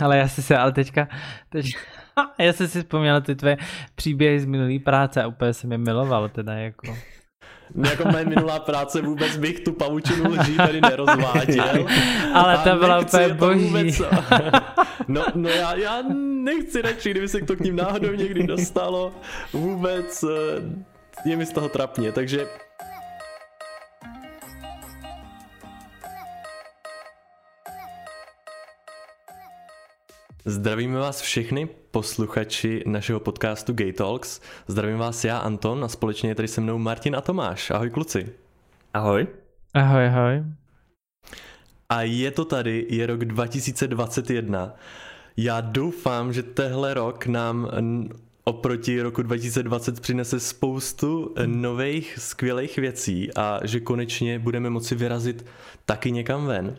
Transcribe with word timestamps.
Ale 0.00 0.18
já 0.18 0.28
si 0.28 0.42
se, 0.42 0.56
ale 0.56 0.72
teďka, 0.72 1.08
teď, 1.48 1.66
já 2.38 2.52
jsem 2.52 2.68
si 2.68 2.82
vzpomněl 2.82 3.20
ty 3.20 3.34
tvé 3.34 3.56
příběhy 3.94 4.40
z 4.40 4.44
minulý 4.44 4.78
práce 4.78 5.22
a 5.22 5.26
úplně 5.26 5.54
jsem 5.54 5.72
je 5.72 5.78
miloval 5.78 6.28
teda 6.28 6.52
jako. 6.52 6.96
No, 7.74 7.90
jako 7.90 8.08
moje 8.08 8.24
minulá 8.24 8.58
práce 8.58 9.02
vůbec 9.02 9.36
bych 9.36 9.60
tu 9.60 9.72
pavučinu 9.72 10.30
lží 10.30 10.56
tady 10.56 10.80
nerozváděl. 10.80 11.86
Ale 12.34 12.58
to 12.58 12.76
byla 12.76 12.98
úplně 12.98 13.28
boží. 13.28 13.64
Vůbec... 13.64 14.02
No, 15.08 15.24
no 15.34 15.48
já, 15.48 15.74
já 15.74 16.02
nechci 16.44 16.82
radši, 16.82 17.10
kdyby 17.10 17.28
se 17.28 17.40
to 17.40 17.56
k 17.56 17.60
ním 17.60 17.76
náhodou 17.76 18.12
někdy 18.12 18.46
dostalo. 18.46 19.12
Vůbec 19.52 20.22
eh, 20.22 21.28
je 21.28 21.36
mi 21.36 21.46
z 21.46 21.52
toho 21.52 21.68
trapně, 21.68 22.12
takže 22.12 22.46
Zdravíme 30.46 30.98
vás 30.98 31.20
všechny 31.20 31.68
posluchači 31.90 32.82
našeho 32.86 33.20
podcastu 33.20 33.72
Gay 33.72 33.92
Talks. 33.92 34.40
Zdravím 34.66 34.98
vás 34.98 35.24
já, 35.24 35.38
Anton, 35.38 35.84
a 35.84 35.88
společně 35.88 36.30
je 36.30 36.34
tady 36.34 36.48
se 36.48 36.60
mnou 36.60 36.78
Martin 36.78 37.16
a 37.16 37.20
Tomáš. 37.20 37.70
Ahoj 37.70 37.90
kluci. 37.90 38.32
Ahoj. 38.94 39.26
Ahoj, 39.74 40.06
ahoj. 40.06 40.44
A 41.88 42.02
je 42.02 42.30
to 42.30 42.44
tady, 42.44 42.86
je 42.90 43.06
rok 43.06 43.24
2021. 43.24 44.74
Já 45.36 45.60
doufám, 45.60 46.32
že 46.32 46.42
tehle 46.42 46.94
rok 46.94 47.26
nám 47.26 47.70
oproti 48.44 49.02
roku 49.02 49.22
2020 49.22 50.00
přinese 50.00 50.40
spoustu 50.40 51.34
nových 51.46 52.18
skvělých 52.18 52.76
věcí 52.76 53.34
a 53.36 53.60
že 53.62 53.80
konečně 53.80 54.38
budeme 54.38 54.70
moci 54.70 54.94
vyrazit 54.94 55.46
taky 55.86 56.12
někam 56.12 56.46
ven. 56.46 56.76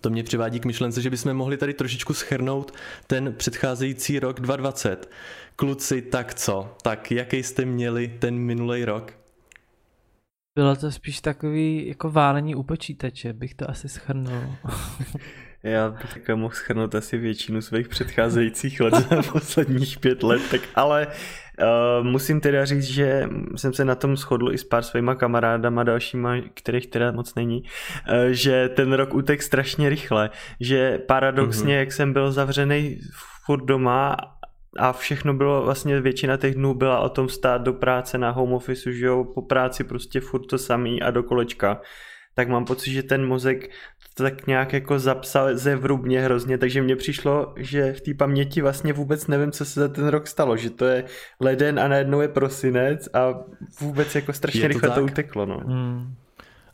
To 0.00 0.10
mě 0.10 0.22
přivádí 0.22 0.60
k 0.60 0.64
myšlence, 0.64 1.02
že 1.02 1.10
bychom 1.10 1.34
mohli 1.34 1.56
tady 1.56 1.74
trošičku 1.74 2.14
schrnout 2.14 2.74
ten 3.06 3.34
předcházející 3.34 4.18
rok 4.18 4.40
2020. 4.40 5.10
Kluci, 5.56 6.02
tak 6.02 6.34
co? 6.34 6.76
Tak 6.82 7.10
jaký 7.10 7.42
jste 7.42 7.64
měli 7.64 8.08
ten 8.18 8.34
minulý 8.38 8.84
rok? 8.84 9.12
Bylo 10.54 10.76
to 10.76 10.92
spíš 10.92 11.20
takový 11.20 11.88
jako 11.88 12.10
válení 12.10 12.54
u 12.54 12.62
počítače, 12.62 13.32
bych 13.32 13.54
to 13.54 13.70
asi 13.70 13.88
schrnul. 13.88 14.56
Já 15.62 15.90
bych 15.90 16.28
mohl 16.34 16.54
schrnout 16.54 16.94
asi 16.94 17.18
většinu 17.18 17.62
svých 17.62 17.88
předcházejících 17.88 18.80
let 18.80 18.94
za 18.94 19.22
posledních 19.32 19.98
pět 19.98 20.22
let, 20.22 20.42
tak 20.50 20.60
ale 20.74 21.06
uh, 21.58 22.06
musím 22.06 22.40
teda 22.40 22.64
říct, 22.64 22.82
že 22.82 23.28
jsem 23.56 23.72
se 23.72 23.84
na 23.84 23.94
tom 23.94 24.16
shodl 24.16 24.52
i 24.52 24.58
s 24.58 24.64
pár 24.64 24.82
svýma 24.82 25.14
kamarádama 25.14 25.82
dalšíma, 25.82 26.34
kterých 26.54 26.86
teda 26.86 27.12
moc 27.12 27.34
není, 27.34 27.62
uh, 27.62 28.14
že 28.30 28.68
ten 28.68 28.92
rok 28.92 29.14
utek 29.14 29.42
strašně 29.42 29.88
rychle, 29.88 30.30
že 30.60 30.98
paradoxně, 30.98 31.74
mm-hmm. 31.74 31.78
jak 31.78 31.92
jsem 31.92 32.12
byl 32.12 32.32
zavřený 32.32 32.98
furt 33.46 33.64
doma 33.64 34.16
a 34.78 34.92
všechno 34.92 35.34
bylo, 35.34 35.62
vlastně 35.62 36.00
většina 36.00 36.36
těch 36.36 36.54
dnů 36.54 36.74
byla 36.74 37.00
o 37.00 37.08
tom 37.08 37.28
stát 37.28 37.62
do 37.62 37.72
práce 37.72 38.18
na 38.18 38.30
home 38.30 38.52
office, 38.52 38.92
že 38.92 39.06
jo, 39.06 39.24
po 39.34 39.42
práci 39.42 39.84
prostě 39.84 40.20
furt 40.20 40.46
to 40.46 40.58
samý 40.58 41.02
a 41.02 41.10
do 41.10 41.22
kolečka 41.22 41.80
tak 42.34 42.48
mám 42.48 42.64
pocit, 42.64 42.90
že 42.90 43.02
ten 43.02 43.26
mozek 43.26 43.70
to 44.14 44.22
tak 44.22 44.46
nějak 44.46 44.72
jako 44.72 44.98
zapsal 44.98 45.56
zevrubně 45.56 46.20
hrozně, 46.20 46.58
takže 46.58 46.82
mně 46.82 46.96
přišlo, 46.96 47.52
že 47.56 47.92
v 47.92 48.00
té 48.00 48.14
paměti 48.14 48.62
vlastně 48.62 48.92
vůbec 48.92 49.26
nevím, 49.26 49.52
co 49.52 49.64
se 49.64 49.80
za 49.80 49.88
ten 49.88 50.08
rok 50.08 50.26
stalo, 50.26 50.56
že 50.56 50.70
to 50.70 50.84
je 50.84 51.04
leden 51.40 51.80
a 51.80 51.88
najednou 51.88 52.20
je 52.20 52.28
prosinec 52.28 53.08
a 53.14 53.34
vůbec 53.80 54.14
jako 54.14 54.32
strašně 54.32 54.60
to 54.60 54.68
rychle 54.68 54.88
tak? 54.88 54.98
to 54.98 55.04
uteklo. 55.04 55.46
No. 55.46 55.60
Hmm. 55.66 56.14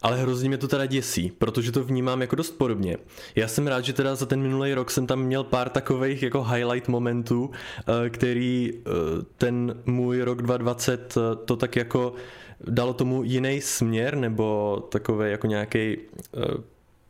Ale 0.03 0.17
hrozně 0.17 0.49
mě 0.49 0.59
to 0.59 0.69
teda 0.69 0.87
děsí, 0.87 1.33
protože 1.39 1.73
to 1.73 1.85
vnímám 1.85 2.21
jako 2.21 2.37
dost 2.37 2.51
podobně. 2.51 2.97
Já 3.37 3.49
jsem 3.49 3.67
rád, 3.67 3.85
že 3.85 3.93
teda 3.93 4.15
za 4.15 4.27
ten 4.27 4.43
minulý 4.43 4.75
rok 4.75 4.91
jsem 4.91 5.07
tam 5.07 5.23
měl 5.23 5.45
pár 5.45 5.69
takových 5.69 6.23
jako 6.23 6.45
highlight 6.45 6.89
momentů, 6.89 7.51
eh, 7.79 8.11
který 8.11 8.73
eh, 8.75 8.91
ten 9.37 9.83
můj 9.87 10.23
rok 10.23 10.43
2020 10.43 11.17
eh, 11.17 11.37
to 11.45 11.57
tak 11.57 11.77
jako 11.77 12.15
dalo 12.69 12.95
tomu 12.95 13.23
jiný 13.23 13.61
směr 13.61 14.17
nebo 14.17 14.77
takový 14.93 15.31
jako 15.31 15.47
nějaký 15.47 15.97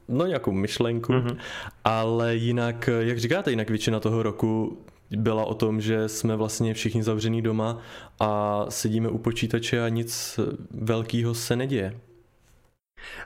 no 0.08 0.26
nějakou 0.26 0.52
myšlenku, 0.52 1.12
mm-hmm. 1.12 1.36
ale 1.84 2.36
jinak, 2.36 2.90
jak 3.00 3.18
říkáte, 3.18 3.50
jinak 3.50 3.70
většina 3.70 4.00
toho 4.00 4.22
roku 4.22 4.78
byla 5.10 5.44
o 5.44 5.54
tom, 5.54 5.80
že 5.80 6.08
jsme 6.08 6.36
vlastně 6.36 6.74
všichni 6.74 7.02
zavřený 7.02 7.42
doma 7.42 7.78
a 8.20 8.64
sedíme 8.68 9.08
u 9.08 9.18
počítače 9.18 9.82
a 9.82 9.88
nic 9.88 10.40
velkého 10.70 11.34
se 11.34 11.56
neděje 11.56 11.94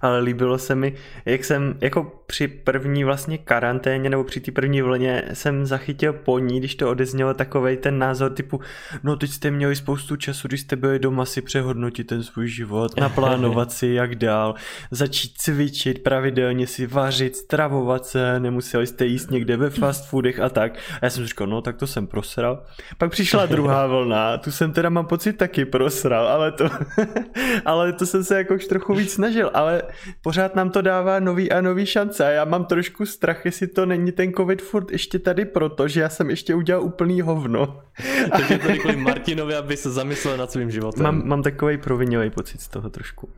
ale 0.00 0.20
líbilo 0.20 0.58
se 0.58 0.74
mi, 0.74 0.94
jak 1.24 1.44
jsem 1.44 1.78
jako 1.80 2.22
při 2.26 2.48
první 2.48 3.04
vlastně 3.04 3.38
karanténě 3.38 4.10
nebo 4.10 4.24
při 4.24 4.40
té 4.40 4.52
první 4.52 4.82
vlně 4.82 5.22
jsem 5.32 5.66
zachytil 5.66 6.12
po 6.12 6.38
ní, 6.38 6.58
když 6.58 6.74
to 6.74 6.90
odeznělo 6.90 7.34
takovej 7.34 7.76
ten 7.76 7.98
názor 7.98 8.30
typu, 8.32 8.60
no 9.02 9.16
teď 9.16 9.30
jste 9.30 9.50
měli 9.50 9.76
spoustu 9.76 10.16
času, 10.16 10.48
když 10.48 10.60
jste 10.60 10.76
byli 10.76 10.98
doma 10.98 11.24
si 11.24 11.42
přehodnotit 11.42 12.06
ten 12.06 12.22
svůj 12.22 12.48
život, 12.48 12.96
naplánovat 13.00 13.72
si 13.72 13.86
jak 13.86 14.14
dál, 14.14 14.54
začít 14.90 15.32
cvičit, 15.38 16.02
pravidelně 16.02 16.66
si 16.66 16.86
vařit, 16.86 17.36
stravovat 17.36 18.06
se, 18.06 18.40
nemuseli 18.40 18.86
jste 18.86 19.06
jíst 19.06 19.30
někde 19.30 19.56
ve 19.56 19.70
fast 19.70 20.08
foodech 20.08 20.40
a 20.40 20.48
tak. 20.48 20.74
A 20.74 20.98
já 21.02 21.10
jsem 21.10 21.26
říkal, 21.26 21.46
no 21.46 21.62
tak 21.62 21.76
to 21.76 21.86
jsem 21.86 22.06
prosral. 22.06 22.64
Pak 22.98 23.10
přišla 23.10 23.46
druhá 23.46 23.86
vlna, 23.92 24.38
tu 24.38 24.50
jsem 24.50 24.72
teda 24.72 24.88
mám 24.88 25.06
pocit 25.06 25.32
taky 25.32 25.64
prosral, 25.64 26.28
ale 26.28 26.52
to, 26.52 26.70
ale 27.64 27.92
to 27.92 28.06
jsem 28.06 28.24
se 28.24 28.36
jako 28.36 28.54
už 28.54 28.66
trochu 28.66 28.94
víc 28.94 29.12
snažil, 29.12 29.50
ale 29.62 29.82
pořád 30.22 30.54
nám 30.54 30.70
to 30.70 30.82
dává 30.82 31.20
nový 31.20 31.52
a 31.52 31.60
nový 31.60 31.86
šance 31.86 32.26
a 32.26 32.30
já 32.30 32.44
mám 32.44 32.64
trošku 32.64 33.06
strach, 33.06 33.44
jestli 33.44 33.66
to 33.66 33.86
není 33.86 34.12
ten 34.12 34.32
covid 34.32 34.62
furt 34.62 34.90
ještě 34.90 35.18
tady 35.18 35.44
proto, 35.44 35.88
že 35.88 36.00
já 36.00 36.08
jsem 36.08 36.30
ještě 36.30 36.54
udělal 36.54 36.82
úplný 36.82 37.20
hovno. 37.20 37.82
Takže 38.36 38.58
to 38.58 38.68
řekli 38.68 38.96
Martinovi, 38.96 39.54
aby 39.54 39.76
se 39.76 39.90
zamyslel 39.90 40.36
nad 40.36 40.52
svým 40.52 40.70
životem. 40.70 41.02
Mám, 41.02 41.28
mám 41.28 41.42
takový 41.42 41.78
provinilý 41.78 42.30
pocit 42.30 42.60
z 42.60 42.68
toho 42.68 42.90
trošku. 42.90 43.28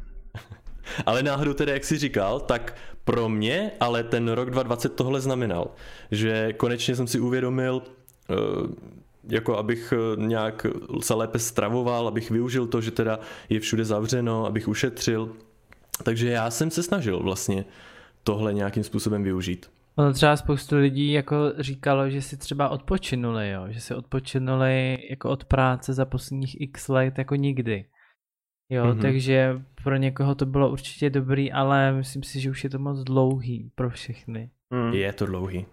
Ale 1.07 1.23
náhodou 1.23 1.53
tedy, 1.53 1.73
jak 1.73 1.85
jsi 1.85 1.99
říkal, 1.99 2.41
tak 2.41 2.75
pro 3.05 3.29
mě 3.29 3.71
ale 3.81 4.03
ten 4.03 4.29
rok 4.29 4.51
2020 4.51 4.89
tohle 4.95 5.21
znamenal, 5.21 5.71
že 6.11 6.53
konečně 6.53 6.97
jsem 6.97 7.07
si 7.07 7.21
uvědomil, 7.21 7.83
eh, 8.31 8.35
jako 9.29 9.59
abych 9.59 9.93
eh, 9.97 10.27
nějak 10.27 10.67
se 11.01 11.15
lépe 11.15 11.39
stravoval, 11.39 12.09
abych 12.09 12.31
využil 12.31 12.67
to, 12.67 12.81
že 12.81 12.91
teda 12.91 13.19
je 13.49 13.61
všude 13.61 13.85
zavřeno, 13.85 14.47
abych 14.47 14.69
ušetřil, 14.69 15.33
takže 16.03 16.31
já 16.31 16.51
jsem 16.51 16.71
se 16.71 16.83
snažil 16.83 17.23
vlastně 17.23 17.65
tohle 18.23 18.55
nějakým 18.55 18.85
způsobem 18.85 19.23
využít. 19.23 19.71
Ono 19.97 20.13
třeba 20.13 20.37
spoustu 20.37 20.77
lidí 20.77 21.13
jako 21.13 21.37
říkalo, 21.59 22.11
že 22.11 22.23
si 22.23 22.37
třeba 22.37 22.69
odpočinuli, 22.69 23.51
jo? 23.51 23.67
že 23.69 23.81
si 23.81 23.95
odpočinuli 23.95 24.99
jako 25.11 25.31
od 25.31 25.45
práce 25.45 25.93
za 25.93 26.05
posledních 26.05 26.61
x 26.61 26.89
let 26.89 27.19
jako 27.19 27.35
nikdy. 27.35 27.85
Jo, 28.71 28.85
mm-hmm. 28.85 29.03
takže 29.03 29.63
pro 29.83 29.97
někoho 29.97 30.35
to 30.35 30.47
bylo 30.47 30.71
určitě 30.71 31.11
dobrý, 31.11 31.53
ale 31.53 31.93
myslím 31.93 32.23
si, 32.23 32.41
že 32.41 32.51
už 32.51 32.65
je 32.65 32.71
to 32.71 32.79
moc 32.79 33.05
dlouhý 33.05 33.71
pro 33.75 33.91
všechny. 33.91 34.51
Mm. 34.71 34.93
Je 34.93 35.13
to 35.13 35.27
dlouhý. 35.27 35.67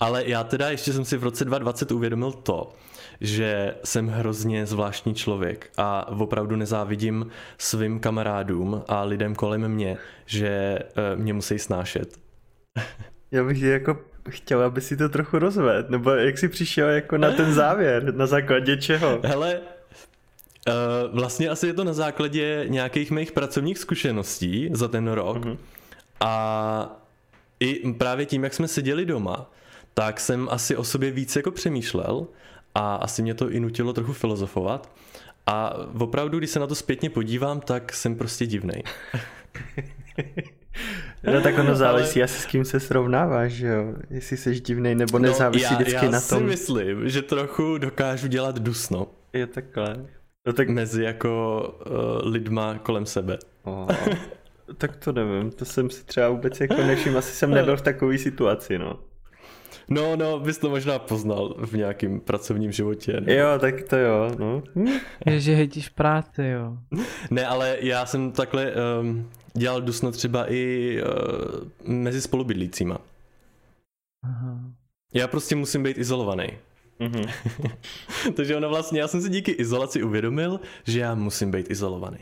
Ale 0.00 0.28
já 0.28 0.44
teda 0.44 0.70
ještě 0.70 0.92
jsem 0.92 1.04
si 1.04 1.16
v 1.16 1.22
roce 1.24 1.44
2020 1.44 1.92
uvědomil 1.92 2.32
to, 2.32 2.72
že 3.20 3.74
jsem 3.84 4.08
hrozně 4.08 4.66
zvláštní 4.66 5.14
člověk 5.14 5.70
a 5.76 6.08
opravdu 6.08 6.56
nezávidím 6.56 7.26
svým 7.58 8.00
kamarádům 8.00 8.82
a 8.88 9.02
lidem 9.02 9.34
kolem 9.34 9.68
mě, 9.68 9.96
že 10.26 10.48
eh, 10.48 11.16
mě 11.16 11.32
musí 11.32 11.58
snášet. 11.58 12.18
Já 13.30 13.44
bych 13.44 13.62
jako 13.62 13.98
chtěl, 14.30 14.62
aby 14.62 14.80
si 14.80 14.96
to 14.96 15.08
trochu 15.08 15.38
rozvedl, 15.38 15.88
nebo 15.88 16.10
jak 16.10 16.38
jsi 16.38 16.48
přišel 16.48 16.88
jako 16.88 17.18
na 17.18 17.30
ten 17.32 17.54
závěr, 17.54 18.14
na 18.14 18.26
základě 18.26 18.76
čeho? 18.76 19.20
Hele, 19.24 19.60
Uh, 20.68 21.18
vlastně 21.18 21.48
asi 21.48 21.66
je 21.66 21.72
to 21.72 21.84
na 21.84 21.92
základě 21.92 22.64
nějakých 22.68 23.10
mých 23.10 23.32
pracovních 23.32 23.78
zkušeností 23.78 24.70
za 24.72 24.88
ten 24.88 25.08
rok 25.08 25.36
uh-huh. 25.36 25.58
a 26.20 27.00
i 27.60 27.92
právě 27.92 28.26
tím, 28.26 28.44
jak 28.44 28.54
jsme 28.54 28.68
seděli 28.68 29.06
doma, 29.06 29.50
tak 29.94 30.20
jsem 30.20 30.48
asi 30.50 30.76
o 30.76 30.84
sobě 30.84 31.10
víc 31.10 31.36
jako 31.36 31.50
přemýšlel 31.50 32.26
a 32.74 32.94
asi 32.94 33.22
mě 33.22 33.34
to 33.34 33.50
i 33.50 33.60
nutilo 33.60 33.92
trochu 33.92 34.12
filozofovat. 34.12 34.92
A 35.46 35.74
opravdu, 35.98 36.38
když 36.38 36.50
se 36.50 36.60
na 36.60 36.66
to 36.66 36.74
zpětně 36.74 37.10
podívám, 37.10 37.60
tak 37.60 37.92
jsem 37.92 38.16
prostě 38.16 38.46
divnej. 38.46 38.82
No 41.32 41.40
tak 41.40 41.58
ono 41.58 41.74
závisí 41.74 42.20
ale... 42.20 42.24
asi 42.24 42.42
s 42.42 42.46
kým 42.46 42.64
se 42.64 42.80
srovnáváš, 42.80 43.52
že 43.52 43.66
jo? 43.66 43.94
Jestli 44.10 44.36
jsi 44.36 44.60
divnej 44.60 44.94
nebo 44.94 45.18
no, 45.18 45.22
nezávisí 45.22 45.64
no, 45.64 45.70
já, 45.70 45.76
vždycky 45.78 46.04
já 46.04 46.10
na 46.10 46.20
tom. 46.20 46.38
Já 46.38 46.38
si 46.38 46.44
myslím, 46.44 47.08
že 47.08 47.22
trochu 47.22 47.78
dokážu 47.78 48.26
dělat 48.26 48.58
dusno. 48.58 49.06
Je 49.32 49.46
takhle. 49.46 50.06
No 50.46 50.52
tak... 50.52 50.68
Mezi 50.68 51.02
jako 51.02 51.62
uh, 51.86 52.32
lidma 52.32 52.78
kolem 52.78 53.06
sebe. 53.06 53.38
Oh. 53.62 53.88
tak 54.78 54.96
to 54.96 55.12
nevím, 55.12 55.50
to 55.50 55.64
jsem 55.64 55.90
si 55.90 56.04
třeba 56.04 56.28
vůbec 56.28 56.60
jako 56.60 56.74
nevšiml, 56.74 57.18
asi 57.18 57.32
jsem 57.32 57.50
nebyl 57.54 57.76
v 57.76 57.82
takové 57.82 58.18
situaci, 58.18 58.78
no. 58.78 58.98
No, 59.88 60.16
no, 60.16 60.40
bys 60.40 60.58
to 60.58 60.70
možná 60.70 60.98
poznal 60.98 61.54
v 61.58 61.72
nějakém 61.72 62.20
pracovním 62.20 62.72
životě. 62.72 63.20
Ne? 63.20 63.34
Jo, 63.34 63.46
tak 63.58 63.82
to 63.82 63.96
jo, 63.96 64.30
no. 64.38 64.62
Je, 65.26 65.40
že 65.40 65.54
hejtíš 65.54 65.88
práci, 65.88 66.44
jo. 66.44 66.76
Ne, 67.30 67.46
ale 67.46 67.76
já 67.80 68.06
jsem 68.06 68.32
takhle 68.32 68.72
um, 69.00 69.30
dělal 69.54 69.80
dusno 69.80 70.12
třeba 70.12 70.52
i 70.52 70.96
uh, 71.02 71.92
mezi 71.94 72.20
spolubydlícíma. 72.20 72.98
Aha. 74.24 74.60
Já 75.14 75.28
prostě 75.28 75.56
musím 75.56 75.82
být 75.82 75.98
izolovaný. 75.98 76.48
Mm-hmm. 77.00 77.30
Takže 78.34 78.56
ono 78.56 78.68
vlastně, 78.68 79.00
já 79.00 79.08
jsem 79.08 79.22
si 79.22 79.30
díky 79.30 79.52
izolaci 79.52 80.02
uvědomil, 80.02 80.60
že 80.84 81.00
já 81.00 81.14
musím 81.14 81.50
být 81.50 81.70
izolovaný. 81.70 82.18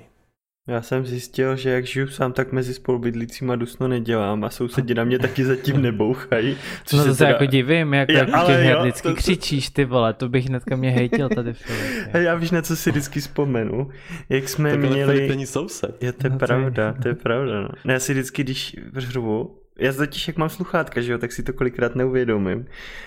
Já 0.69 0.82
jsem 0.82 1.06
zjistil, 1.06 1.56
že 1.56 1.70
jak 1.70 1.87
žiju 1.87 2.09
sám, 2.09 2.32
tak 2.32 2.53
mezi 2.53 2.75
spolubydlícíma 2.75 3.56
dusno 3.56 3.88
nedělám 3.88 4.44
a 4.44 4.50
sousedi 4.50 4.94
na 4.94 5.05
mě 5.05 5.19
taky 5.19 5.44
zatím 5.44 5.82
nebouchají. 5.82 6.56
Což 6.85 6.99
no 6.99 7.05
to 7.05 7.12
se 7.12 7.19
teda... 7.19 7.31
jako 7.31 7.47
divím, 7.47 7.94
jak 7.94 8.09
já, 8.09 8.26
ale 8.32 8.67
jo, 8.67 8.81
vždycky 8.81 9.09
to... 9.09 9.14
křičíš 9.14 9.70
ty 9.70 9.85
vole, 9.85 10.14
to 10.14 10.29
bych 10.29 10.47
hnedka 10.47 10.76
mě 10.76 10.91
hejtil 10.91 11.29
tady 11.29 11.53
Filip. 11.53 12.14
Já 12.14 12.35
víš, 12.35 12.50
na 12.50 12.62
co 12.62 12.76
si 12.76 12.91
vždycky 12.91 13.20
vzpomenu, 13.20 13.91
jak 14.29 14.49
jsme 14.49 14.70
tak 14.70 14.81
měli... 14.81 15.29
není 15.29 15.47
soused. 15.47 16.03
Je 16.03 16.12
to 16.12 16.26
je 16.26 16.31
no, 16.31 16.38
pravda, 16.38 16.94
to 17.03 17.09
je 17.09 17.14
pravda. 17.14 17.61
No. 17.61 17.69
Já 17.93 17.99
si 17.99 18.12
vždycky, 18.12 18.44
když 18.44 18.76
řvu, 18.97 19.62
já 19.82 19.93
totiž 19.93 20.29
jak 20.29 20.37
mám 20.37 20.49
sluchátka, 20.49 21.00
že 21.00 21.12
jo, 21.12 21.19
tak 21.19 21.32
si 21.32 21.43
to 21.43 21.52
kolikrát 21.52 21.94
neuvědomím. 21.94 22.67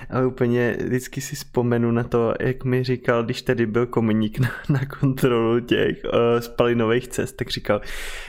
Ale 0.09 0.25
úplně 0.25 0.77
vždycky 0.85 1.21
si 1.21 1.35
vzpomenu 1.35 1.91
na 1.91 2.03
to, 2.03 2.33
jak 2.39 2.63
mi 2.63 2.83
říkal, 2.83 3.23
když 3.23 3.41
tady 3.41 3.65
byl 3.65 3.85
komuník 3.85 4.39
na, 4.39 4.51
na 4.69 4.85
kontrolu 4.85 5.59
těch 5.59 5.97
uh, 6.03 6.39
spalinových 6.39 7.07
cest, 7.07 7.37
tak 7.37 7.49
říkal, 7.49 7.81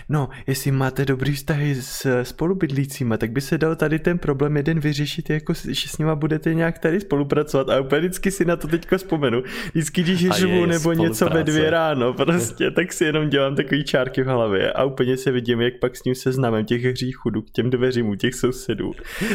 no, 0.08 0.28
jestli 0.46 0.70
máte 0.70 1.04
dobrý 1.04 1.34
vztahy 1.34 1.74
s 1.74 2.22
spolubydlícíma, 2.22 3.16
tak 3.16 3.30
by 3.30 3.40
se 3.40 3.58
dal 3.58 3.76
tady 3.76 3.98
ten 3.98 4.18
problém 4.18 4.56
jeden 4.56 4.80
vyřešit, 4.80 5.30
jako 5.30 5.52
že 5.68 5.88
s 5.88 5.98
nima 5.98 6.14
budete 6.14 6.54
nějak 6.54 6.78
tady 6.78 7.00
spolupracovat. 7.00 7.68
A 7.68 7.80
úplně 7.80 8.00
vždycky 8.00 8.30
si 8.30 8.44
na 8.44 8.56
to 8.56 8.68
teďko 8.68 8.98
vzpomenu. 8.98 9.42
Vždycky, 9.72 10.02
když 10.02 10.28
žiju 10.34 10.66
nebo 10.66 10.92
něco 10.92 11.28
ve 11.28 11.44
dvě 11.44 11.70
ráno, 11.70 12.12
prostě, 12.12 12.70
tak 12.70 12.92
si 12.92 13.04
jenom 13.04 13.28
dělám 13.28 13.56
takový 13.56 13.84
čárky 13.84 14.22
v 14.22 14.26
hlavě 14.26 14.72
a 14.72 14.84
úplně 14.84 15.16
se 15.16 15.30
vidím, 15.30 15.60
jak 15.60 15.78
pak 15.78 15.96
s 15.96 16.04
ním 16.04 16.14
seznamem 16.14 16.64
těch 16.64 16.84
hříchů 16.84 17.30
k 17.30 17.50
těm 17.50 17.70
dveřím 17.70 18.16
těch 18.16 18.35
sousedů. 18.36 18.92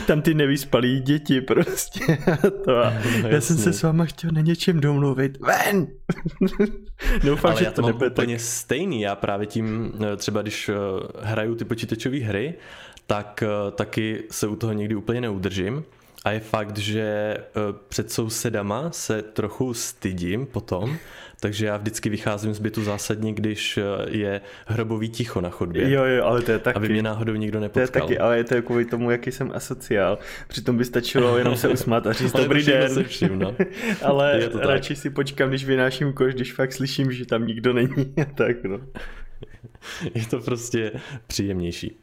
Tam 0.08 0.22
ty 0.22 0.34
nevyspalí 0.34 1.00
děti 1.00 1.42
prostě. 1.42 2.18
to 2.66 2.78
a 2.78 2.94
no, 3.22 3.30
já 3.30 3.42
jsem 3.42 3.58
se 3.58 3.74
s 3.74 3.84
váma 3.84 4.06
chtěl 4.06 4.32
na 4.34 4.42
něčem 4.42 4.80
domluvit. 4.80 5.38
Ven! 5.40 5.88
Doufám, 7.24 7.52
Ale 7.52 7.60
že 7.60 7.66
já 7.66 7.72
to, 7.72 7.82
to 7.82 7.88
mám 7.88 8.02
úplně 8.12 8.36
tak. 8.36 8.46
stejný. 8.46 9.02
Já 9.02 9.16
právě 9.16 9.48
tím, 9.48 9.94
eh, 10.14 10.18
třeba 10.18 10.42
když 10.42 10.70
eh, 10.70 10.74
hraju 11.22 11.56
ty 11.56 11.66
počítačové 11.66 12.18
hry, 12.18 12.54
tak 13.08 13.44
eh, 13.44 13.72
taky 13.72 14.24
se 14.32 14.48
u 14.48 14.56
toho 14.56 14.74
někdy 14.74 14.96
úplně 14.96 15.22
neudržím. 15.22 15.84
A 16.26 16.32
je 16.32 16.40
fakt, 16.40 16.78
že 16.78 17.38
před 17.88 18.12
sousedama 18.12 18.92
se 18.92 19.22
trochu 19.22 19.74
stydím 19.74 20.46
potom, 20.46 20.98
takže 21.42 21.66
já 21.66 21.78
vždycky 21.78 22.10
vycházím 22.10 22.54
z 22.54 22.60
bytu 22.60 22.84
zásadně, 22.84 23.34
když 23.34 23.78
eh, 23.78 23.84
je 24.10 24.42
hrobový 24.66 25.10
ticho 25.10 25.42
na 25.42 25.50
chodbě. 25.50 25.92
Jo, 25.92 26.04
jo, 26.04 26.24
ale 26.24 26.42
to 26.42 26.52
je 26.52 26.60
taky. 26.60 26.76
Aby 26.76 26.90
mě 26.90 27.04
náhodou 27.04 27.34
nikdo 27.34 27.60
nepotkal. 27.60 27.88
To 27.88 27.98
je 27.98 28.02
taky, 28.02 28.20
ale 28.20 28.38
je 28.38 28.44
to 28.44 28.62
kvůli 28.62 28.86
tomu, 28.86 29.12
jaký 29.12 29.32
jsem 29.32 29.52
asociál. 29.54 30.18
Přitom 30.48 30.78
by 30.78 30.86
stačilo 30.86 31.38
jenom 31.38 31.56
se 31.56 31.70
usmát 31.70 32.08
a 32.08 32.14
říct 32.14 32.32
dobrý 32.38 32.66
den. 32.66 32.90
Se 32.90 33.04
všim, 33.04 33.40
no. 33.40 33.56
ale 34.02 34.50
radši 34.54 34.96
si 34.96 35.10
počkám, 35.10 35.50
když 35.50 35.66
vynáším 35.66 36.14
koš, 36.14 36.34
když 36.34 36.54
fakt 36.54 36.74
slyším, 36.74 37.12
že 37.12 37.26
tam 37.26 37.48
nikdo 37.48 37.74
není. 37.74 38.14
tak 38.36 38.64
no. 38.64 38.80
je 40.16 40.26
to 40.26 40.40
prostě 40.40 40.92
příjemnější. 41.28 42.01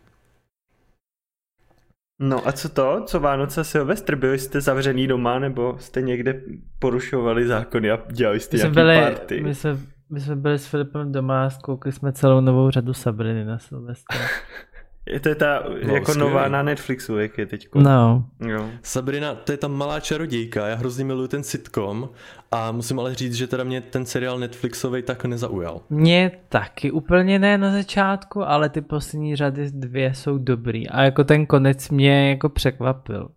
No 2.20 2.49
a 2.49 2.53
co 2.53 2.69
to? 2.69 3.03
Co 3.06 3.20
Vánoce 3.20 3.61
a 3.61 3.65
Silvestr? 3.65 4.17
Byli 4.17 4.38
jste 4.38 4.61
zavřený 4.61 5.06
doma 5.06 5.38
nebo 5.38 5.76
jste 5.79 6.03
někde 6.03 6.43
porušovali 6.79 7.47
zákony 7.47 7.91
a 7.91 7.99
dělali 8.11 8.41
jste 8.41 8.56
nějaký 8.56 8.75
byli, 8.75 9.00
party? 9.00 9.41
My 9.41 9.55
jsme, 9.55 9.76
my 10.11 10.20
jsme 10.20 10.37
byli 10.37 10.59
s 10.59 10.67
Filipem 10.67 11.12
doma 11.12 11.47
a 11.47 11.50
zkoukli 11.50 11.93
jsme 11.93 12.12
celou 12.12 12.41
novou 12.41 12.70
řadu 12.70 12.94
Sabriny 12.94 13.44
na 13.44 13.59
Silvestra. 13.59 14.19
Je 15.10 15.20
to 15.20 15.28
je 15.28 15.34
ta 15.34 15.64
no, 15.87 15.94
jako 15.94 16.10
skvělý. 16.10 16.31
nová 16.31 16.49
na 16.49 16.62
Netflixu, 16.62 17.19
jak 17.19 17.38
je 17.38 17.46
teď. 17.46 17.69
No. 17.75 18.25
Jo. 18.40 18.69
Sabrina, 18.82 19.34
to 19.34 19.52
je 19.52 19.58
ta 19.58 19.69
malá 19.69 20.00
čarodějka, 20.00 20.66
já 20.66 20.76
hrozně 20.76 21.05
miluji 21.05 21.28
ten 21.28 21.43
sitcom 21.43 22.08
a 22.50 22.72
musím 22.72 23.00
ale 23.00 23.14
říct, 23.14 23.34
že 23.34 23.46
teda 23.46 23.64
mě 23.64 23.81
ten 23.81 24.06
seriál 24.06 24.38
Netflixový 24.38 25.02
tak 25.02 25.25
nezaujal. 25.25 25.81
Mě 25.90 26.31
taky 26.49 26.90
úplně 26.90 27.38
ne 27.38 27.58
na 27.58 27.72
začátku, 27.72 28.43
ale 28.43 28.69
ty 28.69 28.81
poslední 28.81 29.37
řady 29.37 29.70
dvě 29.70 30.14
jsou 30.14 30.38
dobrý 30.38 30.88
a 30.88 31.02
jako 31.02 31.25
ten 31.25 31.46
konec 31.46 31.90
mě 31.90 32.31
jako 32.31 32.49
překvapil. 32.49 33.28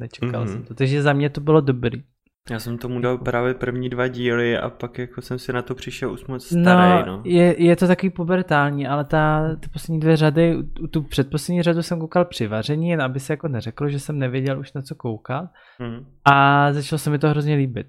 Nečekal 0.00 0.44
mm-hmm. 0.44 0.52
jsem 0.52 0.62
to, 0.62 0.74
takže 0.74 1.02
za 1.02 1.12
mě 1.12 1.30
to 1.30 1.40
bylo 1.40 1.60
dobrý. 1.60 2.02
Já 2.50 2.60
jsem 2.60 2.78
tomu 2.78 3.00
dal 3.00 3.18
právě 3.18 3.54
první 3.54 3.88
dva 3.88 4.08
díly 4.08 4.58
a 4.58 4.70
pak 4.70 4.98
jako 4.98 5.22
jsem 5.22 5.38
si 5.38 5.52
na 5.52 5.62
to 5.62 5.74
přišel 5.74 6.12
už 6.12 6.26
moc 6.26 6.46
starý, 6.46 7.06
no. 7.06 7.16
no. 7.16 7.22
Je, 7.24 7.62
je 7.62 7.76
to 7.76 7.86
takový 7.86 8.10
pubertální, 8.10 8.86
ale 8.86 9.04
ta, 9.04 9.56
ty 9.60 9.68
poslední 9.68 10.00
dvě 10.00 10.16
řady, 10.16 10.56
tu 10.90 11.02
předposlední 11.02 11.62
řadu 11.62 11.82
jsem 11.82 12.00
koukal 12.00 12.24
při 12.24 12.46
vaření, 12.46 12.88
jen 12.88 13.02
aby 13.02 13.20
se 13.20 13.32
jako 13.32 13.48
neřeklo, 13.48 13.88
že 13.88 14.00
jsem 14.00 14.18
nevěděl 14.18 14.58
už 14.58 14.72
na 14.72 14.82
co 14.82 14.94
koukat. 14.94 15.44
Hmm. 15.78 16.06
A 16.24 16.72
začalo 16.72 16.98
se 16.98 17.10
mi 17.10 17.18
to 17.18 17.28
hrozně 17.28 17.54
líbit. 17.54 17.86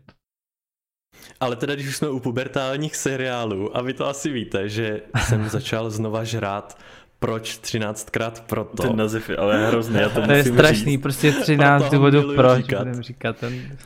Ale 1.39 1.56
teda, 1.56 1.75
když 1.75 1.88
už 1.88 1.98
jsme 1.98 2.09
u 2.09 2.19
pubertálních 2.19 2.95
seriálů, 2.95 3.77
a 3.77 3.81
vy 3.81 3.94
to 3.94 4.07
asi 4.07 4.31
víte, 4.31 4.69
že 4.69 5.01
jsem 5.18 5.50
začal 5.50 5.89
znova 5.89 6.24
žrát 6.24 6.77
proč 7.19 7.59
13krát 7.59 8.31
proto. 8.48 8.83
Ten 8.83 8.95
název 8.95 9.30
je 9.30 9.38
ale 9.38 9.68
hrozný, 9.68 10.00
já 10.00 10.09
to, 10.09 10.15
to 10.15 10.21
musím 10.21 10.36
je 10.36 10.44
strašný, 10.44 10.92
říct. 10.92 11.01
prostě 11.01 11.31
13 11.31 11.92
důvodů 11.92 12.36
proč, 12.36 12.57
říkat. 12.57 12.77
budem 12.77 13.01
říkat 13.01 13.38
ten... 13.38 13.77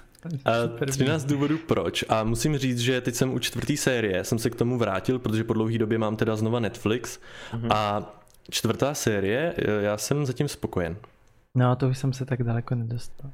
A 0.45 0.51
13 0.85 1.25
důvodů 1.25 1.57
proč. 1.57 2.05
A 2.09 2.23
musím 2.23 2.57
říct, 2.57 2.79
že 2.79 3.01
teď 3.01 3.15
jsem 3.15 3.33
u 3.33 3.39
čtvrté 3.39 3.77
série, 3.77 4.23
jsem 4.23 4.39
se 4.39 4.49
k 4.49 4.55
tomu 4.55 4.77
vrátil, 4.77 5.19
protože 5.19 5.43
po 5.43 5.53
dlouhé 5.53 5.77
době 5.77 5.97
mám 5.97 6.15
teda 6.15 6.35
znova 6.35 6.59
Netflix. 6.59 7.19
Mm-hmm. 7.53 7.67
A 7.73 8.13
čtvrtá 8.49 8.93
série, 8.93 9.53
já 9.79 9.97
jsem 9.97 10.25
zatím 10.25 10.47
spokojen. 10.47 10.97
No, 11.55 11.75
to 11.75 11.89
už 11.89 11.97
jsem 11.97 12.13
se 12.13 12.25
tak 12.25 12.43
daleko 12.43 12.75
nedostal. 12.75 13.31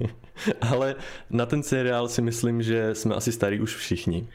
Ale 0.60 0.94
na 1.30 1.46
ten 1.46 1.62
seriál 1.62 2.08
si 2.08 2.22
myslím, 2.22 2.62
že 2.62 2.94
jsme 2.94 3.14
asi 3.14 3.32
starý 3.32 3.60
už 3.60 3.76
všichni. 3.76 4.28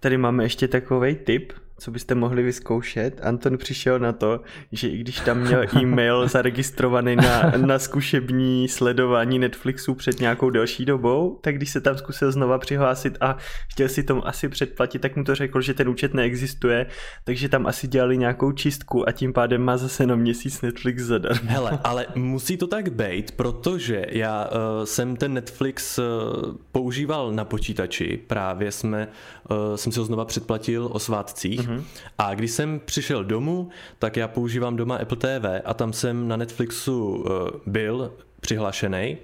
Tady 0.00 0.18
máme 0.18 0.44
ještě 0.44 0.68
takový 0.68 1.14
tip, 1.14 1.52
co 1.78 1.90
byste 1.90 2.14
mohli 2.14 2.42
vyzkoušet. 2.42 3.20
Anton 3.22 3.58
přišel 3.58 3.98
na 3.98 4.12
to, 4.12 4.40
že 4.72 4.88
i 4.88 4.98
když 4.98 5.20
tam 5.20 5.40
měl 5.40 5.64
e-mail 5.76 6.28
zaregistrovaný 6.36 7.16
na, 7.16 7.52
na 7.56 7.78
zkušební 7.78 8.68
sledování 8.68 9.38
Netflixu 9.38 9.94
před 9.94 10.20
nějakou 10.20 10.50
delší 10.50 10.84
dobou, 10.84 11.38
tak 11.40 11.56
když 11.56 11.70
se 11.70 11.80
tam 11.80 11.98
zkusil 11.98 12.32
znova 12.32 12.58
přihlásit 12.58 13.18
a 13.20 13.36
chtěl 13.72 13.88
si 13.88 14.02
tomu 14.02 14.28
asi 14.28 14.48
předplatit, 14.48 15.02
tak 15.02 15.16
mu 15.16 15.24
to 15.24 15.34
řekl, 15.34 15.60
že 15.60 15.74
ten 15.74 15.88
účet 15.88 16.14
neexistuje, 16.14 16.86
takže 17.24 17.48
tam 17.48 17.66
asi 17.66 17.88
dělali 17.88 18.18
nějakou 18.18 18.52
čistku 18.52 19.08
a 19.08 19.12
tím 19.12 19.32
pádem 19.32 19.62
má 19.62 19.76
zase 19.76 20.06
na 20.06 20.16
měsíc 20.16 20.62
Netflix 20.62 21.02
zadarmo. 21.02 21.50
Hele, 21.50 21.78
ale 21.84 22.06
musí 22.14 22.56
to 22.56 22.66
tak 22.66 22.92
být, 22.92 23.32
protože 23.32 24.06
já 24.08 24.44
uh, 24.44 24.84
jsem 24.84 25.16
ten 25.16 25.34
Netflix 25.34 25.98
uh, 25.98 26.04
používal 26.72 27.32
na 27.32 27.44
počítači, 27.44 28.20
právě 28.26 28.72
jsme, 28.72 29.08
uh, 29.50 29.76
jsem 29.76 29.92
si 29.92 29.98
ho 29.98 30.04
znova 30.04 30.24
předplatil 30.24 30.88
o 30.92 30.98
svátcích 30.98 31.56
Mm-hmm. 31.66 31.82
A 32.18 32.34
když 32.34 32.50
jsem 32.50 32.80
přišel 32.84 33.24
domů, 33.24 33.68
tak 33.98 34.16
já 34.16 34.28
používám 34.28 34.76
doma 34.76 34.96
Apple 34.96 35.16
TV 35.16 35.62
a 35.64 35.74
tam 35.74 35.92
jsem 35.92 36.28
na 36.28 36.36
Netflixu 36.36 37.14
uh, 37.14 37.24
byl 37.66 38.12
přihlašený. 38.40 39.18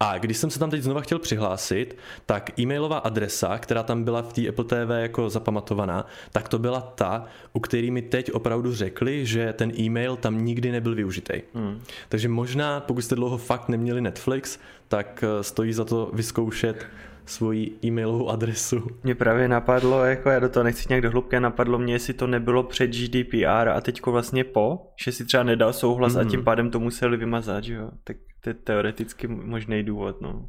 A 0.00 0.18
když 0.18 0.36
jsem 0.36 0.50
se 0.50 0.58
tam 0.58 0.70
teď 0.70 0.82
znova 0.82 1.00
chtěl 1.00 1.18
přihlásit, 1.18 1.96
tak 2.26 2.58
e-mailová 2.58 2.98
adresa, 2.98 3.58
která 3.58 3.82
tam 3.82 4.04
byla 4.04 4.22
v 4.22 4.32
té 4.32 4.48
Apple 4.48 4.64
TV 4.64 4.90
jako 4.90 5.30
zapamatovaná, 5.30 6.06
tak 6.32 6.48
to 6.48 6.58
byla 6.58 6.80
ta, 6.80 7.24
u 7.52 7.60
který 7.60 7.90
mi 7.90 8.02
teď 8.02 8.32
opravdu 8.32 8.74
řekli, 8.74 9.26
že 9.26 9.52
ten 9.52 9.72
e-mail 9.78 10.16
tam 10.16 10.44
nikdy 10.44 10.72
nebyl 10.72 10.94
využitý. 10.94 11.42
Mm. 11.54 11.80
Takže 12.08 12.28
možná, 12.28 12.80
pokud 12.80 13.02
jste 13.02 13.14
dlouho 13.14 13.38
fakt 13.38 13.68
neměli 13.68 14.00
Netflix, 14.00 14.58
tak 14.88 15.24
eh, 15.26 15.42
stojí 15.42 15.72
za 15.72 15.84
to 15.84 16.10
vyzkoušet 16.12 16.86
svoji 17.26 17.78
e-mailovou 17.84 18.28
adresu. 18.28 18.86
Mě 19.02 19.14
právě 19.14 19.48
napadlo, 19.48 20.04
jako 20.04 20.30
já 20.30 20.38
do 20.38 20.48
toho 20.48 20.64
nechci 20.64 20.86
nějak 20.88 21.02
dohlubké, 21.02 21.40
napadlo 21.40 21.78
mě, 21.78 21.92
jestli 21.92 22.14
to 22.14 22.26
nebylo 22.26 22.62
před 22.62 22.86
GDPR 22.86 23.68
a 23.68 23.80
teďko 23.80 24.12
vlastně 24.12 24.44
po, 24.44 24.78
že 25.04 25.12
si 25.12 25.24
třeba 25.24 25.42
nedal 25.42 25.72
souhlas 25.72 26.14
mm. 26.14 26.20
a 26.20 26.24
tím 26.24 26.44
pádem 26.44 26.70
to 26.70 26.80
museli 26.80 27.16
vymazat, 27.16 27.64
že 27.64 27.74
jo? 27.74 27.90
Tak 28.04 28.16
to 28.40 28.50
je 28.50 28.54
teoreticky 28.54 29.26
možný 29.26 29.82
důvod, 29.82 30.20
no. 30.20 30.48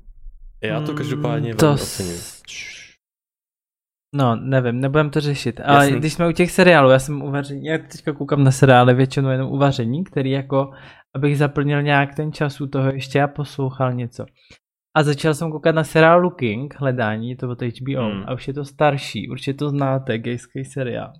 Já 0.63 0.81
to 0.81 0.93
každopádně 0.93 1.51
mm, 1.51 1.57
to 1.57 1.72
ocením. 1.72 2.17
No, 4.15 4.36
nevím, 4.36 4.79
nebudem 4.79 5.10
to 5.10 5.22
řešit. 5.22 5.62
Ale 5.63 5.86
Jasný. 5.86 6.00
když 6.00 6.13
jsme 6.13 6.27
u 6.27 6.31
těch 6.31 6.51
seriálů, 6.51 6.89
já 6.89 7.00
jsem 7.00 7.22
uvaření, 7.22 7.65
já 7.65 7.77
teďka 7.77 8.13
koukám 8.13 8.43
na 8.43 8.51
seriály 8.51 8.93
většinou 8.93 9.29
jenom 9.29 9.51
uvaření, 9.51 10.03
který 10.03 10.31
jako, 10.31 10.72
abych 11.15 11.38
zaplnil 11.38 11.81
nějak 11.81 12.15
ten 12.15 12.31
čas 12.31 12.62
u 12.62 12.67
toho 12.67 12.91
ještě 12.91 13.22
a 13.22 13.27
poslouchal 13.27 13.93
něco. 13.93 14.25
A 14.98 15.04
začal 15.04 15.34
jsem 15.34 15.51
koukat 15.51 15.75
na 15.75 15.84
seriál 15.84 16.22
Looking, 16.22 16.75
hledání, 16.80 17.36
to 17.36 17.48
bylo 17.48 17.72
HBO, 17.82 18.10
hmm. 18.10 18.24
a 18.27 18.34
už 18.34 18.48
je 18.48 18.54
to 18.54 18.66
starší, 18.66 19.30
určitě 19.30 19.54
to 19.54 19.70
znáte, 19.70 20.18
gejský 20.18 20.66
seriál. 20.66 21.13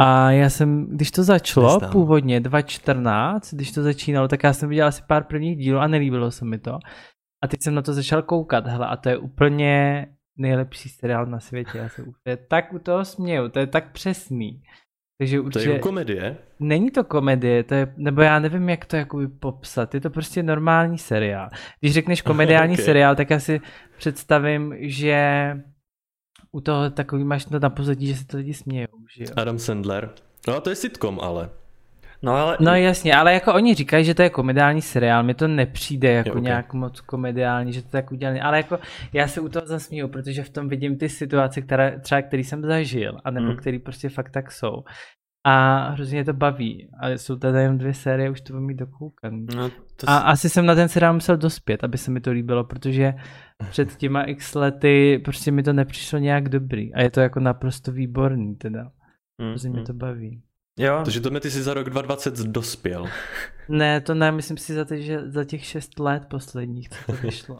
A 0.00 0.30
já 0.30 0.50
jsem, 0.50 0.86
když 0.86 1.10
to 1.10 1.22
začalo, 1.24 1.66
Nestám. 1.66 1.90
původně 1.92 2.40
2014, 2.40 3.54
když 3.54 3.72
to 3.72 3.82
začínalo, 3.82 4.28
tak 4.28 4.42
já 4.44 4.52
jsem 4.52 4.68
viděl 4.68 4.86
asi 4.86 5.02
pár 5.08 5.24
prvních 5.24 5.58
dílů 5.58 5.78
a 5.78 5.86
nelíbilo 5.86 6.30
se 6.30 6.44
mi 6.44 6.58
to. 6.58 6.78
A 7.44 7.48
teď 7.48 7.62
jsem 7.62 7.74
na 7.74 7.82
to 7.82 7.92
začal 7.92 8.22
koukat, 8.22 8.66
hele, 8.66 8.86
a 8.86 8.96
to 8.96 9.08
je 9.08 9.18
úplně 9.18 10.06
nejlepší 10.38 10.88
seriál 10.88 11.26
na 11.26 11.40
světě. 11.40 11.78
Já 11.78 11.88
se 11.88 12.02
úplně 12.02 12.36
tak 12.36 12.72
u 12.72 12.78
toho 12.78 13.04
směju, 13.04 13.48
to 13.48 13.58
je 13.58 13.66
tak 13.66 13.92
přesný. 13.92 14.62
Takže 15.22 15.40
určitě... 15.40 15.64
To 15.64 15.72
je 15.72 15.78
komedie? 15.78 16.36
Není 16.60 16.90
to 16.90 17.04
komedie, 17.04 17.62
to 17.62 17.74
je, 17.74 17.94
nebo 17.96 18.22
já 18.22 18.38
nevím, 18.38 18.68
jak 18.68 18.84
to 18.84 18.96
jakoby 18.96 19.28
popsat. 19.28 19.94
Je 19.94 20.00
to 20.00 20.10
prostě 20.10 20.42
normální 20.42 20.98
seriál. 20.98 21.48
Když 21.80 21.92
řekneš 21.92 22.22
komediální 22.32 22.74
okay. 22.74 22.84
seriál, 22.84 23.16
tak 23.16 23.30
já 23.30 23.40
si 23.40 23.60
představím, 23.98 24.74
že 24.78 25.56
u 26.52 26.60
toho 26.60 26.90
takový 26.90 27.24
máš 27.24 27.44
to 27.44 27.58
na 27.58 27.70
pozadí, 27.70 28.06
že 28.06 28.14
se 28.14 28.26
to 28.26 28.36
lidi 28.36 28.54
smějou. 28.54 28.98
Že 29.16 29.24
jo? 29.24 29.30
Adam 29.36 29.58
Sandler. 29.58 30.10
No 30.48 30.60
to 30.60 30.70
je 30.70 30.76
sitcom, 30.76 31.20
ale. 31.22 31.50
No, 32.22 32.32
ale... 32.32 32.56
no 32.60 32.74
jasně, 32.74 33.14
ale 33.14 33.34
jako 33.34 33.54
oni 33.54 33.74
říkají, 33.74 34.04
že 34.04 34.14
to 34.14 34.22
je 34.22 34.30
komediální 34.30 34.82
seriál, 34.82 35.22
mi 35.22 35.34
to 35.34 35.48
nepřijde 35.48 36.12
jako 36.12 36.30
okay. 36.30 36.42
nějak 36.42 36.74
moc 36.74 37.00
komediální, 37.00 37.72
že 37.72 37.82
to 37.82 37.88
tak 37.88 38.12
udělané, 38.12 38.40
ale 38.40 38.56
jako 38.56 38.78
já 39.12 39.28
se 39.28 39.40
u 39.40 39.48
toho 39.48 39.66
zasmíju, 39.66 40.08
protože 40.08 40.42
v 40.42 40.50
tom 40.50 40.68
vidím 40.68 40.98
ty 40.98 41.08
situace, 41.08 41.62
které 41.62 42.00
třeba 42.00 42.22
který 42.22 42.44
jsem 42.44 42.62
zažil, 42.62 43.18
a 43.24 43.30
nebo 43.30 43.46
mm. 43.46 43.56
který 43.56 43.78
prostě 43.78 44.08
fakt 44.08 44.30
tak 44.30 44.52
jsou. 44.52 44.84
A 45.46 45.88
hrozně 45.88 46.24
to 46.24 46.32
baví. 46.32 46.90
A 47.00 47.08
jsou 47.08 47.36
tady 47.36 47.58
jen 47.58 47.78
dvě 47.78 47.94
série, 47.94 48.30
už 48.30 48.40
to 48.40 48.52
budu 48.52 48.66
mít 48.66 48.76
dokoukaný. 48.76 49.46
No, 49.56 49.70
to 49.70 50.10
a 50.10 50.18
asi 50.18 50.48
jsem 50.48 50.66
na 50.66 50.74
ten 50.74 50.88
seriál 50.88 51.14
musel 51.14 51.36
dospět, 51.36 51.84
aby 51.84 51.98
se 51.98 52.10
mi 52.10 52.20
to 52.20 52.30
líbilo, 52.30 52.64
protože 52.64 53.14
před 53.70 53.96
těma 53.96 54.22
x 54.22 54.54
lety 54.54 55.20
prostě 55.24 55.52
mi 55.52 55.62
to 55.62 55.72
nepřišlo 55.72 56.18
nějak 56.18 56.48
dobrý. 56.48 56.94
A 56.94 57.02
je 57.02 57.10
to 57.10 57.20
jako 57.20 57.40
naprosto 57.40 57.92
výborný 57.92 58.56
teda. 58.56 58.90
Mm, 59.38 59.48
hrozně 59.48 59.70
mm. 59.70 59.76
mě 59.76 59.84
to 59.84 59.92
baví. 59.92 60.42
Jo. 60.78 61.00
Takže 61.04 61.20
to 61.20 61.40
ty 61.40 61.50
si 61.50 61.62
za 61.62 61.74
rok 61.74 61.90
2020 61.90 62.50
dospěl. 62.50 63.06
Ne, 63.68 64.00
to 64.00 64.14
ne, 64.14 64.32
myslím 64.32 64.56
si 64.56 64.74
za, 64.74 64.84
ty, 64.84 65.02
že 65.02 65.30
za 65.30 65.44
těch 65.44 65.64
šest 65.64 65.98
let 65.98 66.22
posledních, 66.30 66.88
co 66.88 66.96
to 67.06 67.12
vyšlo. 67.12 67.58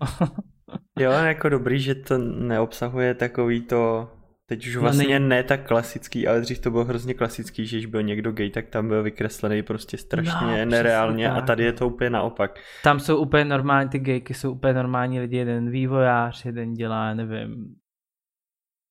jo, 0.99 1.11
jako 1.11 1.49
dobrý, 1.49 1.81
že 1.81 1.95
to 1.95 2.19
neobsahuje 2.19 3.15
takový 3.15 3.61
to, 3.61 4.11
teď 4.47 4.67
už 4.67 4.75
no 4.75 4.81
vlastně 4.81 5.21
no, 5.21 5.29
ne 5.29 5.43
tak 5.43 5.67
klasický, 5.67 6.29
ale 6.29 6.41
dřív 6.41 6.59
to 6.59 6.71
bylo 6.71 6.85
hrozně 6.85 7.15
klasický, 7.15 7.67
že 7.67 7.77
když 7.77 7.87
byl 7.87 8.03
někdo 8.03 8.33
gay, 8.33 8.51
tak 8.51 8.69
tam 8.69 8.89
byl 8.89 9.03
vykreslený 9.03 9.63
prostě 9.63 9.97
strašně 9.97 10.65
no, 10.65 10.71
nereálně 10.71 11.31
a 11.31 11.41
tady 11.41 11.65
je 11.65 11.73
to 11.73 11.87
úplně 11.89 12.11
naopak. 12.11 12.61
Tam 12.85 13.01
jsou 13.01 13.17
úplně 13.17 13.45
normální, 13.45 13.89
ty 13.89 13.99
gayky 13.99 14.35
jsou 14.35 14.53
úplně 14.53 14.75
normální 14.75 15.21
lidi, 15.21 15.37
jeden 15.37 15.71
vývojář, 15.71 16.45
jeden 16.45 16.75
dělá, 16.75 17.15
nevím, 17.15 17.75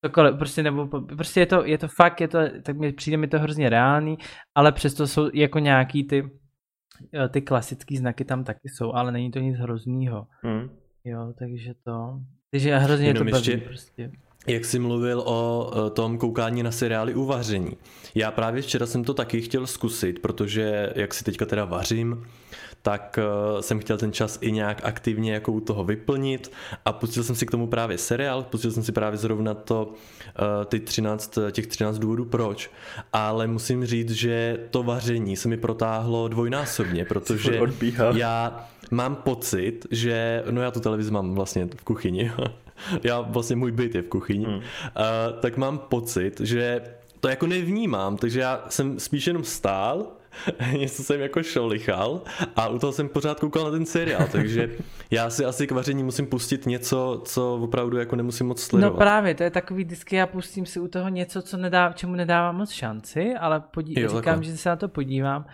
cokoliv, 0.04 0.36
prostě 0.38 0.62
nebo 0.62 0.86
prostě 1.16 1.40
je 1.40 1.46
to, 1.46 1.64
je 1.64 1.78
to 1.78 1.88
fakt, 1.88 2.20
je 2.20 2.28
to, 2.28 2.38
tak 2.62 2.76
mi 2.76 2.92
přijde 2.92 3.16
mi 3.16 3.28
to 3.28 3.38
hrozně 3.38 3.68
reálný, 3.68 4.18
ale 4.54 4.72
přesto 4.72 5.06
jsou 5.06 5.30
jako 5.34 5.58
nějaký 5.58 6.04
ty, 6.04 6.30
ty 7.30 7.42
klasické 7.42 7.96
znaky 7.96 8.24
tam 8.24 8.44
taky 8.44 8.68
jsou, 8.68 8.92
ale 8.92 9.12
není 9.12 9.30
to 9.30 9.38
nic 9.38 9.58
hroznýho. 9.58 10.26
Mm. 10.42 10.70
Jo, 11.04 11.32
takže 11.38 11.72
to, 11.84 12.20
takže 12.50 12.76
hrozně 12.76 13.06
Jenom 13.06 13.26
to 13.26 13.30
baví 13.30 13.50
ještě, 13.50 13.66
prostě. 13.68 14.10
Jak 14.46 14.64
jsi 14.64 14.78
mluvil 14.78 15.20
o 15.20 15.90
tom 15.90 16.18
koukání 16.18 16.62
na 16.62 16.70
seriály 16.70 17.14
uvaření. 17.14 17.76
Já 18.14 18.30
právě 18.30 18.62
včera 18.62 18.86
jsem 18.86 19.04
to 19.04 19.14
taky 19.14 19.40
chtěl 19.40 19.66
zkusit, 19.66 20.18
protože 20.22 20.92
jak 20.96 21.14
si 21.14 21.24
teďka 21.24 21.44
teda 21.46 21.64
vařím, 21.64 22.26
tak 22.82 23.18
uh, 23.54 23.60
jsem 23.60 23.78
chtěl 23.78 23.98
ten 23.98 24.12
čas 24.12 24.38
i 24.40 24.52
nějak 24.52 24.80
aktivně 24.84 25.32
jako 25.32 25.52
u 25.52 25.60
toho 25.60 25.84
vyplnit 25.84 26.52
a 26.84 26.92
pustil 26.92 27.24
jsem 27.24 27.36
si 27.36 27.46
k 27.46 27.50
tomu 27.50 27.66
právě 27.66 27.98
seriál, 27.98 28.42
pustil 28.42 28.72
jsem 28.72 28.82
si 28.82 28.92
právě 28.92 29.18
zrovna 29.18 29.54
to, 29.54 29.86
uh, 29.86 30.64
ty 30.64 30.80
13, 30.80 31.38
těch 31.52 31.66
13 31.66 31.98
důvodů 31.98 32.24
proč, 32.24 32.70
ale 33.12 33.46
musím 33.46 33.86
říct, 33.86 34.10
že 34.10 34.58
to 34.70 34.82
vaření 34.82 35.36
se 35.36 35.48
mi 35.48 35.56
protáhlo 35.56 36.28
dvojnásobně, 36.28 37.04
protože 37.04 37.60
já 38.14 38.68
mám 38.90 39.16
pocit, 39.16 39.86
že, 39.90 40.44
no 40.50 40.62
já 40.62 40.70
tu 40.70 40.80
televizi 40.80 41.10
mám 41.10 41.34
vlastně 41.34 41.68
v 41.76 41.84
kuchyni, 41.84 42.32
já 43.02 43.20
vlastně 43.20 43.56
můj 43.56 43.72
byt 43.72 43.94
je 43.94 44.02
v 44.02 44.08
kuchyni, 44.08 44.44
hmm. 44.44 44.56
uh, 44.56 44.62
tak 45.40 45.56
mám 45.56 45.78
pocit, 45.78 46.40
že 46.40 46.80
to 47.20 47.28
jako 47.28 47.46
nevnímám, 47.46 48.16
takže 48.16 48.40
já 48.40 48.64
jsem 48.68 49.00
spíš 49.00 49.26
jenom 49.26 49.44
stál 49.44 50.06
něco 50.78 51.02
jsem 51.02 51.20
jako 51.20 51.42
šolichal 51.42 52.22
a 52.56 52.68
u 52.68 52.78
toho 52.78 52.92
jsem 52.92 53.08
pořád 53.08 53.40
koukal 53.40 53.64
na 53.64 53.70
ten 53.70 53.86
seriál, 53.86 54.28
takže 54.32 54.70
já 55.10 55.30
si 55.30 55.44
asi 55.44 55.66
k 55.66 55.72
vaření 55.72 56.02
musím 56.02 56.26
pustit 56.26 56.66
něco, 56.66 57.22
co 57.24 57.54
opravdu 57.54 57.96
jako 57.96 58.16
nemusím 58.16 58.46
moc 58.46 58.62
sledovat. 58.62 58.92
No 58.92 58.98
právě, 58.98 59.34
to 59.34 59.42
je 59.42 59.50
takový 59.50 59.84
vždycky 59.84 60.16
já 60.16 60.26
pustím 60.26 60.66
si 60.66 60.80
u 60.80 60.88
toho 60.88 61.08
něco, 61.08 61.42
co 61.42 61.56
nedá, 61.56 61.92
čemu 61.92 62.14
nedávám 62.14 62.56
moc 62.56 62.70
šanci, 62.70 63.34
ale 63.34 63.60
podí- 63.60 64.00
jo, 64.00 64.08
říkám, 64.08 64.22
takhle. 64.22 64.44
že 64.44 64.56
se 64.56 64.68
na 64.68 64.76
to 64.76 64.88
podívám 64.88 65.44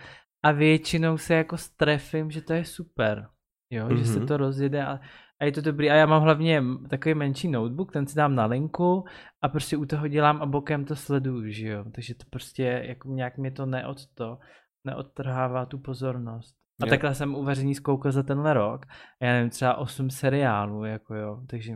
a 0.43 0.51
většinou 0.51 1.17
se 1.17 1.33
jako 1.33 1.57
strefím, 1.57 2.31
že 2.31 2.41
to 2.41 2.53
je 2.53 2.65
super. 2.65 3.27
Jo, 3.69 3.87
mm-hmm. 3.87 3.97
že 3.97 4.05
se 4.05 4.19
mhm. 4.19 4.27
to 4.27 4.37
rozjede 4.37 4.85
a, 4.85 4.99
a 5.41 5.45
je 5.45 5.51
to 5.51 5.61
dobrý. 5.61 5.89
A 5.89 5.95
já 5.95 6.05
mám 6.05 6.21
hlavně 6.21 6.63
takový 6.89 7.15
menší 7.15 7.47
notebook, 7.47 7.91
ten 7.91 8.07
si 8.07 8.15
dám 8.15 8.35
na 8.35 8.45
linku 8.45 9.03
a 9.41 9.49
prostě 9.49 9.77
u 9.77 9.85
toho 9.85 10.07
dělám 10.07 10.41
a 10.41 10.45
bokem 10.45 10.85
to 10.85 10.95
sleduju, 10.95 11.49
že 11.51 11.67
jo. 11.67 11.85
Takže 11.95 12.15
to 12.15 12.23
prostě 12.29 12.83
jako 12.87 13.09
nějak 13.09 13.37
mi 13.37 13.51
to 13.51 13.65
neod 13.65 13.97
to 14.13 14.37
neodtrhává 14.85 15.65
tu 15.65 15.77
pozornost. 15.77 16.55
A 16.81 16.85
jo. 16.85 16.89
takhle 16.89 17.15
jsem 17.15 17.35
uvaření 17.35 17.75
zkoukal 17.75 18.11
za 18.11 18.23
tenhle 18.23 18.53
rok. 18.53 18.85
Já 19.21 19.33
nevím, 19.33 19.49
třeba 19.49 19.75
8 19.75 20.09
seriálů, 20.09 20.85
jako 20.85 21.15
jo, 21.15 21.41
takže... 21.47 21.73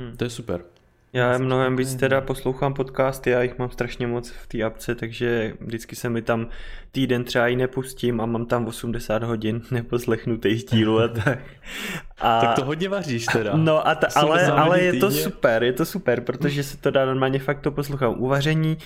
Hmm. 0.00 0.16
To 0.16 0.24
je 0.24 0.30
super. 0.30 0.64
Já 1.12 1.38
mnohem 1.38 1.76
víc 1.76 1.94
teda 1.94 2.20
poslouchám 2.20 2.74
podcasty, 2.74 3.30
já 3.30 3.42
jich 3.42 3.58
mám 3.58 3.70
strašně 3.70 4.06
moc 4.06 4.30
v 4.30 4.46
té 4.46 4.62
apce, 4.62 4.94
takže 4.94 5.54
vždycky 5.60 5.96
se 5.96 6.08
mi 6.08 6.22
tam 6.22 6.48
týden 6.92 7.24
třeba 7.24 7.48
i 7.48 7.56
nepustím 7.56 8.20
a 8.20 8.26
mám 8.26 8.46
tam 8.46 8.66
80 8.66 9.22
hodin 9.22 9.62
neposlechnutých 9.70 10.64
dílů 10.64 11.00
a 11.00 11.08
tak. 11.08 11.38
A... 12.20 12.40
Tak 12.40 12.54
to 12.54 12.64
hodně 12.64 12.88
vaříš 12.88 13.26
teda. 13.26 13.56
No 13.56 13.88
a 13.88 13.94
ta, 13.94 14.06
ale, 14.16 14.46
ale 14.46 14.80
je 14.80 14.92
to 14.92 15.10
super, 15.10 15.62
je 15.62 15.72
to 15.72 15.84
super, 15.84 16.20
protože 16.20 16.62
se 16.62 16.76
to 16.76 16.90
dá 16.90 17.04
normálně 17.06 17.38
fakt 17.38 17.60
to 17.60 17.72
poslouchám. 17.72 18.20
Uvaření 18.20 18.78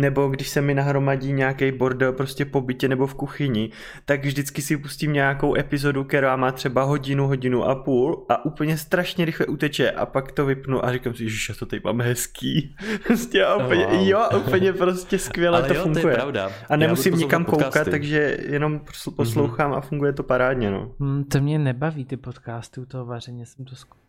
nebo 0.00 0.28
když 0.28 0.48
se 0.48 0.60
mi 0.60 0.74
nahromadí 0.74 1.32
nějaký 1.32 1.72
bordel 1.72 2.12
prostě 2.12 2.44
po 2.44 2.60
bytě 2.60 2.88
nebo 2.88 3.06
v 3.06 3.14
kuchyni, 3.14 3.70
tak 4.04 4.24
vždycky 4.24 4.62
si 4.62 4.76
pustím 4.76 5.12
nějakou 5.12 5.56
epizodu, 5.56 6.04
která 6.04 6.36
má 6.36 6.52
třeba 6.52 6.82
hodinu, 6.82 7.26
hodinu 7.26 7.64
a 7.64 7.74
půl 7.74 8.26
a 8.28 8.44
úplně 8.44 8.76
strašně 8.76 9.24
rychle 9.24 9.46
uteče 9.46 9.90
a 9.90 10.06
pak 10.06 10.32
to 10.32 10.46
vypnu 10.46 10.84
a 10.84 10.92
říkám 10.92 11.14
si, 11.14 11.28
že 11.28 11.54
to 11.54 11.66
tady 11.66 11.82
máme 11.84 12.04
hezký. 12.04 12.76
Prostě 13.06 13.44
a 13.44 13.56
úplně, 13.56 13.86
wow. 13.86 14.08
jo, 14.08 14.28
úplně 14.36 14.72
prostě 14.72 15.18
skvěle 15.18 15.58
Ale 15.58 15.68
to 15.68 15.74
jo, 15.74 15.82
funguje. 15.82 16.02
To 16.02 16.08
je 16.08 16.14
pravda. 16.14 16.50
A 16.68 16.76
nemusím 16.76 17.14
nikam 17.14 17.44
koukat, 17.44 17.88
takže 17.90 18.38
jenom 18.48 18.80
poslouchám 19.16 19.72
mm-hmm. 19.72 19.76
a 19.76 19.80
funguje 19.80 20.12
to 20.12 20.22
parádně. 20.22 20.70
No. 20.70 20.94
Hmm, 21.00 21.24
to 21.24 21.40
mě 21.40 21.58
nebaví 21.58 22.04
ty 22.04 22.16
podcasty 22.16 22.80
u 22.80 22.84
toho 22.84 23.04
vaření, 23.04 23.46
jsem 23.46 23.64
to 23.64 23.76
zkusil 23.76 23.99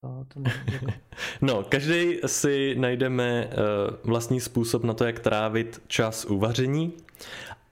to, 0.00 0.24
to 0.28 0.50
no, 1.40 1.62
každý 1.62 2.18
si 2.26 2.74
najdeme 2.78 3.46
uh, 3.46 3.94
vlastní 4.04 4.40
způsob 4.40 4.84
na 4.84 4.94
to, 4.94 5.04
jak 5.04 5.18
trávit 5.18 5.82
čas 5.86 6.24
u 6.24 6.38
vaření. 6.38 6.92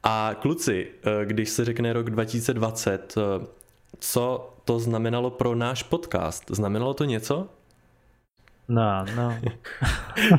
A 0.02 0.36
kluci, 0.40 0.86
uh, 1.06 1.24
když 1.24 1.48
se 1.48 1.64
řekne 1.64 1.92
rok 1.92 2.10
2020, 2.10 3.14
uh, 3.16 3.22
eh, 3.22 3.46
co 3.98 4.54
to 4.64 4.78
znamenalo 4.78 5.30
pro 5.30 5.54
náš 5.54 5.82
podcast? 5.82 6.44
Znamenalo 6.50 6.94
to 6.94 7.04
něco? 7.04 7.48
No, 8.68 9.04
no. 9.16 9.38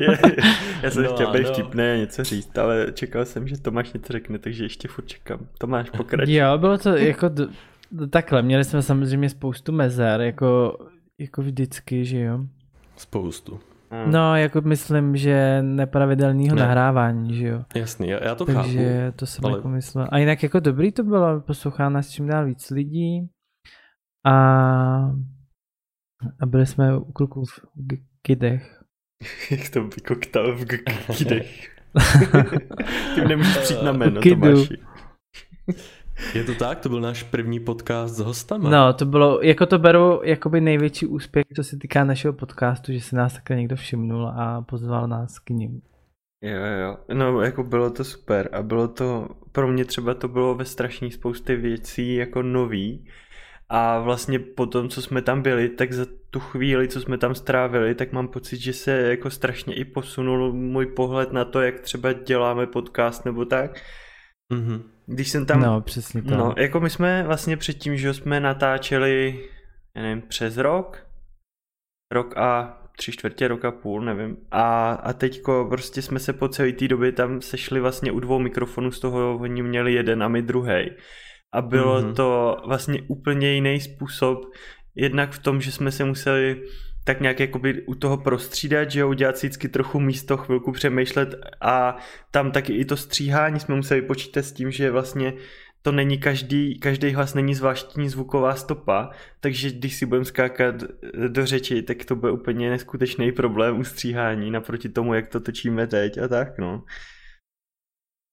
já 0.82 0.90
jsem 0.90 1.02
no, 1.02 1.14
chtěl 1.14 1.32
být 1.32 1.46
no. 1.46 1.52
vtipné 1.52 1.98
něco 1.98 2.24
říct, 2.24 2.58
ale 2.58 2.86
čekal 2.94 3.24
jsem, 3.24 3.48
že 3.48 3.60
Tomáš 3.60 3.92
něco 3.92 4.12
řekne, 4.12 4.38
takže 4.38 4.64
ještě 4.64 4.88
furt 4.88 5.06
čekám. 5.06 5.46
Tomáš, 5.58 5.90
pokračuj. 5.90 6.34
Jo, 6.34 6.58
bylo 6.58 6.78
to 6.78 6.96
jako 6.96 7.28
d- 7.28 7.48
takhle, 8.10 8.42
měli 8.42 8.64
jsme 8.64 8.82
samozřejmě 8.82 9.30
spoustu 9.30 9.72
mezer, 9.72 10.20
jako 10.20 10.78
jako 11.20 11.42
vždycky, 11.42 12.04
že 12.04 12.20
jo? 12.20 12.46
Spoustu. 12.96 13.60
Hmm. 13.90 14.12
No, 14.12 14.36
jako 14.36 14.60
myslím, 14.60 15.16
že 15.16 15.62
nepravidelného 15.62 16.56
ne. 16.56 16.62
nahrávání, 16.62 17.34
že 17.34 17.46
jo. 17.46 17.64
Jasný, 17.74 18.08
já, 18.08 18.24
já 18.24 18.34
to 18.34 18.44
Takže 18.44 18.58
chápu. 18.58 18.68
Takže 18.68 19.12
to 19.16 19.26
jsem 19.26 19.44
ale... 19.44 19.58
jako 19.58 19.68
myslel. 19.68 20.08
A 20.10 20.18
jinak 20.18 20.42
jako 20.42 20.60
dobrý 20.60 20.92
to 20.92 21.02
bylo, 21.02 21.40
poslouchá 21.40 21.88
nás 21.88 22.10
čím 22.10 22.26
dál 22.26 22.46
víc 22.46 22.70
lidí. 22.70 23.28
A, 24.26 24.34
a 26.40 26.46
byli 26.46 26.66
jsme 26.66 26.96
u 26.96 27.12
kluků 27.12 27.44
v 27.44 27.60
kidech. 28.22 28.82
Jak 29.50 29.70
to 29.70 29.84
vykoktal 29.84 30.56
v 30.56 30.66
kidech. 31.16 31.76
Tím 33.14 33.28
nemůžeš 33.28 33.56
přijít 33.56 33.82
na 33.82 33.92
jméno, 33.92 34.20
Tomáši. 34.20 34.78
Je 36.34 36.44
to 36.44 36.54
tak? 36.54 36.80
To 36.80 36.88
byl 36.88 37.00
náš 37.00 37.22
první 37.22 37.60
podcast 37.60 38.14
s 38.14 38.18
hostama. 38.18 38.70
No, 38.70 38.92
to 38.92 39.04
bylo, 39.04 39.40
jako 39.42 39.66
to 39.66 39.78
beru 39.78 40.20
jakoby 40.24 40.60
největší 40.60 41.06
úspěch, 41.06 41.44
co 41.56 41.64
se 41.64 41.76
týká 41.76 42.04
našeho 42.04 42.32
podcastu, 42.32 42.92
že 42.92 43.00
se 43.00 43.16
nás 43.16 43.34
takhle 43.34 43.56
někdo 43.56 43.76
všimnul 43.76 44.28
a 44.28 44.62
pozval 44.62 45.08
nás 45.08 45.38
k 45.38 45.50
ním. 45.50 45.80
Jo, 46.42 46.64
jo, 46.82 46.96
no 47.14 47.40
jako 47.40 47.62
bylo 47.62 47.90
to 47.90 48.04
super 48.04 48.48
a 48.52 48.62
bylo 48.62 48.88
to, 48.88 49.28
pro 49.52 49.68
mě 49.68 49.84
třeba 49.84 50.14
to 50.14 50.28
bylo 50.28 50.54
ve 50.54 50.64
strašný 50.64 51.10
spousty 51.10 51.56
věcí 51.56 52.14
jako 52.14 52.42
nový 52.42 53.06
a 53.68 54.00
vlastně 54.00 54.38
po 54.38 54.66
tom, 54.66 54.88
co 54.88 55.02
jsme 55.02 55.22
tam 55.22 55.42
byli, 55.42 55.68
tak 55.68 55.92
za 55.92 56.06
tu 56.30 56.40
chvíli, 56.40 56.88
co 56.88 57.00
jsme 57.00 57.18
tam 57.18 57.34
strávili, 57.34 57.94
tak 57.94 58.12
mám 58.12 58.28
pocit, 58.28 58.56
že 58.56 58.72
se 58.72 58.90
jako 58.92 59.30
strašně 59.30 59.74
i 59.74 59.84
posunul 59.84 60.52
můj 60.52 60.86
pohled 60.86 61.32
na 61.32 61.44
to, 61.44 61.60
jak 61.60 61.80
třeba 61.80 62.12
děláme 62.12 62.66
podcast 62.66 63.24
nebo 63.24 63.44
tak. 63.44 63.80
Mm-hmm. 64.52 64.82
Když 65.10 65.28
jsem 65.28 65.46
tam... 65.46 65.60
No, 65.60 65.80
přesně 65.80 66.22
to. 66.22 66.36
No, 66.36 66.54
jako 66.56 66.80
my 66.80 66.90
jsme 66.90 67.22
vlastně 67.22 67.56
předtím, 67.56 67.96
že 67.96 68.14
jsme 68.14 68.40
natáčeli, 68.40 69.48
já 69.96 70.02
nevím, 70.02 70.22
přes 70.22 70.56
rok, 70.56 71.06
rok 72.12 72.36
a 72.36 72.76
tři 72.96 73.12
čtvrtě 73.12 73.48
roka 73.48 73.70
půl, 73.70 74.00
nevím. 74.00 74.36
A, 74.50 74.92
a 74.92 75.12
teďko 75.12 75.66
prostě 75.70 76.02
jsme 76.02 76.18
se 76.18 76.32
po 76.32 76.48
celé 76.48 76.72
té 76.72 76.88
době 76.88 77.12
tam 77.12 77.40
sešli 77.40 77.80
vlastně 77.80 78.12
u 78.12 78.20
dvou 78.20 78.38
mikrofonů, 78.38 78.90
z 78.90 79.00
toho 79.00 79.38
oni 79.38 79.62
měli 79.62 79.92
jeden 79.92 80.22
a 80.22 80.28
my 80.28 80.42
druhý. 80.42 80.90
A 81.54 81.62
bylo 81.62 82.02
mm-hmm. 82.02 82.14
to 82.14 82.56
vlastně 82.66 83.02
úplně 83.08 83.52
jiný 83.52 83.80
způsob, 83.80 84.38
jednak 84.94 85.32
v 85.32 85.38
tom, 85.38 85.60
že 85.60 85.72
jsme 85.72 85.92
se 85.92 86.04
museli 86.04 86.62
tak 87.04 87.20
nějak 87.20 87.40
jakoby 87.40 87.82
u 87.82 87.94
toho 87.94 88.16
prostřídat, 88.16 88.90
že 88.90 89.00
jo, 89.00 89.08
udělat 89.08 89.38
si 89.38 89.46
vždycky 89.46 89.68
trochu 89.68 90.00
místo, 90.00 90.36
chvilku 90.36 90.72
přemýšlet 90.72 91.34
a 91.60 91.96
tam 92.30 92.50
taky 92.50 92.72
i 92.72 92.84
to 92.84 92.96
stříhání 92.96 93.60
jsme 93.60 93.74
museli 93.74 94.02
počítat 94.02 94.42
s 94.42 94.52
tím, 94.52 94.70
že 94.70 94.90
vlastně 94.90 95.32
to 95.82 95.92
není 95.92 96.18
každý, 96.18 96.78
každý 96.78 97.10
hlas 97.10 97.34
není 97.34 97.54
zvláštní 97.54 98.08
zvuková 98.08 98.54
stopa, 98.54 99.10
takže 99.40 99.70
když 99.70 99.96
si 99.96 100.06
budeme 100.06 100.24
skákat 100.24 100.74
do 101.28 101.46
řeči, 101.46 101.82
tak 101.82 102.04
to 102.04 102.16
bude 102.16 102.32
úplně 102.32 102.70
neskutečný 102.70 103.32
problém 103.32 103.78
u 103.78 103.84
stříhání 103.84 104.50
naproti 104.50 104.88
tomu, 104.88 105.14
jak 105.14 105.28
to 105.28 105.40
točíme 105.40 105.86
teď 105.86 106.18
a 106.18 106.28
tak, 106.28 106.58
no. 106.58 106.84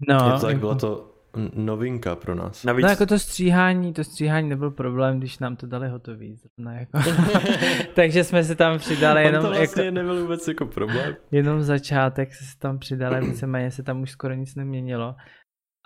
No, 0.10 0.16
je 0.16 0.40
to 0.40 0.46
tak, 0.46 0.58
bylo 0.58 0.76
to 0.76 1.17
novinka 1.56 2.15
pro 2.15 2.36
nás. 2.36 2.63
Navíc... 2.63 2.84
No 2.84 2.89
jako 2.89 3.06
to 3.06 3.20
stříhání, 3.20 3.94
to 3.94 4.03
stříhání 4.03 4.50
nebyl 4.50 4.72
problém, 4.72 5.20
když 5.20 5.39
nám 5.39 5.56
to 5.56 5.67
dali 5.67 5.89
hotový. 5.89 6.36
Zrovna 6.36 6.79
jako. 6.79 7.00
Takže 7.96 8.24
jsme 8.24 8.44
se 8.44 8.56
tam 8.56 8.77
přidali 8.77 9.24
jenom... 9.24 9.41
to 9.41 9.50
vlastně 9.50 9.84
jako... 9.84 9.96
nebyl 9.96 10.22
vůbec 10.22 10.48
jako 10.48 10.65
problém. 10.65 11.15
Jenom 11.32 11.62
začátek 11.62 12.34
se 12.34 12.44
tam 12.60 12.79
přidali, 12.79 13.27
víceméně 13.27 13.72
se 13.72 13.84
tam 13.84 14.01
už 14.01 14.12
skoro 14.12 14.34
nic 14.34 14.56
neměnilo. 14.56 15.15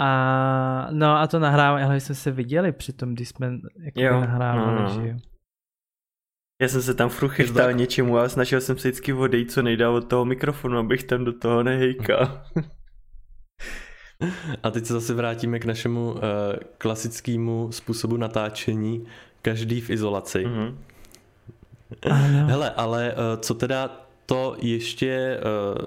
A 0.02 0.88
no 0.92 1.18
a 1.18 1.28
to 1.28 1.40
nahrávání, 1.40 1.86
ale 1.86 2.00
jsme 2.00 2.16
se 2.16 2.32
viděli 2.32 2.72
při 2.72 2.94
tom, 2.94 3.14
když 3.14 3.30
jsme 3.30 3.52
jako 3.98 4.20
nahrávali, 4.20 4.76
no, 4.76 4.82
no. 4.82 5.02
že 5.02 5.10
jo. 5.10 5.18
Já 6.62 6.68
jsem 6.68 6.82
se 6.82 6.94
tam 6.94 7.10
furt 7.10 7.30
chytal 7.30 7.74
něčemu 7.74 8.18
a 8.18 8.30
snažil 8.30 8.62
jsem 8.62 8.78
se 8.78 8.88
vždycky 8.88 9.14
odejít 9.14 9.52
co 9.52 9.62
nejdál 9.62 9.96
od 9.96 10.08
toho 10.08 10.26
mikrofonu, 10.26 10.78
abych 10.78 11.04
tam 11.04 11.26
do 11.26 11.34
toho 11.34 11.64
nehejkal. 11.64 12.44
A 14.64 14.72
teď 14.72 14.86
se 14.86 14.94
zase 14.94 15.14
vrátíme 15.14 15.60
k 15.60 15.66
našemu 15.66 16.12
uh, 16.12 16.20
klasickému 16.78 17.72
způsobu 17.72 18.18
natáčení, 18.18 19.06
každý 19.42 19.82
v 19.82 19.90
izolaci. 19.90 20.46
Mm-hmm. 20.46 20.76
Hele, 22.46 22.72
ale 22.72 23.14
uh, 23.14 23.42
co 23.42 23.54
teda 23.54 24.08
to 24.26 24.56
ještě 24.62 25.40
uh, 25.78 25.86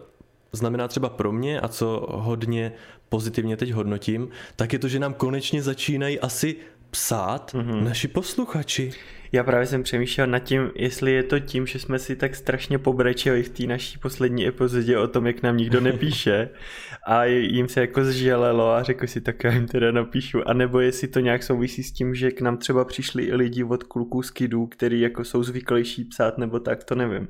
znamená 0.53 0.89
třeba 0.89 1.09
pro 1.09 1.33
mě 1.33 1.61
a 1.61 1.69
co 1.69 2.07
hodně 2.11 2.73
pozitivně 3.09 3.57
teď 3.57 3.71
hodnotím, 3.71 4.29
tak 4.57 4.73
je 4.73 4.79
to, 4.79 4.89
že 4.89 4.99
nám 4.99 5.15
konečně 5.15 5.63
začínají 5.63 6.21
asi 6.21 6.57
psát 6.91 7.55
mm-hmm. 7.55 7.83
naši 7.83 8.09
posluchači. 8.09 8.93
Já 9.35 9.45
právě 9.45 9.67
jsem 9.67 9.83
přemýšlel 9.83 10.27
nad 10.27 10.39
tím, 10.39 10.71
jestli 10.75 11.13
je 11.13 11.23
to 11.23 11.39
tím, 11.41 11.67
že 11.67 11.79
jsme 11.79 11.99
si 11.99 12.17
tak 12.17 12.37
strašně 12.37 12.79
pobrečeli 12.79 13.43
v 13.43 13.49
té 13.49 13.67
naší 13.67 13.99
poslední 13.99 14.47
epizodě 14.47 14.99
o 14.99 15.09
tom, 15.09 15.27
jak 15.27 15.43
nám 15.43 15.57
nikdo 15.57 15.81
nepíše 15.81 16.49
a 17.07 17.25
jim 17.25 17.69
se 17.69 17.81
jako 17.81 18.05
zželelo 18.05 18.71
a 18.71 18.83
řekl 18.83 19.07
si, 19.07 19.21
tak 19.21 19.45
já 19.45 19.53
jim 19.53 19.67
teda 19.67 19.93
napíšu. 19.93 20.49
A 20.49 20.53
nebo 20.53 20.81
jestli 20.81 21.09
to 21.09 21.21
nějak 21.21 21.43
souvisí 21.43 21.83
s 21.83 21.93
tím, 21.93 22.15
že 22.15 22.31
k 22.31 22.41
nám 22.41 22.57
třeba 22.57 22.85
přišli 22.85 23.25
i 23.25 23.35
lidi 23.35 23.65
od 23.65 23.85
kluků 23.85 24.23
z 24.23 24.31
kidů, 24.31 24.67
který 24.67 25.01
jako 25.01 25.25
jsou 25.25 25.43
zvyklejší 25.43 26.05
psát 26.05 26.39
nebo 26.39 26.61
tak, 26.61 26.85
to 26.85 26.95
nevím. 26.95 27.29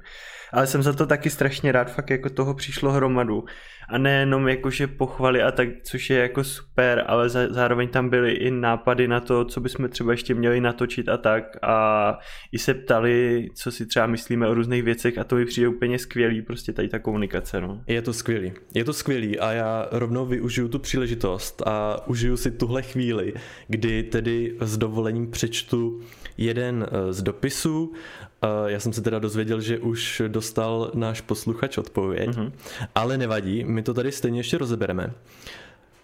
Ale 0.55 0.67
jsem 0.67 0.83
za 0.83 0.93
to 0.93 1.07
taky 1.07 1.31
strašně 1.31 1.73
rád, 1.73 1.95
fakt 1.95 2.11
jako 2.11 2.31
toho 2.31 2.55
přišlo 2.55 2.93
hromadu 2.93 3.45
a 3.89 3.99
nejenom 3.99 4.49
jakože 4.49 4.87
pochvaly 4.87 5.43
a 5.43 5.53
tak, 5.53 5.69
což 5.83 6.11
je 6.11 6.19
jako 6.19 6.45
super, 6.45 7.05
ale 7.07 7.29
za, 7.29 7.41
zároveň 7.51 7.89
tam 7.89 8.09
byly 8.09 8.33
i 8.33 8.51
nápady 8.51 9.09
na 9.09 9.21
to, 9.21 9.45
co 9.45 9.61
bychom 9.61 9.89
třeba 9.89 10.13
ještě 10.13 10.35
měli 10.35 10.61
natočit 10.61 11.09
a 11.09 11.17
tak 11.17 11.45
a 11.63 12.19
i 12.53 12.59
se 12.59 12.75
ptali, 12.75 13.49
co 13.55 13.73
si 13.73 13.87
třeba 13.87 14.07
myslíme 14.07 14.49
o 14.49 14.55
různých 14.55 14.83
věcech 14.83 15.19
a 15.19 15.25
to 15.25 15.37
mi 15.37 15.45
přijde 15.47 15.69
úplně 15.69 15.99
skvělý, 15.99 16.43
prostě 16.43 16.73
tady 16.73 16.89
ta 16.89 16.99
komunikace, 16.99 17.61
no. 17.61 17.81
Je 17.87 18.03
to 18.03 18.13
skvělý, 18.13 18.53
je 18.75 18.85
to 18.85 18.93
skvělý 18.93 19.39
a 19.39 19.53
já 19.53 19.89
rovnou 19.91 20.27
využiju 20.27 20.69
tu 20.69 20.79
příležitost 20.79 21.63
a 21.67 22.07
užiju 22.07 22.37
si 22.37 22.51
tuhle 22.51 22.83
chvíli, 22.83 23.33
kdy 23.69 24.03
tedy 24.03 24.57
s 24.61 24.79
dovolením 24.79 25.31
přečtu 25.31 26.01
jeden 26.37 26.87
eh, 26.87 27.13
z 27.13 27.23
dopisů. 27.23 27.93
Já 28.67 28.81
jsem 28.81 28.93
se 28.93 29.03
teda 29.03 29.19
dozvěděl, 29.19 29.61
že 29.61 29.79
už 29.79 30.23
dostal 30.29 30.91
náš 30.95 31.21
posluchač 31.21 31.79
odpověď, 31.79 32.31
mm-hmm. 32.31 32.53
ale 32.95 33.19
nevadí, 33.19 33.65
my 33.65 33.83
to 33.83 33.95
tady 33.95 34.13
stejně 34.13 34.41
ještě 34.41 34.59
rozebereme. 34.59 35.13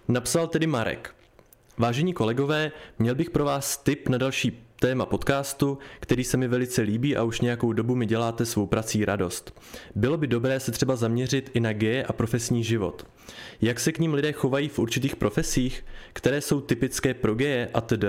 Napsal 0.09 0.47
tedy 0.47 0.67
Marek. 0.67 1.15
Vážení 1.79 2.13
kolegové, 2.13 2.73
měl 2.99 3.15
bych 3.15 3.31
pro 3.31 3.45
vás 3.45 3.77
tip 3.77 4.09
na 4.09 4.19
další 4.19 4.67
téma 4.81 5.07
podcastu, 5.07 5.79
který 6.01 6.25
se 6.25 6.37
mi 6.37 6.49
velice 6.49 6.83
líbí 6.83 7.17
a 7.17 7.23
už 7.23 7.41
nějakou 7.41 7.73
dobu 7.73 7.95
mi 7.95 8.07
děláte 8.07 8.47
svou 8.47 8.67
prací 8.67 9.05
radost. 9.05 9.61
Bylo 9.95 10.17
by 10.17 10.27
dobré 10.27 10.61
se 10.61 10.73
třeba 10.73 10.97
zaměřit 10.97 11.51
i 11.55 11.61
na 11.61 11.73
geje 11.73 12.05
a 12.05 12.13
profesní 12.13 12.65
život. 12.65 13.07
Jak 13.61 13.81
se 13.81 13.93
k 13.93 13.99
ním 13.99 14.15
lidé 14.15 14.33
chovají 14.33 14.69
v 14.69 14.79
určitých 14.79 15.17
profesích, 15.17 15.85
které 16.13 16.41
jsou 16.41 16.61
typické 16.61 17.15
pro 17.15 17.35
geje 17.35 17.71
a 17.75 17.81
td. 17.81 18.05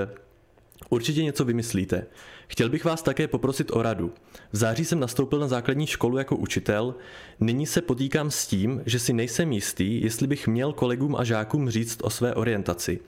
Určitě 0.90 1.24
něco 1.24 1.46
vymyslíte. 1.46 2.06
Chtěl 2.52 2.70
bych 2.70 2.86
vás 2.86 3.02
také 3.02 3.28
poprosit 3.28 3.72
o 3.72 3.82
radu. 3.82 4.14
V 4.52 4.58
září 4.58 4.86
jsem 4.86 5.00
nastoupil 5.00 5.40
na 5.40 5.48
základní 5.48 5.88
školu 5.88 6.18
jako 6.18 6.36
učitel, 6.36 6.96
nyní 7.40 7.66
se 7.66 7.82
potýkám 7.82 8.32
s 8.32 8.48
tím, 8.48 8.82
že 8.86 9.00
si 9.00 9.14
nejsem 9.14 9.52
jistý, 9.52 10.02
jestli 10.04 10.28
bych 10.28 10.48
měl 10.48 10.74
kolegům 10.74 11.16
a 11.16 11.24
žákům 11.24 11.70
říct 11.70 12.00
o 12.02 12.10
své 12.10 12.36
orientaci. 12.36 13.00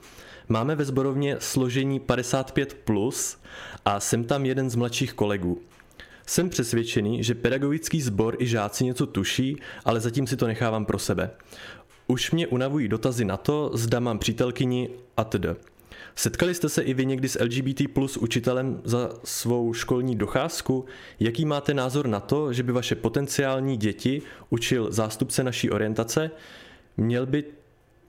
Máme 0.48 0.76
ve 0.76 0.84
zborovně 0.84 1.36
složení 1.38 2.00
55+, 2.00 2.66
plus 2.84 3.38
a 3.84 4.00
jsem 4.00 4.24
tam 4.24 4.46
jeden 4.46 4.70
z 4.70 4.74
mladších 4.74 5.12
kolegů. 5.12 5.60
Jsem 6.26 6.48
přesvědčený, 6.48 7.24
že 7.24 7.34
pedagogický 7.34 8.00
sbor 8.00 8.36
i 8.38 8.46
žáci 8.46 8.84
něco 8.84 9.06
tuší, 9.06 9.56
ale 9.84 10.00
zatím 10.00 10.26
si 10.26 10.36
to 10.36 10.46
nechávám 10.46 10.84
pro 10.84 10.98
sebe. 10.98 11.30
Už 12.06 12.30
mě 12.30 12.46
unavují 12.46 12.88
dotazy 12.88 13.24
na 13.24 13.36
to, 13.36 13.70
zda 13.74 14.00
mám 14.00 14.18
přítelkyni 14.18 14.88
a 15.16 15.24
td. 15.24 15.46
Setkali 16.16 16.54
jste 16.54 16.68
se 16.68 16.82
i 16.82 16.94
vy 16.94 17.06
někdy 17.06 17.28
s 17.28 17.42
LGBT 17.42 17.82
plus 17.92 18.16
učitelem 18.16 18.80
za 18.84 19.10
svou 19.24 19.72
školní 19.72 20.16
docházku? 20.16 20.84
Jaký 21.20 21.44
máte 21.44 21.74
názor 21.74 22.06
na 22.06 22.20
to, 22.20 22.52
že 22.52 22.62
by 22.62 22.72
vaše 22.72 22.94
potenciální 22.94 23.76
děti 23.76 24.22
učil 24.50 24.92
zástupce 24.92 25.44
naší 25.44 25.70
orientace? 25.70 26.30
Měl 26.96 27.26
by, 27.26 27.44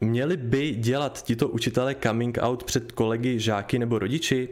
měli 0.01 0.37
by 0.37 0.71
dělat 0.71 1.23
tito 1.23 1.47
učitelé 1.47 1.95
coming 2.03 2.37
out 2.41 2.63
před 2.63 2.91
kolegy, 2.91 3.39
žáky 3.39 3.79
nebo 3.79 3.99
rodiči? 3.99 4.49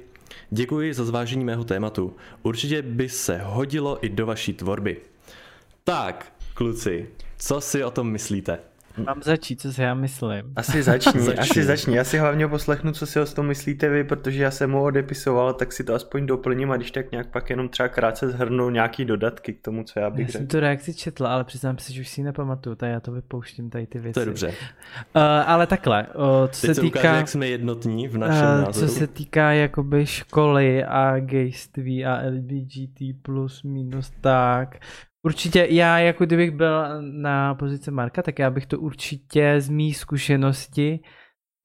Děkuji 0.50 0.94
za 0.94 1.06
zvážení 1.06 1.46
mého 1.46 1.63
tématu. 1.63 2.16
Určitě 2.44 2.82
by 2.82 3.10
se 3.10 3.38
hodilo 3.44 4.06
i 4.06 4.10
do 4.10 4.26
vaší 4.26 4.54
tvorby. 4.54 4.98
Tak, 5.84 6.34
kluci, 6.54 7.10
co 7.38 7.62
si 7.62 7.84
o 7.84 7.92
tom 7.92 8.12
myslíte? 8.12 8.60
Mám 8.97 9.21
začít, 9.23 9.62
co 9.62 9.73
si 9.73 9.82
já 9.82 9.93
myslím. 9.93 10.53
Asi 10.56 10.84
začni, 10.84 11.19
začni. 11.21 11.39
asi 11.39 11.63
začni. 11.63 11.95
Já 11.95 12.03
si 12.03 12.17
hlavně 12.17 12.47
poslechnu, 12.47 12.91
co 12.91 13.06
si 13.06 13.19
o 13.19 13.25
tom 13.25 13.45
myslíte 13.45 13.89
vy, 13.89 14.03
protože 14.03 14.43
já 14.43 14.51
jsem 14.51 14.71
mu 14.71 14.84
odepisoval, 14.84 15.53
tak 15.53 15.73
si 15.73 15.84
to 15.84 15.93
aspoň 15.93 16.25
doplním 16.25 16.71
a 16.71 16.77
když 16.77 16.91
tak 16.91 17.12
nějak 17.12 17.27
pak 17.27 17.49
jenom 17.49 17.69
třeba 17.69 17.89
krátce 17.89 18.29
zhrnu 18.29 18.69
nějaký 18.69 19.06
dodatky 19.06 19.53
k 19.53 19.62
tomu, 19.62 19.84
co 19.84 19.99
já 19.99 20.10
bych 20.10 20.19
já 20.19 20.32
řekl. 20.32 20.38
jsem 20.38 20.47
tu 20.47 20.60
reakci 20.60 20.93
četla, 20.93 21.34
ale 21.34 21.43
přiznám 21.43 21.77
se, 21.77 21.93
že 21.93 22.01
už 22.01 22.10
si 22.10 22.21
ji 22.21 22.25
nepamatuju, 22.25 22.75
tak 22.75 22.89
já 22.89 22.99
to 22.99 23.12
vypouštím 23.12 23.69
tady 23.69 23.88
ty 23.88 23.99
věci. 23.99 24.13
To 24.13 24.19
je 24.19 24.25
dobře. 24.25 24.47
Uh, 24.47 24.53
ale 25.45 25.67
takhle, 25.67 26.08
uh, 26.08 26.47
co 26.51 26.67
Teď 26.67 26.75
se 26.75 26.82
týká... 26.82 26.99
Ukáže, 26.99 27.17
jak 27.17 27.27
jsme 27.27 27.47
jednotní 27.47 28.08
v 28.08 28.17
našem 28.17 28.47
uh, 28.47 28.65
názoru. 28.65 28.88
Co 28.88 28.93
se 28.93 29.08
týká 29.08 29.51
jakoby 29.51 30.06
školy 30.06 30.84
a 30.84 31.19
gejství 31.19 32.06
a 32.06 32.21
LBGT 32.29 33.21
plus 33.21 33.63
minus 33.63 34.12
tak, 34.21 34.79
Určitě, 35.25 35.67
já 35.69 35.99
jako 35.99 36.25
kdybych 36.25 36.51
byl 36.51 37.01
na 37.01 37.55
pozici 37.55 37.91
Marka, 37.91 38.21
tak 38.21 38.39
já 38.39 38.51
bych 38.51 38.65
to 38.65 38.79
určitě 38.79 39.62
z 39.62 39.69
mý 39.69 39.93
zkušenosti 39.93 40.99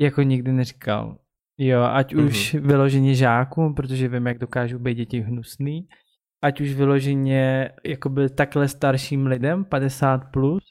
jako 0.00 0.22
nikdy 0.22 0.52
neříkal. 0.52 1.18
Jo, 1.58 1.82
ať 1.82 2.14
mm-hmm. 2.14 2.26
už 2.26 2.54
vyloženě 2.54 3.14
žákům, 3.14 3.74
protože 3.74 4.08
vím, 4.08 4.26
jak 4.26 4.38
dokážou 4.38 4.78
být 4.78 4.94
děti 4.94 5.20
hnusný, 5.20 5.88
ať 6.42 6.60
už 6.60 6.72
vyloženě 6.72 7.70
jakoby 7.84 8.30
takhle 8.30 8.68
starším 8.68 9.26
lidem, 9.26 9.64
50 9.64 10.18
plus, 10.32 10.62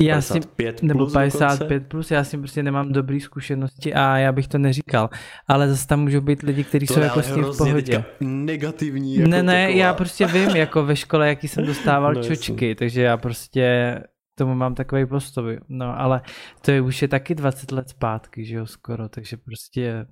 já 0.00 0.14
55 0.14 0.78
si, 0.78 0.86
nebo 0.86 1.06
55 1.06 1.68
dokonce? 1.68 1.88
plus, 1.88 2.10
já 2.10 2.24
si 2.24 2.38
prostě 2.38 2.62
nemám 2.62 2.92
dobré 2.92 3.20
zkušenosti 3.20 3.94
a 3.94 4.18
já 4.18 4.32
bych 4.32 4.48
to 4.48 4.58
neříkal. 4.58 5.10
Ale 5.48 5.68
zase 5.68 5.86
tam 5.86 6.00
můžou 6.00 6.20
být 6.20 6.42
lidi, 6.42 6.64
kteří 6.64 6.86
jsou 6.86 7.00
jako 7.00 7.22
s 7.22 7.34
tím 7.34 7.44
v 7.44 7.56
pohodě. 7.56 8.04
Negativní. 8.20 9.16
Jako 9.16 9.30
ne, 9.30 9.42
ne, 9.42 9.66
taková. 9.66 9.78
já 9.78 9.94
prostě 9.94 10.26
vím, 10.26 10.48
jako 10.48 10.84
ve 10.84 10.96
škole, 10.96 11.28
jaký 11.28 11.48
jsem 11.48 11.66
dostával 11.66 12.14
no, 12.14 12.22
čočky, 12.22 12.52
jasný. 12.52 12.74
takže 12.74 13.02
já 13.02 13.16
prostě 13.16 13.98
tomu 14.38 14.54
mám 14.54 14.74
takový 14.74 15.06
postoj. 15.06 15.58
No, 15.68 16.00
ale 16.00 16.20
to 16.60 16.70
je 16.70 16.80
už 16.80 17.02
je 17.02 17.08
taky 17.08 17.34
20 17.34 17.72
let 17.72 17.88
zpátky, 17.88 18.44
že 18.44 18.56
jo, 18.56 18.66
skoro, 18.66 19.08
takže 19.08 19.36
prostě 19.36 20.06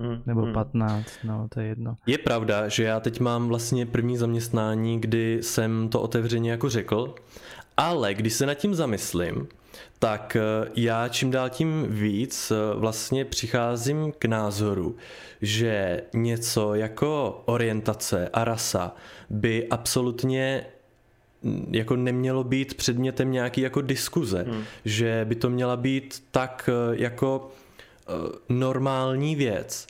Hmm, 0.00 0.22
nebo 0.26 0.42
hmm. 0.42 0.52
15, 0.52 1.10
no 1.24 1.48
to 1.54 1.60
je 1.60 1.66
jedno. 1.66 1.94
Je 2.06 2.18
pravda, 2.18 2.68
že 2.68 2.84
já 2.84 3.00
teď 3.00 3.20
mám 3.20 3.48
vlastně 3.48 3.86
první 3.86 4.16
zaměstnání, 4.16 5.00
kdy 5.00 5.38
jsem 5.42 5.88
to 5.88 6.00
otevřeně 6.00 6.50
jako 6.50 6.68
řekl 6.68 7.14
ale 7.78 8.14
když 8.14 8.32
se 8.32 8.46
nad 8.46 8.54
tím 8.54 8.74
zamyslím, 8.74 9.48
tak 9.98 10.36
eh, 10.36 10.70
já 10.76 11.08
čím 11.08 11.30
dál 11.30 11.50
tím 11.50 11.86
víc 11.88 12.50
eh, 12.50 12.78
vlastně 12.78 13.24
přicházím 13.24 14.12
k 14.18 14.24
názoru, 14.24 14.96
že 15.42 16.02
něco 16.14 16.74
jako 16.74 17.42
orientace 17.46 18.28
a 18.32 18.44
rasa 18.44 18.94
by 19.30 19.66
absolutně 19.70 20.66
jako 21.70 21.96
nemělo 21.96 22.44
být 22.44 22.74
předmětem 22.74 23.32
nějaký 23.32 23.60
jako 23.60 23.80
diskuze, 23.80 24.44
hmm. 24.48 24.64
že 24.84 25.24
by 25.28 25.34
to 25.34 25.50
měla 25.50 25.76
být 25.76 26.22
tak 26.30 26.70
eh, 26.72 26.96
jako 26.96 27.50
normální 28.48 29.36
věc 29.36 29.86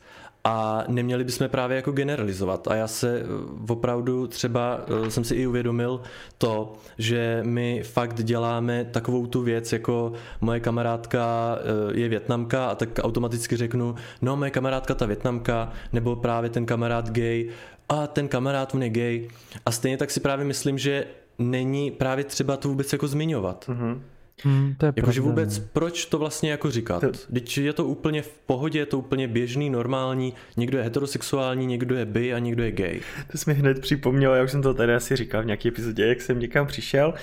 a 0.48 0.84
neměli 0.88 1.24
bychom 1.24 1.48
právě 1.48 1.76
jako 1.76 1.92
generalizovat. 1.92 2.68
A 2.68 2.74
já 2.74 2.86
se 2.86 3.22
opravdu 3.68 4.26
třeba 4.26 4.80
jsem 5.08 5.24
si 5.24 5.34
i 5.34 5.46
uvědomil 5.46 6.00
to, 6.38 6.72
že 6.98 7.40
my 7.46 7.82
fakt 7.82 8.22
děláme 8.22 8.84
takovou 8.84 9.26
tu 9.26 9.42
věc, 9.42 9.72
jako 9.72 10.12
moje 10.40 10.60
kamarádka 10.60 11.58
je 11.92 12.08
větnamka 12.08 12.66
a 12.66 12.74
tak 12.74 12.88
automaticky 13.02 13.56
řeknu, 13.56 13.94
no 14.22 14.36
moje 14.36 14.50
kamarádka 14.50 14.94
ta 14.94 15.06
větnamka, 15.06 15.72
nebo 15.92 16.16
právě 16.16 16.50
ten 16.50 16.66
kamarád 16.66 17.10
gay, 17.10 17.48
a 17.88 18.06
ten 18.06 18.28
kamarád 18.28 18.74
on 18.74 18.82
je 18.82 18.90
gay. 18.90 19.28
A 19.66 19.70
stejně 19.70 19.96
tak 19.96 20.10
si 20.10 20.20
právě 20.20 20.44
myslím, 20.44 20.78
že 20.78 21.06
není 21.38 21.90
právě 21.90 22.24
třeba 22.24 22.56
to 22.56 22.68
vůbec 22.68 22.92
jako 22.92 23.08
zmiňovat. 23.08 23.64
Mm-hmm. 23.68 24.00
Hmm, 24.44 24.74
to 24.78 24.86
je 24.86 24.92
Jakože 24.96 25.20
vůbec, 25.20 25.58
no. 25.58 25.64
proč 25.72 26.04
to 26.04 26.18
vlastně 26.18 26.50
jako 26.50 26.70
říkat? 26.70 27.04
Když 27.28 27.58
je 27.58 27.72
to 27.72 27.84
úplně 27.84 28.22
v 28.22 28.38
pohodě, 28.46 28.78
je 28.78 28.86
to 28.86 28.98
úplně 28.98 29.28
běžný, 29.28 29.70
normální, 29.70 30.32
někdo 30.56 30.78
je 30.78 30.84
heterosexuální, 30.84 31.66
někdo 31.66 31.96
je 31.96 32.04
bi 32.04 32.34
a 32.34 32.38
někdo 32.38 32.62
je 32.62 32.72
gay. 32.72 33.00
To 33.32 33.38
jsi 33.38 33.50
mi 33.50 33.54
hned 33.54 33.80
připomněl, 33.80 34.34
jak 34.34 34.50
jsem 34.50 34.62
to 34.62 34.74
tady 34.74 34.94
asi 34.94 35.16
říkal 35.16 35.42
v 35.42 35.46
nějaké 35.46 35.68
epizodě, 35.68 36.06
jak 36.06 36.20
jsem 36.20 36.40
někam 36.40 36.66
přišel 36.66 37.14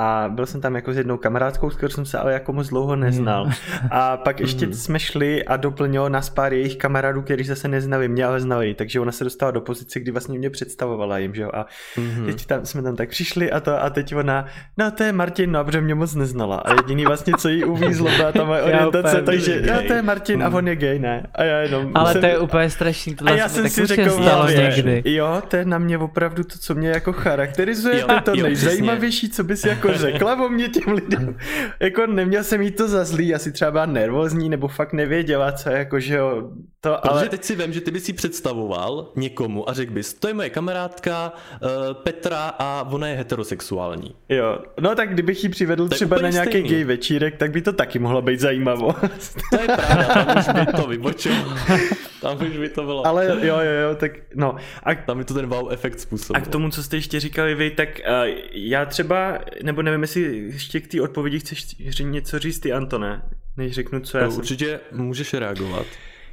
a 0.00 0.28
byl 0.28 0.46
jsem 0.46 0.60
tam 0.60 0.74
jako 0.74 0.92
s 0.92 0.96
jednou 0.96 1.16
kamarádkou, 1.16 1.70
s 1.70 1.76
kterou 1.76 1.90
jsem 1.90 2.04
se 2.04 2.18
ale 2.18 2.32
jako 2.32 2.52
moc 2.52 2.68
dlouho 2.68 2.96
neznal. 2.96 3.44
Hmm. 3.44 3.88
A 3.90 4.16
pak 4.16 4.40
ještě 4.40 4.64
hmm. 4.64 4.74
jsme 4.74 4.98
šli 4.98 5.44
a 5.44 5.56
doplnil 5.56 6.10
nás 6.10 6.30
pár 6.30 6.52
jejich 6.52 6.76
kamarádů, 6.76 7.22
kteří 7.22 7.44
zase 7.44 7.68
neznali 7.68 8.08
mě, 8.08 8.24
ale 8.24 8.40
znali, 8.40 8.74
takže 8.74 9.00
ona 9.00 9.12
se 9.12 9.24
dostala 9.24 9.50
do 9.50 9.60
pozice, 9.60 10.00
kdy 10.00 10.10
vlastně 10.10 10.38
mě 10.38 10.50
představovala 10.50 11.18
jim, 11.18 11.34
že 11.34 11.42
jo. 11.42 11.50
A 11.54 11.66
mm-hmm. 11.96 12.26
teď 12.26 12.46
tam, 12.46 12.66
jsme 12.66 12.82
tam 12.82 12.96
tak 12.96 13.08
přišli 13.08 13.52
a 13.52 13.60
to 13.60 13.82
a 13.82 13.90
teď 13.90 14.14
ona, 14.14 14.46
no 14.78 14.90
to 14.90 15.02
je 15.02 15.12
Martin, 15.12 15.52
no, 15.52 15.64
protože 15.64 15.80
mě 15.80 15.94
moc 15.94 16.14
neznala. 16.14 16.56
A 16.56 16.74
jediný 16.74 17.04
vlastně, 17.04 17.32
co 17.38 17.48
jí 17.48 17.64
uvízlo, 17.64 18.10
byla 18.16 18.32
ta 18.32 18.44
moje 18.44 18.62
orientace, 18.62 19.22
takže 19.22 19.62
no, 19.62 19.82
to 19.86 19.92
je 19.92 20.02
Martin 20.02 20.42
a 20.42 20.48
on 20.48 20.68
je 20.68 20.76
gay, 20.76 20.98
ne? 20.98 21.26
A 21.34 21.44
já 21.44 21.58
jenom... 21.58 21.90
Ale 21.94 22.14
to 22.14 22.26
je 22.26 22.38
úplně 22.38 22.70
strašný, 22.70 23.14
to 23.14 23.24
a 23.26 23.30
já 23.30 23.48
jsem 23.48 23.68
si 23.68 23.86
řekl, 23.86 24.10
stalo 24.10 24.48
někdy. 24.48 25.02
Jo, 25.04 25.42
to 25.48 25.56
je 25.56 25.64
na 25.64 25.78
mě 25.78 25.98
opravdu 25.98 26.44
to, 26.44 26.58
co 26.58 26.74
mě 26.74 26.88
jako 26.88 27.12
charakterizuje, 27.12 28.00
jo, 28.00 28.06
to 28.06 28.12
je 28.12 28.20
to 28.36 28.42
nejzajímavější, 28.42 29.30
co 29.30 29.44
bys 29.44 29.64
jako 29.64 29.89
řekla 29.98 30.44
o 30.46 30.48
mě 30.48 30.68
těm 30.68 30.92
lidem. 30.92 31.36
jako 31.80 32.06
neměl 32.06 32.44
jsem 32.44 32.62
jí 32.62 32.70
to 32.70 32.88
za 32.88 33.04
zlý, 33.04 33.34
asi 33.34 33.52
třeba 33.52 33.70
byla 33.70 33.86
nervózní, 33.86 34.48
nebo 34.48 34.68
fakt 34.68 34.92
nevěděla, 34.92 35.52
co 35.52 35.70
jako, 35.70 36.00
že 36.00 36.14
jo, 36.14 36.50
to, 36.80 36.98
Protože 37.02 37.10
ale... 37.10 37.28
teď 37.28 37.44
si 37.44 37.56
vím, 37.56 37.72
že 37.72 37.80
ty 37.80 37.90
bys 37.90 38.04
si 38.04 38.12
představoval 38.12 39.12
někomu 39.16 39.70
a 39.70 39.72
řekl 39.72 39.92
bys, 39.92 40.14
to 40.14 40.28
je 40.28 40.34
moje 40.34 40.50
kamarádka 40.50 41.32
uh, 41.62 41.68
Petra 41.92 42.54
a 42.58 42.88
ona 42.90 43.08
je 43.08 43.16
heterosexuální. 43.16 44.14
Jo, 44.28 44.58
no 44.80 44.94
tak 44.94 45.14
kdybych 45.14 45.44
ji 45.44 45.50
přivedl 45.50 45.88
to 45.88 45.94
třeba 45.94 46.18
na 46.18 46.30
nějaký 46.30 46.50
stejný. 46.50 46.68
gay 46.68 46.84
večírek, 46.84 47.36
tak 47.36 47.50
by 47.50 47.62
to 47.62 47.72
taky 47.72 47.98
mohlo 47.98 48.22
být 48.22 48.40
zajímavost. 48.40 49.38
to 49.50 49.60
je 49.60 49.66
pravda, 49.66 50.24
tam 50.24 50.38
už 50.38 50.66
by 50.66 50.72
to 50.72 50.86
vybočilo. 50.88 51.36
Tam 52.20 52.42
už 52.42 52.56
by 52.56 52.68
to 52.68 52.82
bylo. 52.82 53.06
Ale 53.06 53.26
jo, 53.26 53.36
jo, 53.42 53.58
jo, 53.58 53.94
tak 53.94 54.12
no. 54.34 54.56
A, 54.82 54.94
tam 54.94 55.18
by 55.18 55.24
to 55.24 55.34
ten 55.34 55.46
wow 55.46 55.72
efekt 55.72 56.00
způsobil. 56.00 56.42
A 56.42 56.44
k 56.44 56.48
tomu, 56.48 56.70
co 56.70 56.82
jste 56.82 56.96
ještě 56.96 57.20
říkali 57.20 57.54
vy, 57.54 57.70
tak 57.70 57.88
uh, 57.88 58.28
já 58.52 58.84
třeba, 58.84 59.38
nebo 59.62 59.82
nevím, 59.82 60.02
jestli 60.02 60.22
ještě 60.38 60.80
k 60.80 60.86
té 60.86 61.00
odpovědi 61.00 61.38
chceš 61.38 61.76
něco 62.00 62.38
říct 62.38 62.60
ty, 62.60 62.72
Antone, 62.72 63.22
než 63.56 63.72
řeknu, 63.72 64.00
co 64.00 64.18
já 64.18 64.24
no, 64.24 64.30
jsem... 64.30 64.40
Určitě 64.40 64.80
můžeš 64.92 65.34
reagovat. 65.34 65.86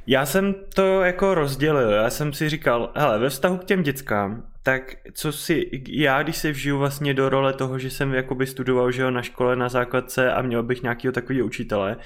Já 0.06 0.26
jsem 0.26 0.54
to 0.74 1.02
jako 1.02 1.34
rozdělil, 1.34 1.90
já 1.90 2.10
jsem 2.10 2.32
si 2.32 2.48
říkal, 2.48 2.92
hele, 2.94 3.18
ve 3.18 3.28
vztahu 3.28 3.56
k 3.56 3.64
těm 3.64 3.82
dětskám, 3.82 4.42
tak 4.62 4.82
co 5.12 5.32
si, 5.32 5.70
já 5.88 6.22
když 6.22 6.36
se 6.36 6.52
vžiju 6.52 6.78
vlastně 6.78 7.14
do 7.14 7.28
role 7.28 7.52
toho, 7.52 7.78
že 7.78 7.90
jsem 7.90 8.14
jakoby 8.14 8.46
studoval, 8.46 8.92
že 8.92 9.02
jo, 9.02 9.10
na 9.10 9.22
škole 9.22 9.56
na 9.56 9.68
základce 9.68 10.32
a 10.32 10.42
měl 10.42 10.62
bych 10.62 10.82
nějakého 10.82 11.12
takového 11.12 11.46
učitele, 11.46 11.96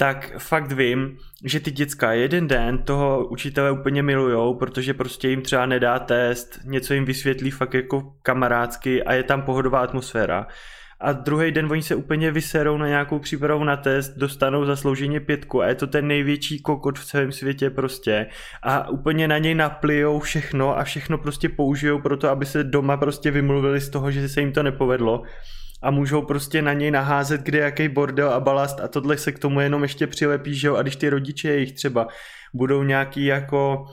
tak 0.00 0.38
fakt 0.38 0.72
vím, 0.72 1.16
že 1.44 1.60
ty 1.60 1.70
děcka 1.70 2.12
jeden 2.12 2.48
den 2.48 2.78
toho 2.78 3.26
učitele 3.26 3.70
úplně 3.70 4.02
milujou, 4.02 4.54
protože 4.54 4.94
prostě 4.94 5.28
jim 5.28 5.42
třeba 5.42 5.66
nedá 5.66 5.98
test, 5.98 6.60
něco 6.64 6.94
jim 6.94 7.04
vysvětlí 7.04 7.50
fakt 7.50 7.74
jako 7.74 8.12
kamarádsky 8.22 9.02
a 9.02 9.12
je 9.12 9.22
tam 9.22 9.42
pohodová 9.42 9.80
atmosféra. 9.80 10.46
A 11.00 11.12
druhý 11.12 11.50
den 11.50 11.66
oni 11.70 11.82
se 11.82 11.94
úplně 11.94 12.30
vyserou 12.30 12.78
na 12.78 12.88
nějakou 12.88 13.18
přípravu 13.18 13.64
na 13.64 13.76
test, 13.76 14.10
dostanou 14.16 14.64
zaslouženě 14.64 15.20
pětku 15.20 15.62
a 15.62 15.66
je 15.66 15.74
to 15.74 15.86
ten 15.86 16.06
největší 16.06 16.62
kokot 16.62 16.98
v 16.98 17.04
celém 17.04 17.32
světě 17.32 17.70
prostě. 17.70 18.26
A 18.62 18.88
úplně 18.88 19.28
na 19.28 19.38
něj 19.38 19.54
naplijou 19.54 20.18
všechno 20.18 20.78
a 20.78 20.84
všechno 20.84 21.18
prostě 21.18 21.48
použijou 21.48 22.00
pro 22.00 22.16
to, 22.16 22.28
aby 22.28 22.46
se 22.46 22.64
doma 22.64 22.96
prostě 22.96 23.30
vymluvili 23.30 23.80
z 23.80 23.88
toho, 23.88 24.10
že 24.10 24.28
se 24.28 24.40
jim 24.40 24.52
to 24.52 24.62
nepovedlo 24.62 25.22
a 25.82 25.90
můžou 25.90 26.22
prostě 26.22 26.62
na 26.62 26.72
něj 26.72 26.90
naházet 26.90 27.40
kde 27.40 27.58
jaký 27.58 27.88
bordel 27.88 28.32
a 28.32 28.40
balast 28.40 28.80
a 28.80 28.88
tohle 28.88 29.16
se 29.16 29.32
k 29.32 29.38
tomu 29.38 29.60
jenom 29.60 29.82
ještě 29.82 30.06
přilepí, 30.06 30.54
že 30.54 30.68
jo, 30.68 30.76
a 30.76 30.82
když 30.82 30.96
ty 30.96 31.08
rodiče 31.08 31.48
jejich 31.48 31.72
třeba 31.72 32.08
budou 32.54 32.82
nějaký 32.82 33.24
jako 33.24 33.86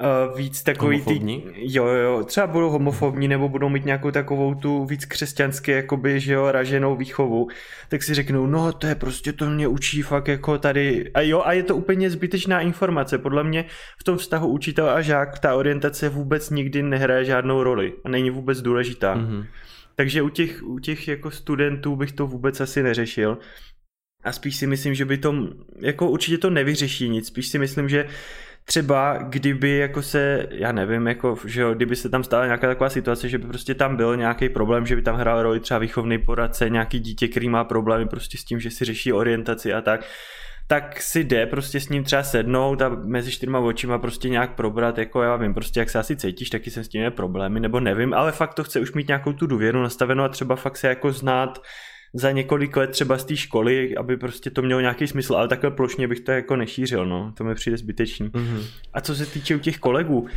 uh, 0.00 0.38
víc 0.38 0.62
takový 0.62 0.98
homofobní? 0.98 1.40
ty... 1.40 1.52
Jo, 1.56 1.86
jo, 1.86 2.24
třeba 2.24 2.46
budou 2.46 2.70
homofobní 2.70 3.28
nebo 3.28 3.48
budou 3.48 3.68
mít 3.68 3.84
nějakou 3.84 4.10
takovou 4.10 4.54
tu 4.54 4.84
víc 4.84 5.04
křesťanské, 5.04 5.72
jakoby, 5.72 6.20
že 6.20 6.32
jo, 6.32 6.52
raženou 6.52 6.96
výchovu, 6.96 7.48
tak 7.88 8.02
si 8.02 8.14
řeknou, 8.14 8.46
no 8.46 8.72
to 8.72 8.86
je 8.86 8.94
prostě, 8.94 9.32
to 9.32 9.50
mě 9.50 9.68
učí 9.68 10.02
fakt 10.02 10.28
jako 10.28 10.58
tady, 10.58 11.10
a 11.14 11.20
jo, 11.20 11.42
a 11.44 11.52
je 11.52 11.62
to 11.62 11.76
úplně 11.76 12.10
zbytečná 12.10 12.60
informace, 12.60 13.18
podle 13.18 13.44
mě 13.44 13.64
v 13.98 14.04
tom 14.04 14.18
vztahu 14.18 14.48
učitel 14.48 14.90
a 14.90 15.00
žák 15.00 15.38
ta 15.38 15.54
orientace 15.54 16.08
vůbec 16.08 16.50
nikdy 16.50 16.82
nehraje 16.82 17.24
žádnou 17.24 17.62
roli 17.62 17.92
a 18.04 18.08
není 18.08 18.30
vůbec 18.30 18.62
důležitá. 18.62 19.16
Mm-hmm. 19.16 19.46
Takže 19.94 20.22
u 20.22 20.28
těch, 20.28 20.62
u 20.62 20.78
těch 20.78 21.08
jako 21.08 21.30
studentů 21.30 21.96
bych 21.96 22.12
to 22.12 22.26
vůbec 22.26 22.60
asi 22.60 22.82
neřešil. 22.82 23.38
A 24.24 24.32
spíš 24.32 24.56
si 24.56 24.66
myslím, 24.66 24.94
že 24.94 25.04
by 25.04 25.18
to, 25.18 25.48
jako 25.80 26.10
určitě 26.10 26.38
to 26.38 26.50
nevyřeší 26.50 27.08
nic, 27.08 27.26
spíš 27.26 27.48
si 27.48 27.58
myslím, 27.58 27.88
že 27.88 28.08
třeba 28.64 29.18
kdyby 29.22 29.76
jako 29.76 30.02
se, 30.02 30.46
já 30.50 30.72
nevím, 30.72 31.06
jako, 31.06 31.38
že 31.44 31.60
jo, 31.60 31.74
kdyby 31.74 31.96
se 31.96 32.08
tam 32.08 32.24
stala 32.24 32.44
nějaká 32.44 32.66
taková 32.66 32.90
situace, 32.90 33.28
že 33.28 33.38
by 33.38 33.46
prostě 33.46 33.74
tam 33.74 33.96
byl 33.96 34.16
nějaký 34.16 34.48
problém, 34.48 34.86
že 34.86 34.96
by 34.96 35.02
tam 35.02 35.16
hrál 35.16 35.42
roli 35.42 35.60
třeba 35.60 35.78
výchovný 35.78 36.18
poradce, 36.18 36.70
nějaký 36.70 37.00
dítě, 37.00 37.28
který 37.28 37.48
má 37.48 37.64
problémy 37.64 38.08
prostě 38.08 38.38
s 38.38 38.44
tím, 38.44 38.60
že 38.60 38.70
si 38.70 38.84
řeší 38.84 39.12
orientaci 39.12 39.72
a 39.72 39.80
tak, 39.80 40.00
tak 40.66 41.02
si 41.02 41.24
jde 41.24 41.46
prostě 41.46 41.80
s 41.80 41.88
ním 41.88 42.04
třeba 42.04 42.22
sednout 42.22 42.82
a 42.82 42.88
mezi 42.88 43.30
čtyřma 43.30 43.58
očima 43.58 43.98
prostě 43.98 44.28
nějak 44.28 44.54
probrat, 44.54 44.98
jako 44.98 45.22
já 45.22 45.36
vím 45.36 45.54
prostě 45.54 45.80
jak 45.80 45.90
se 45.90 45.98
asi 45.98 46.16
cítíš, 46.16 46.50
taky 46.50 46.70
jsem 46.70 46.84
s 46.84 46.88
tím 46.88 47.12
problémy, 47.12 47.60
nebo 47.60 47.80
nevím, 47.80 48.14
ale 48.14 48.32
fakt 48.32 48.54
to 48.54 48.64
chce 48.64 48.80
už 48.80 48.92
mít 48.92 49.08
nějakou 49.08 49.32
tu 49.32 49.46
důvěru 49.46 49.82
nastavenou 49.82 50.24
a 50.24 50.28
třeba 50.28 50.56
fakt 50.56 50.76
se 50.76 50.88
jako 50.88 51.12
znát 51.12 51.62
za 52.14 52.30
několik 52.30 52.76
let 52.76 52.90
třeba 52.90 53.18
z 53.18 53.24
té 53.24 53.36
školy, 53.36 53.96
aby 53.96 54.16
prostě 54.16 54.50
to 54.50 54.62
mělo 54.62 54.80
nějaký 54.80 55.06
smysl, 55.06 55.34
ale 55.34 55.48
takhle 55.48 55.70
plošně 55.70 56.08
bych 56.08 56.20
to 56.20 56.32
jako 56.32 56.56
nešířil, 56.56 57.06
no, 57.06 57.32
to 57.36 57.44
mi 57.44 57.54
přijde 57.54 57.76
zbytečný. 57.76 58.28
Mm-hmm. 58.28 58.66
A 58.94 59.00
co 59.00 59.14
se 59.14 59.26
týče 59.26 59.56
u 59.56 59.58
těch 59.58 59.78
kolegů, 59.78 60.28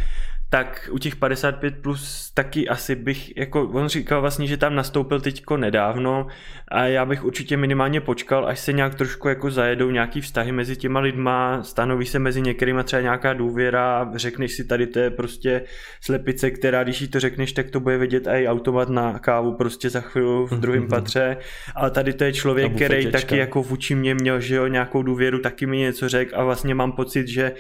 tak 0.50 0.90
u 0.92 0.98
těch 0.98 1.16
55 1.16 1.76
plus 1.82 2.32
taky 2.34 2.68
asi 2.68 2.96
bych, 2.96 3.38
jako 3.38 3.64
on 3.64 3.88
říkal 3.88 4.22
vlastně, 4.22 4.48
že 4.48 4.58
tam 4.58 4.76
nastoupil 4.76 5.20
teďko 5.20 5.58
nedávno 5.58 6.28
a 6.68 6.86
já 6.86 7.06
bych 7.06 7.24
určitě 7.24 7.58
minimálně 7.58 8.02
počkal, 8.02 8.48
až 8.48 8.60
se 8.60 8.74
nějak 8.74 8.96
trošku 8.96 9.28
jako 9.28 9.52
zajedou 9.52 9.92
nějaký 9.92 10.22
vztahy 10.22 10.52
mezi 10.52 10.76
těma 10.76 11.00
lidma, 11.00 11.64
stanoví 11.64 12.06
se 12.06 12.20
mezi 12.20 12.42
některýma 12.42 12.84
třeba 12.84 13.02
nějaká 13.02 13.34
důvěra, 13.34 14.12
řekneš 14.16 14.56
si 14.56 14.66
tady 14.66 14.88
to 14.88 15.00
je 15.00 15.10
prostě 15.10 15.62
slepice, 16.02 16.52
která 16.52 16.84
když 16.84 17.02
jí 17.02 17.08
to 17.08 17.20
řekneš, 17.20 17.54
tak 17.54 17.70
to 17.70 17.80
bude 17.80 17.98
vidět 17.98 18.28
i 18.28 18.48
automat 18.48 18.90
na 18.90 19.20
kávu 19.20 19.54
prostě 19.54 19.90
za 19.90 20.02
chvíli 20.02 20.46
v 20.46 20.60
druhém 20.60 20.84
mm-hmm. 20.84 20.90
patře, 20.90 21.38
ale 21.76 21.92
tady 21.92 22.14
to 22.14 22.24
je 22.24 22.34
člověk, 22.34 22.76
který 22.76 23.12
taky 23.12 23.38
jako 23.38 23.64
vůči 23.64 23.96
mě 23.96 24.16
měl, 24.16 24.40
že 24.40 24.56
jo, 24.56 24.68
nějakou 24.68 25.04
důvěru, 25.04 25.40
taky 25.40 25.66
mi 25.66 25.78
něco 25.78 26.10
řekl 26.10 26.36
a 26.36 26.44
vlastně 26.44 26.76
mám 26.76 26.92
pocit, 26.92 27.28
že 27.28 27.52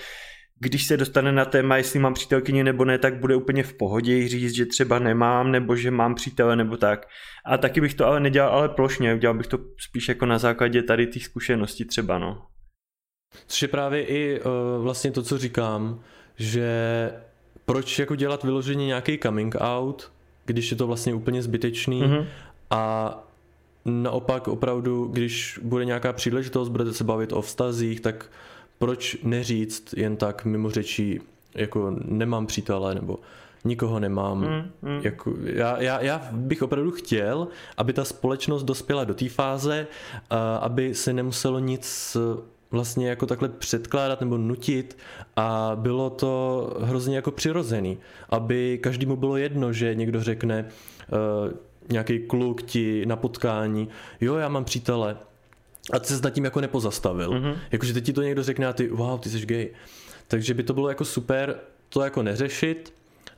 když 0.59 0.87
se 0.87 0.97
dostane 0.97 1.31
na 1.31 1.45
téma, 1.45 1.77
jestli 1.77 1.99
mám 1.99 2.13
přítelkyni 2.13 2.63
nebo 2.63 2.85
ne, 2.85 2.97
tak 2.97 3.19
bude 3.19 3.35
úplně 3.35 3.63
v 3.63 3.73
pohodě 3.73 4.27
říct, 4.27 4.55
že 4.55 4.65
třeba 4.65 4.99
nemám, 4.99 5.51
nebo 5.51 5.75
že 5.75 5.91
mám 5.91 6.15
přítele, 6.15 6.55
nebo 6.55 6.77
tak. 6.77 7.07
A 7.45 7.57
taky 7.57 7.81
bych 7.81 7.93
to 7.93 8.05
ale 8.05 8.19
nedělal 8.19 8.51
ale 8.51 8.69
plošně, 8.69 9.13
udělal 9.13 9.37
bych 9.37 9.47
to 9.47 9.57
spíš 9.77 10.09
jako 10.09 10.25
na 10.25 10.37
základě 10.37 10.83
tady 10.83 11.07
těch 11.07 11.25
zkušeností 11.25 11.85
třeba, 11.85 12.17
no. 12.17 12.45
Což 13.47 13.61
je 13.61 13.67
právě 13.67 14.05
i 14.05 14.39
uh, 14.39 14.83
vlastně 14.83 15.11
to, 15.11 15.23
co 15.23 15.37
říkám, 15.37 15.99
že 16.37 16.69
proč 17.65 17.99
jako 17.99 18.15
dělat 18.15 18.43
vyloženě 18.43 18.85
nějaký 18.85 19.17
coming 19.17 19.55
out, 19.59 20.11
když 20.45 20.71
je 20.71 20.77
to 20.77 20.87
vlastně 20.87 21.13
úplně 21.13 21.41
zbytečný 21.41 22.03
mm-hmm. 22.03 22.25
a 22.69 23.13
naopak 23.85 24.47
opravdu, 24.47 25.05
když 25.05 25.59
bude 25.63 25.85
nějaká 25.85 26.13
příležitost, 26.13 26.69
budete 26.69 26.93
se 26.93 27.03
bavit 27.03 27.33
o 27.33 27.41
vztazích, 27.41 28.01
tak 28.01 28.31
proč 28.77 29.17
neříct 29.23 29.93
jen 29.97 30.17
tak 30.17 30.45
mimo 30.45 30.69
řečí, 30.69 31.19
jako 31.55 31.95
nemám 32.05 32.47
přítele, 32.47 32.95
nebo 32.95 33.19
nikoho 33.65 33.99
nemám. 33.99 34.39
Mm, 34.39 34.89
mm. 34.91 35.01
Jako, 35.03 35.33
já, 35.43 35.81
já, 35.81 36.01
já 36.01 36.29
bych 36.31 36.61
opravdu 36.61 36.91
chtěl, 36.91 37.47
aby 37.77 37.93
ta 37.93 38.05
společnost 38.05 38.63
dospěla 38.63 39.03
do 39.03 39.13
té 39.13 39.29
fáze, 39.29 39.87
aby 40.59 40.95
se 40.95 41.13
nemuselo 41.13 41.59
nic 41.59 42.17
vlastně 42.71 43.09
jako 43.09 43.25
takhle 43.25 43.49
předkládat 43.49 44.21
nebo 44.21 44.37
nutit 44.37 44.97
a 45.35 45.71
bylo 45.75 46.09
to 46.09 46.73
hrozně 46.81 47.15
jako 47.15 47.31
přirozený, 47.31 47.97
aby 48.29 48.79
každému 48.83 49.15
bylo 49.15 49.37
jedno, 49.37 49.73
že 49.73 49.95
někdo 49.95 50.23
řekne, 50.23 50.65
nějaký 51.89 52.19
kluk 52.19 52.61
ti 52.61 53.05
na 53.05 53.15
potkání, 53.15 53.89
jo, 54.21 54.35
já 54.35 54.49
mám 54.49 54.65
přítele, 54.65 55.17
a 55.93 55.99
ty 55.99 56.07
se 56.07 56.21
nad 56.21 56.29
tím 56.29 56.45
jako 56.45 56.61
nepozastavil. 56.61 57.31
Mm-hmm. 57.31 57.57
Jakože 57.71 57.93
teď 57.93 58.05
ti 58.05 58.13
to 58.13 58.21
někdo 58.21 58.43
řekne 58.43 58.67
a 58.67 58.73
ty, 58.73 58.87
wow, 58.87 59.19
ty 59.19 59.29
jsi 59.29 59.45
gay. 59.45 59.69
Takže 60.27 60.53
by 60.53 60.63
to 60.63 60.73
bylo 60.73 60.89
jako 60.89 61.05
super 61.05 61.59
to 61.89 62.01
jako 62.01 62.23
neřešit 62.23 62.93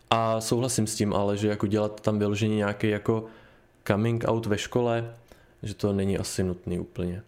a 0.10 0.42
souhlasím 0.42 0.88
s 0.88 0.96
tím, 0.96 1.14
ale 1.14 1.38
že 1.38 1.48
jako 1.48 1.68
dělat 1.68 2.02
tam 2.02 2.20
vyloženě 2.20 2.56
nějaký 2.56 2.90
jako 2.90 3.26
coming 3.88 4.24
out 4.28 4.46
ve 4.46 4.58
škole, 4.58 5.14
že 5.64 5.74
to 5.74 5.94
není 5.94 6.18
asi 6.18 6.44
nutný 6.44 6.80
úplně. 6.80 7.24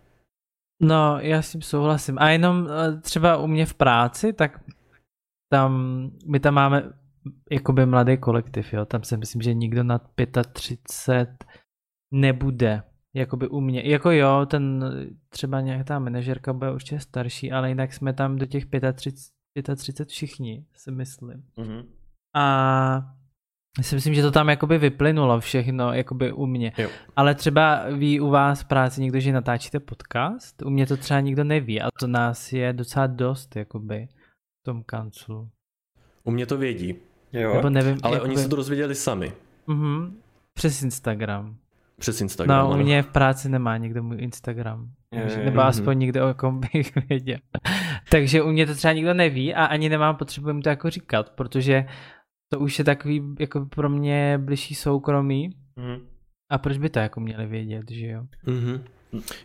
No, 0.81 1.19
já 1.19 1.41
s 1.41 1.51
tím 1.51 1.61
souhlasím. 1.61 2.17
A 2.19 2.29
jenom 2.29 2.67
eh, 2.67 3.01
třeba 3.01 3.37
u 3.37 3.47
mě 3.47 3.65
v 3.65 3.73
práci, 3.73 4.33
tak 4.33 4.59
tam, 5.51 6.11
my 6.25 6.39
tam 6.39 6.53
máme 6.53 6.93
jakoby 7.51 7.85
mladý 7.85 8.17
kolektiv, 8.17 8.73
jo. 8.73 8.85
Tam 8.85 9.03
si 9.03 9.17
myslím, 9.17 9.41
že 9.41 9.53
nikdo 9.53 9.83
nad 9.83 10.01
35 10.53 11.45
nebude. 12.13 12.83
Jakoby 13.13 13.47
u 13.47 13.59
mě. 13.59 13.81
Jako 13.89 14.11
jo, 14.11 14.45
ten 14.45 14.85
třeba 15.29 15.61
nějaká 15.61 15.99
manažerka 15.99 16.53
bude 16.53 16.71
určitě 16.71 16.99
starší, 16.99 17.51
ale 17.51 17.69
jinak 17.69 17.93
jsme 17.93 18.13
tam 18.13 18.35
do 18.35 18.45
těch 18.45 18.65
35, 18.93 19.75
35 19.75 20.09
všichni, 20.09 20.65
si 20.73 20.91
myslím. 20.91 21.43
Mm-hmm. 21.57 21.85
A 22.35 23.15
já 23.77 23.83
si 23.83 23.95
myslím, 23.95 24.13
že 24.13 24.21
to 24.21 24.31
tam 24.31 24.49
jakoby 24.49 24.77
vyplynulo 24.77 25.39
všechno, 25.39 25.93
jakoby 25.93 26.33
u 26.33 26.45
mě. 26.45 26.71
Jo. 26.77 26.89
Ale 27.15 27.35
třeba 27.35 27.89
ví 27.89 28.19
u 28.19 28.29
vás 28.29 28.61
v 28.61 28.67
práci 28.67 29.01
někdo, 29.01 29.19
že 29.19 29.31
natáčíte 29.31 29.79
podcast? 29.79 30.61
U 30.61 30.69
mě 30.69 30.87
to 30.87 30.97
třeba 30.97 31.19
nikdo 31.19 31.43
neví 31.43 31.81
a 31.81 31.87
to 31.99 32.07
nás 32.07 32.53
je 32.53 32.73
docela 32.73 33.07
dost, 33.07 33.55
jakoby 33.55 34.07
v 34.61 34.63
tom 34.65 34.83
kanclu. 34.83 35.49
U 36.23 36.31
mě 36.31 36.45
to 36.45 36.57
vědí. 36.57 36.95
Jo. 37.33 37.53
Nebo 37.53 37.69
nevím, 37.69 37.97
Ale 38.03 38.15
jakoby... 38.15 38.29
oni 38.29 38.43
se 38.43 38.49
to 38.49 38.55
dozvěděli 38.55 38.95
sami. 38.95 39.33
Mhm. 39.67 40.17
Přes 40.53 40.83
Instagram. 40.83 41.57
Přes 41.99 42.21
Instagram. 42.21 42.69
No, 42.69 42.75
u 42.75 42.77
mě 42.77 43.03
v 43.03 43.07
práci 43.07 43.49
nemá 43.49 43.77
někdo 43.77 44.03
můj 44.03 44.17
Instagram. 44.19 44.89
Je, 45.13 45.21
je, 45.21 45.45
nebo 45.45 45.61
aspoň 45.61 45.93
mm 45.93 45.99
nikdo, 45.99 46.29
o 46.29 46.33
kom 46.33 46.59
bych 46.59 46.93
věděl. 47.09 47.37
Takže 48.11 48.41
u 48.41 48.47
mě 48.47 48.65
to 48.65 48.75
třeba 48.75 48.93
nikdo 48.93 49.13
neví 49.13 49.53
a 49.53 49.65
ani 49.65 49.89
nemám 49.89 50.15
potřebu 50.15 50.47
jim 50.47 50.61
to 50.61 50.69
jako 50.69 50.89
říkat, 50.89 51.29
protože 51.29 51.85
to 52.53 52.59
už 52.59 52.79
je 52.79 52.85
takový 52.85 53.23
jako 53.39 53.65
pro 53.65 53.89
mě 53.89 54.37
bližší 54.37 54.75
soukromí. 54.75 55.49
Mm. 55.75 56.07
A 56.51 56.57
proč 56.57 56.77
by 56.77 56.89
to 56.89 56.99
jako 56.99 57.19
měli 57.19 57.45
vědět, 57.45 57.91
že 57.91 58.07
jo? 58.07 58.23
Mm-hmm. 58.47 58.81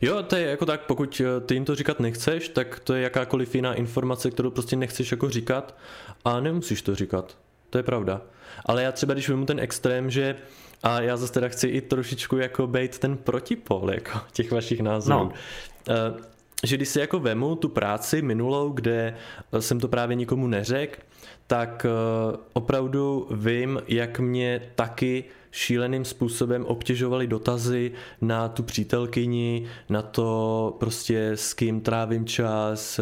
Jo, 0.00 0.22
to 0.22 0.36
je 0.36 0.46
jako 0.46 0.66
tak, 0.66 0.80
pokud 0.86 1.20
eh, 1.24 1.40
ty 1.40 1.54
jim 1.54 1.64
to 1.64 1.74
říkat 1.74 2.00
nechceš, 2.00 2.48
tak 2.48 2.80
to 2.80 2.94
je 2.94 3.02
jakákoliv 3.02 3.54
jiná 3.54 3.74
informace, 3.74 4.30
kterou 4.30 4.50
prostě 4.50 4.76
nechceš 4.76 5.10
jako 5.10 5.30
říkat 5.30 5.76
a 6.24 6.40
nemusíš 6.40 6.82
to 6.82 6.94
říkat. 6.94 7.38
To 7.70 7.78
je 7.78 7.82
pravda. 7.82 8.20
Ale 8.64 8.82
já 8.82 8.92
třeba, 8.92 9.14
když 9.14 9.28
vezmu 9.28 9.46
ten 9.46 9.60
extrém, 9.60 10.10
že 10.10 10.36
a 10.84 11.00
já 11.00 11.16
zase 11.16 11.32
teda 11.32 11.48
chci 11.48 11.66
i 11.66 11.80
trošičku 11.80 12.36
jako 12.36 12.66
být 12.66 12.98
ten 12.98 13.16
protipol 13.16 13.90
jako 13.90 14.20
těch 14.32 14.52
vašich 14.52 14.80
názorů. 14.80 15.18
No. 15.18 15.32
Uh, 15.88 16.20
že 16.64 16.76
když 16.76 16.88
si 16.88 17.00
jako 17.00 17.18
vemu 17.18 17.56
tu 17.56 17.68
práci 17.68 18.22
minulou, 18.22 18.70
kde 18.70 19.14
jsem 19.60 19.80
to 19.80 19.88
právě 19.88 20.16
nikomu 20.16 20.46
neřekl, 20.46 21.00
tak 21.46 21.86
uh, 21.86 22.40
opravdu 22.52 23.28
vím, 23.30 23.82
jak 23.88 24.18
mě 24.18 24.62
taky 24.74 25.24
šíleným 25.50 26.04
způsobem 26.04 26.64
obtěžovaly 26.64 27.26
dotazy 27.26 27.92
na 28.20 28.48
tu 28.48 28.62
přítelkyni, 28.62 29.66
na 29.88 30.02
to 30.02 30.76
prostě 30.80 31.30
s 31.30 31.54
kým 31.54 31.80
trávím 31.80 32.26
čas, 32.26 33.00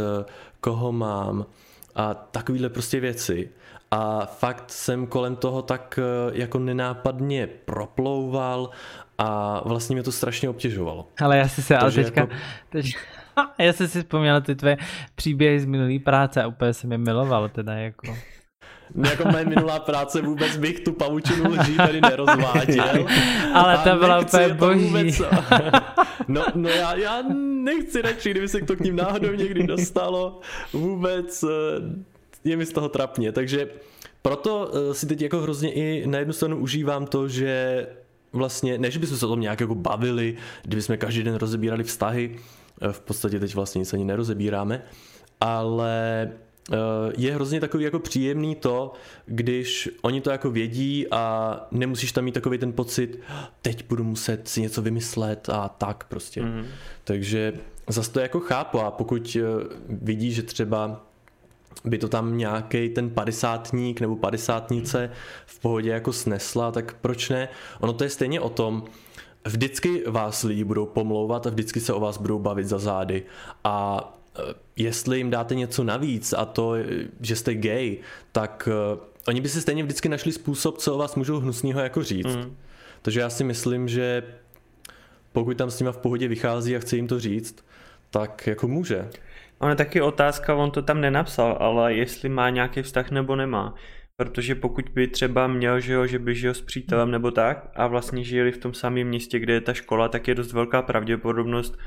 koho 0.61 0.92
mám 0.92 1.47
a 1.95 2.14
takovýhle 2.14 2.68
prostě 2.68 3.01
věci 3.01 3.51
a 3.92 4.26
fakt 4.26 4.70
jsem 4.70 5.07
kolem 5.07 5.37
toho 5.37 5.62
tak 5.62 5.98
eh, 5.98 6.31
jako 6.33 6.59
nenápadně 6.59 7.46
proplouval 7.46 8.70
a 9.18 9.61
vlastně 9.68 9.96
mě 9.96 10.02
to 10.02 10.12
strašně 10.12 10.48
obtěžovalo. 10.48 11.09
Ale 11.20 11.38
já 11.38 11.48
si 11.48 11.62
se, 11.62 11.76
ale 11.76 11.92
teďka, 11.92 12.20
jako... 12.20 12.33
teď, 12.68 12.94
já 13.59 13.72
jsem 13.72 13.88
si 13.88 14.02
vzpomněl 14.02 14.40
ty 14.40 14.55
tvé 14.55 14.76
příběhy 15.14 15.61
z 15.61 15.64
minulý 15.64 15.98
práce 15.98 16.42
a 16.42 16.46
úplně 16.46 16.74
jsem 16.74 16.92
je 16.92 16.98
miloval 16.98 17.48
teda 17.48 17.72
jako. 17.72 18.16
No, 18.94 19.11
jako 19.11 19.28
moje 19.28 19.44
minulá 19.44 19.81
práce 19.81 20.22
vůbec 20.22 20.57
bych 20.57 20.81
tu 20.81 20.92
pavučinu 20.92 21.50
lží 21.50 21.76
tady 21.76 22.00
nerozváděl. 22.00 23.07
Ale 23.55 23.78
to 23.78 23.96
byla 23.96 24.20
úplně 24.20 24.48
boží. 24.48 24.87
Vůbec... 24.87 25.22
No, 26.28 26.44
no 26.55 26.68
já, 26.68 26.94
já 26.94 27.22
nechci 27.64 28.02
radši, 28.02 28.31
kdyby 28.31 28.48
se 28.48 28.61
to 28.61 28.76
k 28.76 28.81
ním 28.81 28.96
náhodou 28.96 29.33
někdy 29.33 29.66
dostalo. 29.66 30.40
Vůbec 30.72 31.42
eh, 31.42 32.12
je 32.44 32.57
mi 32.57 32.66
z 32.66 32.72
toho 32.72 32.88
trapně, 32.88 33.33
takže 33.33 33.68
proto 34.22 34.70
eh, 34.74 34.94
si 34.94 35.07
teď 35.07 35.20
jako 35.20 35.40
hrozně 35.40 35.72
i 35.72 36.07
na 36.07 36.18
jednu 36.18 36.33
stranu 36.33 36.57
užívám 36.57 37.07
to, 37.07 37.28
že 37.28 37.87
vlastně, 38.33 38.78
ne, 38.78 38.90
že 38.90 38.98
bychom 38.98 39.16
se 39.16 39.26
o 39.26 39.28
tom 39.28 39.40
nějak 39.40 39.61
jako 39.61 39.74
bavili, 39.74 40.37
kdyby 40.62 40.83
jsme 40.83 40.96
každý 40.96 41.22
den 41.22 41.35
rozebírali 41.35 41.85
vztahy, 41.85 42.37
eh, 42.83 42.92
v 42.92 43.00
podstatě 43.00 43.40
teď 43.40 43.55
vlastně 43.55 43.78
nic 43.78 43.92
ani 43.92 44.05
nerozebíráme, 44.05 44.83
ale 45.40 46.31
eh, 46.72 46.76
je 47.16 47.35
hrozně 47.35 47.61
takový 47.61 47.85
jako 47.85 47.98
příjemný 47.98 48.55
to, 48.55 48.92
když 49.26 49.88
oni 50.02 50.20
to 50.20 50.31
jako 50.31 50.50
vědí 50.50 51.07
a 51.11 51.57
nemusíš 51.70 52.12
tam 52.12 52.24
mít 52.24 52.33
takový 52.33 52.59
ten 52.59 52.72
pocit, 52.72 53.20
teď 53.62 53.85
budu 53.88 54.05
muset 54.05 54.48
si 54.48 54.61
něco 54.61 54.83
vymyslet 54.83 55.48
a 55.48 55.68
tak 55.68 56.05
prostě. 56.09 56.42
Mm. 56.42 56.66
Takže 57.05 57.52
zase 57.88 58.12
to 58.12 58.20
jako 58.20 58.40
chápu 58.40 58.81
a 58.81 58.90
pokud 58.90 59.37
vidí, 59.88 60.33
že 60.33 60.42
třeba 60.42 61.07
by 61.85 61.99
to 61.99 62.09
tam 62.09 62.39
nějaký 62.39 62.89
ten 62.89 63.11
padesátník 63.11 64.01
nebo 64.01 64.17
padesátnice 64.17 65.11
v 65.47 65.59
pohodě 65.61 65.91
jako 65.91 66.13
snesla, 66.13 66.73
tak 66.73 66.97
proč 67.01 67.29
ne? 67.29 67.49
Ono 67.81 67.93
to 67.93 68.05
je 68.05 68.11
stejně 68.11 68.41
o 68.41 68.49
tom, 68.49 68.85
vždycky 69.45 70.03
vás 70.07 70.43
lidi 70.43 70.65
budou 70.65 70.87
pomlouvat 70.87 71.47
a 71.47 71.51
vždycky 71.51 71.81
se 71.81 71.93
o 71.93 72.01
vás 72.01 72.19
budou 72.19 72.39
bavit 72.39 72.67
za 72.67 72.79
zády 72.79 73.23
a 73.65 74.05
e, 74.39 74.43
jestli 74.77 75.19
jim 75.19 75.31
dáte 75.31 75.55
něco 75.55 75.85
navíc 75.85 76.33
a 76.33 76.45
to, 76.45 76.75
že 77.21 77.37
jste 77.37 77.55
gay, 77.55 77.99
tak 78.33 78.69
uh, 78.95 79.01
oni 79.29 79.41
by 79.41 79.49
si 79.49 79.61
stejně 79.61 79.83
vždycky 79.83 80.09
našli 80.09 80.33
způsob, 80.33 80.79
co 80.79 80.95
o 80.95 80.99
vás 80.99 81.15
můžou 81.15 81.41
hnusného 81.41 81.81
jako 81.81 82.03
říct. 82.03 82.37
Mm. 82.37 82.57
Takže 83.03 83.21
já 83.21 83.31
si 83.31 83.45
myslím, 83.45 83.89
že 83.89 84.23
pokud 85.33 85.57
tam 85.57 85.71
s 85.71 85.79
nima 85.79 85.93
v 85.93 85.97
pohodě 85.97 86.29
vychází 86.29 86.77
a 86.77 86.79
chce 86.79 86.97
jim 86.97 87.09
to 87.09 87.21
říct, 87.21 87.65
tak 88.11 88.47
jako 88.47 88.69
může. 88.69 89.09
Ono 89.62 89.72
je 89.72 89.77
taky 89.77 90.01
otázka, 90.01 90.55
on 90.55 90.70
to 90.70 90.83
tam 90.83 91.01
nenapsal, 91.01 91.57
ale 91.61 91.94
jestli 91.94 92.29
má 92.29 92.51
nějaký 92.51 92.83
vztah 92.83 93.11
nebo 93.11 93.37
nemá. 93.37 93.75
Protože 94.16 94.55
pokud 94.55 94.88
by 94.94 95.09
třeba 95.09 95.46
měl, 95.46 95.81
že, 95.81 95.92
jo, 95.92 96.07
že 96.07 96.18
by 96.18 96.35
žil 96.35 96.55
s 96.55 96.61
přítelem 96.61 97.11
nebo 97.11 97.31
tak 97.31 97.70
a 97.77 97.87
vlastně 97.87 98.25
žili 98.25 98.53
v 98.53 98.59
tom 98.59 98.75
samém 98.75 99.07
městě, 99.07 99.38
kde 99.38 99.53
je 99.53 99.61
ta 99.61 99.75
škola, 99.75 100.09
tak 100.09 100.29
je 100.29 100.35
dost 100.35 100.53
velká 100.53 100.83
pravděpodobnost, 100.83 101.79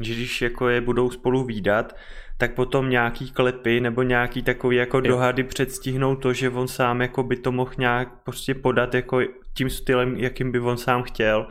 že 0.00 0.14
když 0.14 0.42
jako 0.42 0.68
je 0.68 0.80
budou 0.80 1.10
spolu 1.10 1.44
výdat, 1.44 1.96
tak 2.38 2.54
potom 2.54 2.90
nějaký 2.90 3.30
klepy 3.30 3.80
nebo 3.80 4.02
nějaký 4.02 4.42
takový 4.42 4.76
jako 4.76 5.00
dohady 5.00 5.44
předstihnou 5.44 6.16
to, 6.16 6.32
že 6.32 6.50
on 6.50 6.68
sám 6.68 7.00
jako 7.00 7.22
by 7.22 7.36
to 7.36 7.52
mohl 7.52 7.72
nějak 7.78 8.08
prostě 8.24 8.54
podat 8.54 8.94
jako 8.94 9.20
tím 9.56 9.70
stylem, 9.70 10.16
jakým 10.16 10.52
by 10.52 10.60
on 10.60 10.76
sám 10.76 11.02
chtěl. 11.02 11.46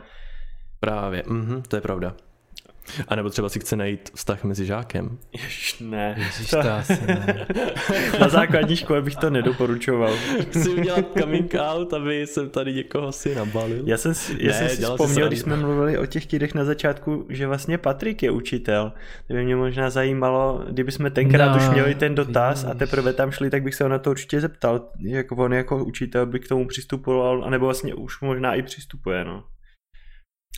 Právě, 0.80 1.22
mhm, 1.26 1.62
to 1.68 1.76
je 1.76 1.82
pravda. 1.82 2.16
A 3.08 3.14
nebo 3.14 3.30
třeba 3.30 3.48
si 3.48 3.60
chce 3.60 3.76
najít 3.76 4.10
vztah 4.14 4.44
mezi 4.44 4.66
žákem. 4.66 5.18
Jež 5.32 5.76
ne. 5.80 6.14
Ježiš, 6.18 6.50
to 6.50 6.58
asi 6.58 6.98
ne. 7.06 7.46
Na 8.20 8.28
základní 8.28 8.76
škole 8.76 9.02
bych 9.02 9.16
to 9.16 9.30
nedoporučoval. 9.30 10.14
Chci 10.50 10.70
udělat 10.70 11.04
coming 11.18 11.54
out, 11.58 11.92
aby 11.92 12.26
jsem 12.26 12.50
tady 12.50 12.72
někoho 12.74 13.12
si 13.12 13.34
nabalil. 13.34 13.82
Já 13.86 13.96
jsem, 13.96 14.12
já 14.38 14.52
ne, 14.52 14.58
jsem 14.58 14.68
si 14.68 14.82
vzpomněl, 14.82 15.28
když 15.28 15.38
jsme 15.40 15.56
mluvili 15.56 15.98
o 15.98 16.06
těch 16.06 16.26
týdech 16.26 16.54
na 16.54 16.64
začátku, 16.64 17.26
že 17.28 17.46
vlastně 17.46 17.78
Patrik 17.78 18.22
je 18.22 18.30
učitel. 18.30 18.92
To 19.28 19.34
by 19.34 19.44
mě 19.44 19.56
možná 19.56 19.90
zajímalo, 19.90 20.64
kdyby 20.70 20.92
jsme 20.92 21.10
tenkrát 21.10 21.48
no, 21.48 21.56
už 21.56 21.68
měli 21.68 21.94
ten 21.94 22.14
dotaz 22.14 22.62
ježiš. 22.62 22.70
a 22.70 22.78
teprve 22.78 23.12
tam 23.12 23.30
šli, 23.30 23.50
tak 23.50 23.62
bych 23.62 23.74
se 23.74 23.84
ho 23.84 23.90
na 23.90 23.98
to 23.98 24.10
určitě 24.10 24.40
zeptal. 24.40 24.88
Jak 25.00 25.32
on 25.32 25.52
jako 25.52 25.84
učitel 25.84 26.26
by 26.26 26.40
k 26.40 26.48
tomu 26.48 26.66
přistupoval, 26.66 27.44
anebo 27.44 27.64
vlastně 27.64 27.94
už 27.94 28.20
možná 28.20 28.54
i 28.54 28.62
přistupuje. 28.62 29.24
No. 29.24 29.44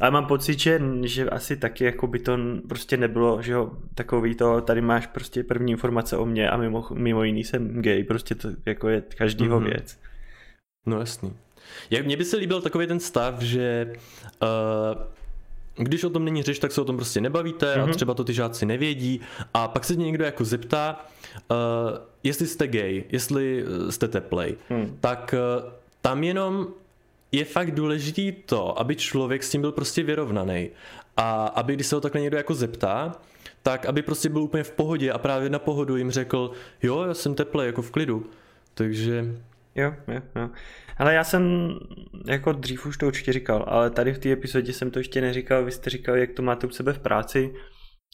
Ale 0.01 0.11
mám 0.11 0.27
pocit, 0.27 0.59
že, 0.59 0.81
že 1.03 1.31
asi 1.31 1.57
taky 1.57 1.85
jako 1.85 2.07
by 2.07 2.19
to 2.19 2.39
prostě 2.69 2.97
nebylo, 2.97 3.43
že 3.43 3.53
jo, 3.53 3.71
takový 3.95 4.35
to, 4.35 4.61
tady 4.61 4.81
máš 4.81 5.07
prostě 5.07 5.45
první 5.45 5.73
informace 5.73 6.17
o 6.17 6.27
mně 6.27 6.51
a 6.51 6.57
mimo, 6.57 6.87
mimo 6.95 7.25
jiný 7.25 7.45
jsem 7.45 7.83
gay, 7.83 8.05
prostě 8.05 8.35
to 8.35 8.49
jako 8.67 8.89
je 8.89 9.03
každýho 9.17 9.61
mm-hmm. 9.61 9.65
věc. 9.65 9.99
No 10.87 11.01
jasný. 11.01 11.33
Jak 11.91 12.07
mně 12.07 12.17
by 12.17 12.25
se 12.25 12.37
líbil 12.37 12.61
takový 12.61 12.87
ten 12.87 13.01
stav, 13.01 13.43
že 13.43 13.93
uh, 14.43 15.85
když 15.85 16.05
o 16.05 16.11
tom 16.11 16.25
není 16.25 16.43
řeč, 16.43 16.59
tak 16.59 16.73
se 16.73 16.81
o 16.81 16.85
tom 16.85 16.97
prostě 16.97 17.21
nebavíte 17.21 17.67
mm-hmm. 17.67 17.83
a 17.83 17.87
mhm. 17.87 17.95
třeba 17.95 18.15
to 18.15 18.25
ty 18.25 18.33
žáci 18.33 18.67
nevědí 18.67 19.21
a 19.55 19.69
pak 19.69 19.85
se 19.85 19.97
někdo 19.97 20.25
jako 20.25 20.45
zeptá, 20.45 21.07
uh, 21.51 21.57
jestli 22.23 22.47
jste 22.47 22.67
gay, 22.67 23.05
jestli 23.09 23.65
jste 23.91 24.09
teplej, 24.09 24.57
mm. 24.71 24.97
tak 25.01 25.35
uh, 25.65 25.73
tam 26.01 26.25
jenom 26.25 26.67
je 27.37 27.45
fakt 27.45 27.71
důležitý 27.71 28.33
to, 28.33 28.79
aby 28.79 28.97
člověk 28.97 29.43
s 29.43 29.51
tím 29.51 29.61
byl 29.61 29.73
prostě 29.73 30.03
vyrovnaný. 30.03 30.71
A 31.17 31.47
aby 31.47 31.75
když 31.75 31.87
se 31.87 31.95
ho 31.95 32.01
takhle 32.01 32.21
někdo 32.21 32.37
jako 32.37 32.55
zeptá, 32.55 33.21
tak 33.63 33.87
aby 33.87 34.03
prostě 34.03 34.29
byl 34.29 34.43
úplně 34.43 34.65
v 34.65 34.71
pohodě 34.71 35.13
a 35.13 35.19
právě 35.19 35.51
na 35.51 35.59
pohodu 35.59 35.97
jim 35.97 36.11
řekl, 36.11 36.51
jo, 36.83 37.03
já 37.03 37.15
jsem 37.15 37.35
teplý, 37.35 37.67
jako 37.67 37.83
v 37.83 37.91
klidu. 37.91 38.27
Takže 38.75 39.25
Jo, 39.77 39.95
jo, 40.09 40.21
jo. 40.37 40.49
Ale 40.99 41.15
já 41.15 41.25
jsem, 41.25 41.71
jako 42.27 42.53
dřív 42.53 42.87
už 42.87 42.97
to 42.97 43.07
určitě 43.07 43.33
říkal, 43.33 43.65
ale 43.69 43.91
tady 43.91 44.13
v 44.13 44.19
té 44.19 44.33
epizodě 44.33 44.73
jsem 44.73 44.91
to 44.91 44.99
ještě 44.99 45.21
neříkal, 45.21 45.65
vy 45.65 45.73
jste 45.73 45.91
říkal, 45.91 46.17
jak 46.17 46.31
to 46.33 46.43
máte 46.43 46.67
u 46.67 46.71
sebe 46.71 46.93
v 46.93 46.99
práci. 46.99 47.55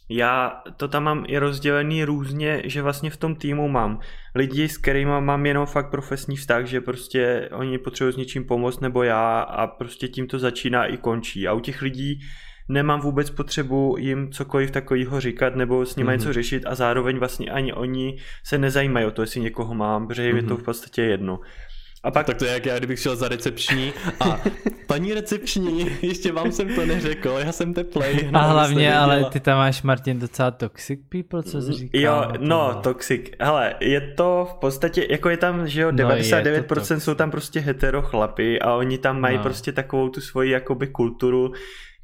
Já 0.08 0.62
to 0.76 0.88
tam 0.88 1.04
mám 1.04 1.24
i 1.28 1.38
rozdělený 1.38 2.04
různě, 2.04 2.62
že 2.64 2.82
vlastně 2.82 3.10
v 3.10 3.16
tom 3.16 3.34
týmu 3.34 3.68
mám 3.68 4.00
lidi, 4.34 4.68
s 4.68 4.78
kterými 4.78 5.10
mám 5.20 5.46
jenom 5.46 5.66
fakt 5.66 5.90
profesní 5.90 6.36
vztah, 6.36 6.66
že 6.66 6.80
prostě 6.80 7.48
oni 7.52 7.78
potřebují 7.78 8.12
s 8.12 8.16
něčím 8.16 8.44
pomoct 8.44 8.80
nebo 8.80 9.02
já 9.02 9.40
a 9.40 9.66
prostě 9.66 10.08
tím 10.08 10.26
to 10.26 10.38
začíná 10.38 10.86
i 10.86 10.96
končí. 10.96 11.48
A 11.48 11.52
u 11.52 11.60
těch 11.60 11.82
lidí 11.82 12.20
nemám 12.68 13.00
vůbec 13.00 13.30
potřebu 13.30 13.96
jim 13.98 14.32
cokoliv 14.32 14.70
takového 14.70 15.20
říkat 15.20 15.56
nebo 15.56 15.86
s 15.86 15.96
nimi 15.96 16.08
mm-hmm. 16.08 16.12
něco 16.12 16.32
řešit 16.32 16.62
a 16.66 16.74
zároveň 16.74 17.18
vlastně 17.18 17.50
ani 17.50 17.72
oni 17.72 18.18
se 18.44 18.58
nezajímají 18.58 19.06
o 19.06 19.10
to, 19.10 19.22
jestli 19.22 19.40
někoho 19.40 19.74
mám, 19.74 20.08
protože 20.08 20.32
mm-hmm. 20.32 20.36
je 20.36 20.42
to 20.42 20.54
mhm. 20.54 20.62
v 20.62 20.64
podstatě 20.64 21.02
jedno. 21.02 21.40
A 22.02 22.10
pak... 22.10 22.26
Tak 22.26 22.36
to 22.36 22.44
je 22.44 22.52
jak 22.52 22.66
já, 22.66 22.78
kdybych 22.78 22.98
šel 22.98 23.16
za 23.16 23.28
recepční 23.28 23.92
a 24.20 24.40
paní 24.86 25.14
recepční, 25.14 25.86
ještě 26.02 26.32
vám 26.32 26.52
jsem 26.52 26.74
to 26.74 26.86
neřekl, 26.86 27.36
já 27.44 27.52
jsem 27.52 27.74
teplej. 27.74 28.30
A 28.32 28.38
hlavně, 28.38 28.96
ale 28.96 29.24
ty 29.24 29.40
tam 29.40 29.58
máš, 29.58 29.82
Martin, 29.82 30.18
docela 30.18 30.50
toxic 30.50 31.00
people, 31.08 31.42
co 31.42 31.62
jsi 31.62 31.72
říkal? 31.72 32.00
Jo, 32.00 32.32
no, 32.38 32.80
toxic. 32.82 33.22
Hele, 33.40 33.74
je 33.80 34.00
to 34.00 34.48
v 34.50 34.54
podstatě, 34.54 35.06
jako 35.10 35.28
je 35.28 35.36
tam, 35.36 35.68
že 35.68 35.80
jo, 35.80 35.90
99% 35.90 36.94
no 36.94 37.00
jsou 37.00 37.14
tam 37.14 37.30
prostě 37.30 37.60
hetero 37.60 38.02
chlapy 38.02 38.60
a 38.60 38.74
oni 38.74 38.98
tam 38.98 39.20
mají 39.20 39.36
no. 39.36 39.42
prostě 39.42 39.72
takovou 39.72 40.08
tu 40.08 40.20
svoji 40.20 40.50
jakoby 40.50 40.86
kulturu, 40.86 41.52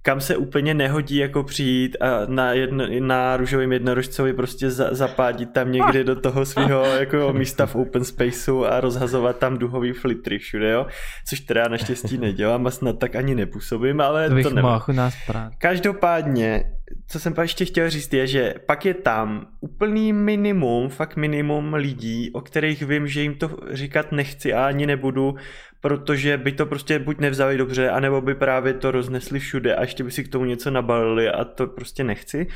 kam 0.02 0.20
se 0.20 0.36
úplně 0.36 0.74
nehodí 0.74 1.16
jako 1.16 1.42
přijít 1.42 1.96
a 2.00 2.06
na, 2.26 2.52
jedno, 2.52 2.84
na 3.00 3.36
růžovým 3.36 3.72
jednorožcovi 3.72 4.32
prostě 4.32 4.70
za, 4.70 4.94
zapádit 4.94 5.52
tam 5.52 5.72
někde 5.72 6.04
do 6.04 6.20
toho 6.20 6.44
svého 6.44 6.84
jako 6.84 7.32
místa 7.32 7.66
v 7.66 7.74
open 7.76 8.04
spaceu 8.04 8.64
a 8.64 8.80
rozhazovat 8.80 9.38
tam 9.38 9.58
duhový 9.58 9.92
flitry 9.92 10.38
všude, 10.38 10.70
jo. 10.70 10.86
Což 11.28 11.40
teda 11.40 11.68
naštěstí 11.68 12.18
nedělám 12.18 12.66
a 12.66 12.70
snad 12.70 12.98
tak 12.98 13.16
ani 13.16 13.34
nepůsobím, 13.34 14.00
ale 14.00 14.28
to, 14.28 14.34
bych 14.34 14.46
to 14.46 14.82
u 14.88 14.92
nás 14.92 15.14
prát. 15.26 15.52
Každopádně, 15.58 16.64
co 17.06 17.20
jsem 17.20 17.34
ještě 17.42 17.64
chtěl 17.64 17.90
říct 17.90 18.14
je, 18.14 18.26
že 18.26 18.54
pak 18.66 18.84
je 18.84 18.94
tam 18.94 19.46
úplný 19.60 20.12
minimum, 20.12 20.88
fakt 20.88 21.16
minimum 21.16 21.74
lidí, 21.74 22.30
o 22.32 22.40
kterých 22.40 22.82
vím, 22.82 23.08
že 23.08 23.22
jim 23.22 23.34
to 23.34 23.50
říkat 23.70 24.12
nechci 24.12 24.52
a 24.52 24.66
ani 24.66 24.86
nebudu, 24.86 25.34
protože 25.80 26.36
by 26.36 26.52
to 26.52 26.66
prostě 26.66 26.98
buď 26.98 27.18
nevzali 27.18 27.58
dobře, 27.58 27.90
anebo 27.90 28.20
by 28.20 28.34
právě 28.34 28.74
to 28.74 28.90
roznesli 28.90 29.38
všude 29.38 29.74
a 29.76 29.80
ještě 29.80 30.04
by 30.04 30.10
si 30.10 30.24
k 30.24 30.28
tomu 30.28 30.44
něco 30.44 30.70
nabalili 30.70 31.28
a 31.28 31.44
to 31.44 31.66
prostě 31.66 32.04
nechci. 32.04 32.46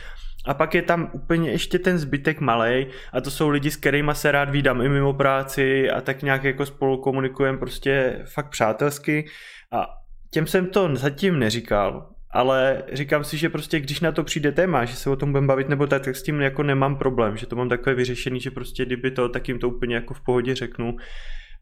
A 0.47 0.55
pak 0.55 0.75
je 0.75 0.83
tam 0.83 1.11
úplně 1.13 1.51
ještě 1.51 1.79
ten 1.79 1.99
zbytek 1.99 2.41
malej 2.41 2.87
a 3.13 3.21
to 3.21 3.31
jsou 3.31 3.49
lidi, 3.49 3.71
s 3.71 3.77
kterými 3.77 4.13
se 4.15 4.33
rád 4.33 4.51
vídám 4.51 4.81
i 4.81 4.89
mimo 4.89 5.15
práci 5.15 5.91
a 5.91 6.01
tak 6.01 6.23
nějak 6.23 6.45
jako 6.45 6.67
spolu 6.67 7.01
komunikujeme 7.01 7.59
prostě 7.59 8.23
fakt 8.25 8.49
přátelsky 8.49 9.27
a 9.73 9.87
těm 10.31 10.47
jsem 10.47 10.67
to 10.67 10.97
zatím 10.97 11.39
neříkal, 11.39 12.12
ale 12.33 12.83
říkám 12.93 13.25
si, 13.25 13.37
že 13.37 13.49
prostě 13.49 13.81
když 13.81 14.01
na 14.01 14.13
to 14.13 14.25
přijde 14.25 14.53
téma, 14.53 14.85
že 14.85 14.97
se 14.97 15.11
o 15.11 15.17
tom 15.17 15.33
budeme 15.33 15.47
bavit 15.47 15.69
nebo 15.69 15.87
tak, 15.87 16.05
tak 16.05 16.17
s 16.17 16.23
tím 16.23 16.41
jako 16.41 16.63
nemám 16.63 16.97
problém, 16.97 17.37
že 17.37 17.47
to 17.47 17.57
mám 17.57 17.69
takové 17.69 17.95
vyřešený, 17.95 18.41
že 18.41 18.51
prostě 18.51 18.85
kdyby 18.85 19.11
to, 19.11 19.29
tak 19.29 19.49
jim 19.49 19.59
to 19.59 19.69
úplně 19.69 19.95
jako 19.95 20.15
v 20.15 20.21
pohodě 20.21 20.55
řeknu 20.55 20.97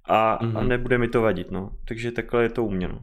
a, 0.05 0.39
mm-hmm. 0.43 0.59
a 0.59 0.61
mhm. 0.61 0.69
nebude 0.69 0.99
mi 0.99 1.09
to 1.09 1.23
vadit, 1.23 1.51
no. 1.51 1.71
Takže 1.89 2.13
takhle 2.13 2.43
je 2.43 2.49
to 2.49 2.65
u 2.65 2.71
mě, 2.71 2.89
no. 2.89 3.03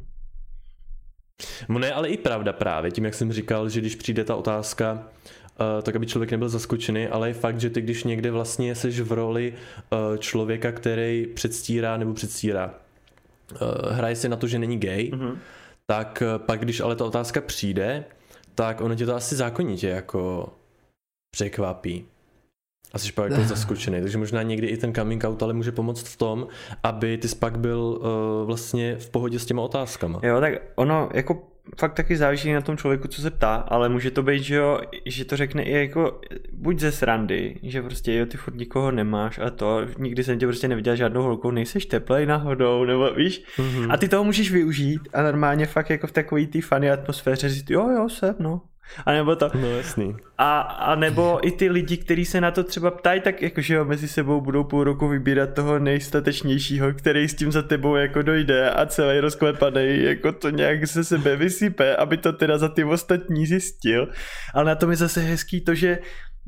No 1.70 1.80
ne, 1.80 1.94
ale 1.94 2.10
i 2.10 2.18
pravda 2.18 2.54
právě, 2.54 2.92
tím 2.92 3.06
jak 3.06 3.14
jsem 3.14 3.34
říkal, 3.34 3.70
že 3.70 3.80
když 3.80 3.96
přijde 3.96 4.24
ta 4.24 4.36
otázka, 4.36 4.94
uh, 4.94 5.82
tak 5.82 5.96
aby 5.96 6.06
člověk 6.06 6.32
nebyl 6.32 6.50
zaskočený, 6.50 7.08
ale 7.08 7.30
je 7.30 7.34
fakt, 7.34 7.60
že 7.60 7.70
ty 7.70 7.82
když 7.82 8.04
někde 8.04 8.32
vlastně 8.32 8.76
jsi 8.76 8.92
v 8.92 9.12
roli 9.12 9.54
uh, 9.54 10.18
člověka, 10.18 10.72
který 10.72 11.28
předstírá 11.36 11.98
nebo 11.98 12.14
předstírá, 12.14 12.74
uh, 13.52 13.92
hraje 13.92 14.16
si 14.16 14.30
na 14.30 14.36
to, 14.36 14.48
že 14.48 14.60
není 14.60 14.80
gay, 14.80 15.12
mm-hmm. 15.14 15.38
Tak 15.90 16.24
uh, 16.26 16.46
pak 16.46 16.60
když 16.60 16.80
ale 16.80 16.96
ta 16.96 17.06
otázka 17.06 17.42
přijde, 17.42 18.06
tak 18.56 18.82
ono 18.82 18.96
tě 18.96 19.06
to 19.06 19.16
asi 19.16 19.36
zákonitě 19.36 19.88
jako 19.88 20.54
překvapí. 21.32 22.06
A 22.94 23.00
jsi 23.00 23.12
pak 23.12 23.32
jako 23.32 23.44
zaskočený, 23.48 24.02
takže 24.02 24.18
možná 24.18 24.44
někdy 24.44 24.68
i 24.68 24.78
ten 24.78 24.94
coming 24.94 25.24
out 25.24 25.44
ale 25.44 25.54
může 25.54 25.72
pomoct 25.72 26.08
v 26.08 26.18
tom, 26.18 26.48
aby 26.84 27.18
ty 27.18 27.28
pak 27.40 27.60
byl 27.60 27.80
uh, 27.80 28.48
vlastně 28.48 28.96
v 28.96 29.10
pohodě 29.10 29.40
s 29.40 29.46
těma 29.46 29.62
otázkama. 29.62 30.20
Jo, 30.24 30.40
tak 30.40 30.54
ono 30.76 31.10
jako 31.14 31.48
fakt 31.78 31.94
taky 31.94 32.18
záleží 32.18 32.54
na 32.54 32.62
tom 32.62 32.78
člověku, 32.78 33.08
co 33.08 33.22
se 33.22 33.32
ptá, 33.32 33.56
ale 33.56 33.90
může 33.90 34.12
to 34.12 34.24
být, 34.24 34.44
že 34.44 34.56
jo, 34.56 34.80
že 35.06 35.26
to 35.26 35.38
řekne 35.38 35.64
i 35.64 35.72
jako 35.72 36.22
buď 36.54 36.80
ze 36.80 36.92
srandy, 36.92 37.60
že 37.64 37.82
prostě 37.82 38.14
jo, 38.14 38.26
ty 38.26 38.38
furt 38.38 38.58
nikoho 38.58 38.92
nemáš 38.92 39.40
a 39.40 39.50
to, 39.50 39.82
nikdy 39.98 40.24
jsem 40.24 40.40
tě 40.40 40.48
prostě 40.48 40.68
neviděl 40.68 40.96
žádnou 40.96 41.24
holkou, 41.24 41.52
nejseš 41.52 41.86
teplej 41.86 42.26
náhodou, 42.26 42.86
nebo 42.86 43.14
víš, 43.14 43.44
mm-hmm. 43.58 43.88
a 43.90 43.98
ty 43.98 44.08
toho 44.08 44.24
můžeš 44.24 44.52
využít 44.52 45.02
a 45.14 45.22
normálně 45.22 45.66
fakt 45.66 45.90
jako 45.90 46.08
v 46.08 46.12
takový 46.12 46.48
té 46.48 46.62
funny 46.62 46.92
atmosféře 46.92 47.50
říct, 47.50 47.70
jo, 47.70 47.90
jo, 47.90 48.10
jsem, 48.10 48.36
no, 48.40 48.62
a 49.06 49.12
nebo 49.12 49.36
to. 49.36 49.52
No 49.56 49.68
jasný. 49.68 50.16
A, 50.38 50.60
a 50.60 50.96
nebo 50.96 51.48
i 51.48 51.52
ty 51.52 51.70
lidi, 51.70 51.98
kteří 51.98 52.26
se 52.26 52.42
na 52.42 52.52
to 52.52 52.64
třeba 52.64 52.92
ptají, 52.92 53.22
tak 53.22 53.42
jakože 53.42 53.74
jo, 53.74 53.86
mezi 53.86 54.08
sebou 54.08 54.42
budou 54.42 54.64
půl 54.64 54.84
roku 54.84 55.08
vybírat 55.08 55.54
toho 55.54 55.80
nejstatečnějšího, 55.80 56.94
který 56.94 57.28
s 57.28 57.36
tím 57.36 57.52
za 57.52 57.62
tebou 57.62 57.96
jako 57.96 58.22
dojde 58.22 58.70
a 58.70 58.86
celý 58.86 59.20
rozklepaný, 59.20 60.04
jako 60.04 60.32
to 60.32 60.50
nějak 60.50 60.88
se 60.88 61.04
sebe 61.04 61.36
vysype, 61.36 61.96
aby 61.96 62.18
to 62.18 62.34
teda 62.34 62.58
za 62.58 62.70
ty 62.70 62.84
ostatní 62.84 63.46
zjistil. 63.46 64.08
Ale 64.54 64.66
na 64.66 64.76
tom 64.76 64.92
je 64.92 64.98
zase 64.98 65.22
hezký 65.22 65.62
to, 65.62 65.76
že 65.76 66.00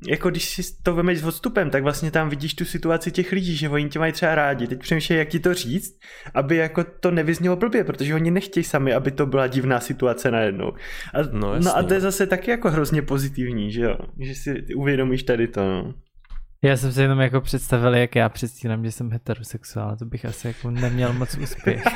jako 0.08 0.30
když 0.30 0.50
si 0.50 0.62
to 0.84 0.96
vemeš 0.96 1.20
s 1.20 1.24
odstupem, 1.24 1.70
tak 1.70 1.84
vlastně 1.84 2.12
tam 2.12 2.30
vidíš 2.30 2.54
tu 2.54 2.66
situaci 2.66 3.12
těch 3.12 3.32
lidí, 3.32 3.56
že 3.56 3.70
oni 3.70 3.90
tě 3.90 4.00
mají 4.00 4.14
třeba 4.14 4.36
rádi. 4.36 4.68
Teď 4.68 4.80
přemýšlej, 4.80 5.20
jak 5.20 5.28
ti 5.28 5.40
to 5.40 5.54
říct, 5.54 6.00
aby 6.34 6.56
jako 6.56 6.84
to 6.84 7.12
nevyznělo 7.12 7.56
blbě, 7.56 7.84
protože 7.84 8.16
oni 8.16 8.32
nechtějí 8.32 8.64
sami, 8.64 8.94
aby 8.94 9.12
to 9.12 9.26
byla 9.26 9.48
divná 9.48 9.80
situace 9.80 10.32
najednou. 10.32 10.72
A, 11.14 11.22
no, 11.32 11.60
no 11.60 11.78
a 11.78 11.84
to 11.84 11.94
je 11.94 12.02
zase 12.02 12.28
taky 12.28 12.52
jako 12.52 12.72
hrozně 12.72 13.02
pozitivní, 13.02 13.72
že 13.72 13.82
jo? 13.82 13.98
Že 14.20 14.36
si 14.36 14.66
uvědomíš 14.76 15.24
tady 15.24 15.48
to, 15.48 15.62
no. 15.62 15.94
Já 16.64 16.78
jsem 16.78 16.92
si 16.92 17.02
jenom 17.02 17.20
jako 17.20 17.42
představil, 17.42 17.96
jak 17.96 18.16
já 18.16 18.30
předstírám, 18.30 18.86
že 18.86 18.92
jsem 18.92 19.12
heterosexuál, 19.12 19.98
to 19.98 20.06
bych 20.06 20.26
asi 20.26 20.48
jako 20.48 20.72
neměl 20.72 21.14
moc 21.14 21.38
úspěch. 21.38 21.84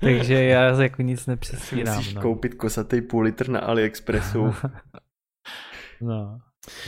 Takže 0.00 0.44
já 0.44 0.82
jako 0.82 1.02
nic 1.02 1.26
nepředstírám. 1.26 1.96
Musíš 1.96 2.14
no. 2.14 2.22
koupit 2.22 2.54
kosatý 2.54 3.00
půl 3.00 3.22
litr 3.22 3.48
na 3.48 3.60
AliExpressu. 3.60 4.54
No. 6.02 6.38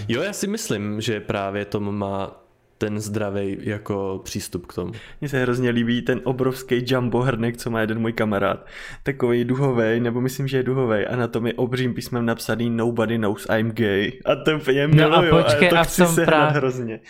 Jo, 0.08 0.22
já 0.22 0.32
si 0.32 0.46
myslím, 0.46 1.00
že 1.00 1.20
právě 1.20 1.64
Tom 1.64 1.98
má 1.98 2.42
ten 2.78 3.00
zdravý 3.00 3.56
jako 3.60 4.20
přístup 4.24 4.66
k 4.66 4.74
tomu. 4.74 4.92
Mně 5.20 5.28
se 5.28 5.42
hrozně 5.42 5.70
líbí 5.70 6.02
ten 6.02 6.20
obrovský 6.24 6.84
jumbo 6.86 7.20
hrnek, 7.22 7.56
co 7.56 7.70
má 7.70 7.80
jeden 7.80 7.98
můj 7.98 8.12
kamarád. 8.12 8.66
Takový 9.02 9.44
duhový, 9.44 10.00
nebo 10.00 10.20
myslím, 10.20 10.48
že 10.48 10.56
je 10.56 10.62
duhový, 10.62 11.06
a 11.06 11.16
na 11.16 11.28
tom 11.28 11.46
je 11.46 11.54
obřím 11.54 11.94
písmem 11.94 12.26
napsaný 12.26 12.70
Nobody 12.70 13.18
knows 13.18 13.46
I'm 13.58 13.70
gay. 13.70 14.12
A 14.24 14.36
to 14.36 14.56
úplně 14.56 14.88
miluju, 14.88 15.32
no 15.32 15.38
a, 15.38 15.42
počkej, 15.42 15.68
a 15.68 15.70
to 15.70 15.78
a 15.78 15.84
chci 15.84 16.06
se 16.06 16.24
právě... 16.24 16.52
hrozně. 16.52 17.00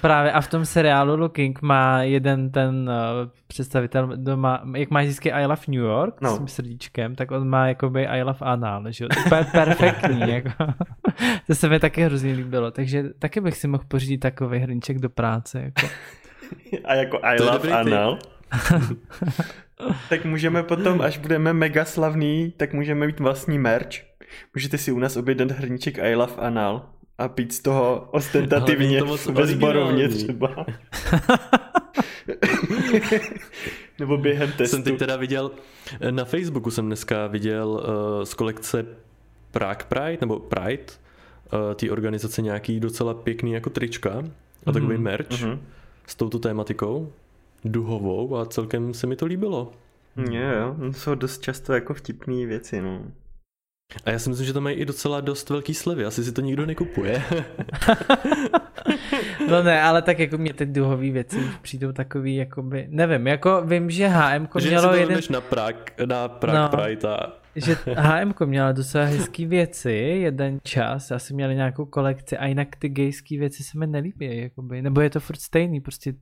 Právě 0.00 0.32
a 0.32 0.40
v 0.40 0.48
tom 0.48 0.64
seriálu 0.64 1.16
Looking 1.16 1.62
má 1.62 2.02
jeden 2.02 2.50
ten 2.50 2.90
uh, 2.90 3.30
představitel 3.46 4.12
doma, 4.16 4.62
jak 4.76 4.90
má 4.90 5.00
vždycky 5.00 5.32
I 5.32 5.46
Love 5.46 5.62
New 5.68 5.80
York 5.80 6.20
no. 6.20 6.34
s 6.34 6.38
tím 6.38 6.48
srdíčkem, 6.48 7.14
tak 7.14 7.30
on 7.30 7.48
má 7.48 7.68
jakoby 7.68 8.06
I 8.06 8.22
Love 8.22 8.38
Anal, 8.40 8.84
že 8.88 9.06
Úplně 9.26 9.44
perfektní, 9.52 10.20
jako. 10.30 10.50
to 11.46 11.54
se 11.54 11.68
mi 11.68 11.80
taky 11.80 12.02
hrozně 12.02 12.32
líbilo, 12.32 12.70
takže 12.70 13.04
taky 13.18 13.40
bych 13.40 13.56
si 13.56 13.68
mohl 13.68 13.84
pořídit 13.88 14.18
takový 14.18 14.58
hrnček 14.58 14.98
do 14.98 15.10
práce, 15.10 15.60
jako. 15.60 15.92
A 16.84 16.94
jako 16.94 17.18
I 17.22 17.38
to 17.38 17.44
Love 17.44 17.72
Anal? 17.72 18.18
tak 20.08 20.24
můžeme 20.24 20.62
potom, 20.62 21.00
až 21.00 21.18
budeme 21.18 21.52
mega 21.52 21.84
slavný, 21.84 22.54
tak 22.56 22.72
můžeme 22.72 23.06
mít 23.06 23.20
vlastní 23.20 23.58
merch. 23.58 23.88
Můžete 24.54 24.78
si 24.78 24.92
u 24.92 24.98
nás 24.98 25.16
objednat 25.16 25.50
hrníček 25.50 25.98
I 25.98 26.14
Love 26.14 26.36
Anal 26.36 26.88
a 27.18 27.28
pít 27.28 27.52
z 27.52 27.60
toho 27.60 28.08
ostentativně 28.10 29.02
ve 29.32 29.46
zborovně 29.46 30.08
třeba. 30.08 30.66
Nebo 33.98 34.16
během 34.16 34.52
testu. 34.52 34.76
Jsem 34.76 34.84
teď 34.84 34.98
teda 34.98 35.16
viděl, 35.16 35.50
na 36.10 36.24
Facebooku 36.24 36.70
jsem 36.70 36.86
dneska 36.86 37.26
viděl 37.26 37.68
uh, 37.68 38.24
z 38.24 38.34
kolekce 38.34 38.86
Prague 39.52 39.84
Pride, 39.88 40.18
nebo 40.20 40.38
Pride, 40.38 40.84
uh, 41.52 41.74
té 41.74 41.90
organizace 41.90 42.42
nějaký 42.42 42.80
docela 42.80 43.14
pěkný 43.14 43.52
jako 43.52 43.70
trička 43.70 44.10
a 44.10 44.22
mm-hmm. 44.22 44.72
takový 44.72 44.98
merch 44.98 45.28
mm-hmm. 45.28 45.58
s 46.06 46.14
touto 46.14 46.38
tématikou, 46.38 47.12
duhovou 47.64 48.36
a 48.36 48.46
celkem 48.46 48.94
se 48.94 49.06
mi 49.06 49.16
to 49.16 49.26
líbilo. 49.26 49.72
Jo, 50.16 50.42
jo, 50.42 50.76
to 50.92 50.92
jsou 50.92 51.14
dost 51.14 51.42
často 51.42 51.72
jako 51.72 51.94
vtipné 51.94 52.46
věci, 52.46 52.82
no. 52.82 53.02
A 54.04 54.10
já 54.10 54.18
si 54.18 54.28
myslím, 54.28 54.46
že 54.46 54.52
to 54.52 54.60
mají 54.60 54.76
i 54.76 54.84
docela 54.84 55.20
dost 55.20 55.50
velký 55.50 55.74
slevy, 55.74 56.04
asi 56.04 56.24
si 56.24 56.32
to 56.32 56.40
nikdo 56.40 56.66
nekupuje. 56.66 57.22
no 59.48 59.62
ne, 59.62 59.82
ale 59.82 60.02
tak 60.02 60.18
jako 60.18 60.38
mě 60.38 60.52
ty 60.52 60.66
duhové 60.66 61.10
věci 61.10 61.40
přijdou 61.62 61.92
takový, 61.92 62.36
jakoby, 62.36 62.86
nevím, 62.90 63.26
jako 63.26 63.62
vím, 63.64 63.90
že 63.90 64.08
HM 64.08 64.48
že 64.58 64.68
mělo 64.68 64.94
jeden... 64.94 65.20
na 65.30 65.40
Prague, 65.40 65.84
na 66.06 66.28
Prague 66.28 66.60
no, 66.60 66.68
Pride 66.68 67.08
a... 67.08 67.41
že 67.56 67.76
HM 67.96 68.32
měla 68.44 68.72
docela 68.72 69.04
hezký 69.04 69.46
věci 69.46 69.92
jeden 69.92 70.58
čas, 70.62 71.10
asi 71.10 71.34
měli 71.34 71.54
nějakou 71.54 71.84
kolekci 71.84 72.38
a 72.38 72.46
jinak 72.46 72.76
ty 72.76 72.88
gejské 72.88 73.38
věci 73.38 73.64
se 73.64 73.78
mi 73.78 73.86
nelíbí, 73.86 74.38
jakoby, 74.38 74.82
nebo 74.82 75.00
je 75.00 75.10
to 75.10 75.20
furt 75.20 75.40
stejný, 75.40 75.80
prostě 75.80 76.14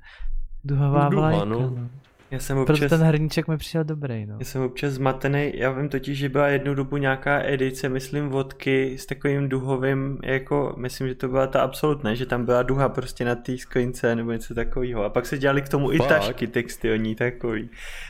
Duhová 0.64 1.08
Duha, 1.08 1.08
vlajka, 1.08 1.44
no. 1.44 1.60
no. 1.60 1.88
Já 2.30 2.38
jsem 2.38 2.56
Proto 2.56 2.72
občas, 2.72 2.90
ten 2.90 3.00
hrníček 3.00 3.48
mi 3.48 3.56
přišel 3.56 3.84
dobrý, 3.84 4.26
no. 4.26 4.36
já 4.38 4.44
jsem 4.44 4.62
občas 4.62 4.92
zmatený, 4.92 5.52
já 5.54 5.70
vím 5.70 5.88
totiž, 5.88 6.18
že 6.18 6.28
byla 6.28 6.48
jednu 6.48 6.74
dobu 6.74 6.96
nějaká 6.96 7.42
edice, 7.44 7.88
myslím 7.88 8.28
vodky 8.28 8.98
s 8.98 9.06
takovým 9.06 9.48
duhovým, 9.48 10.18
jako, 10.24 10.74
myslím, 10.78 11.08
že 11.08 11.14
to 11.14 11.28
byla 11.28 11.46
ta 11.46 11.60
absolut, 11.60 12.04
ne, 12.04 12.16
že 12.16 12.26
tam 12.26 12.44
byla 12.44 12.62
duha 12.62 12.88
prostě 12.88 13.24
na 13.24 13.34
té 13.34 13.58
sklince 13.58 14.16
nebo 14.16 14.32
něco 14.32 14.54
takového. 14.54 15.04
A 15.04 15.08
pak 15.08 15.26
se 15.26 15.38
dělali 15.38 15.62
k 15.62 15.68
tomu 15.68 15.92
i 15.92 15.98
Fakt? 15.98 16.08
tašky 16.08 16.46
textilní 16.46 17.14
takový. 17.14 17.68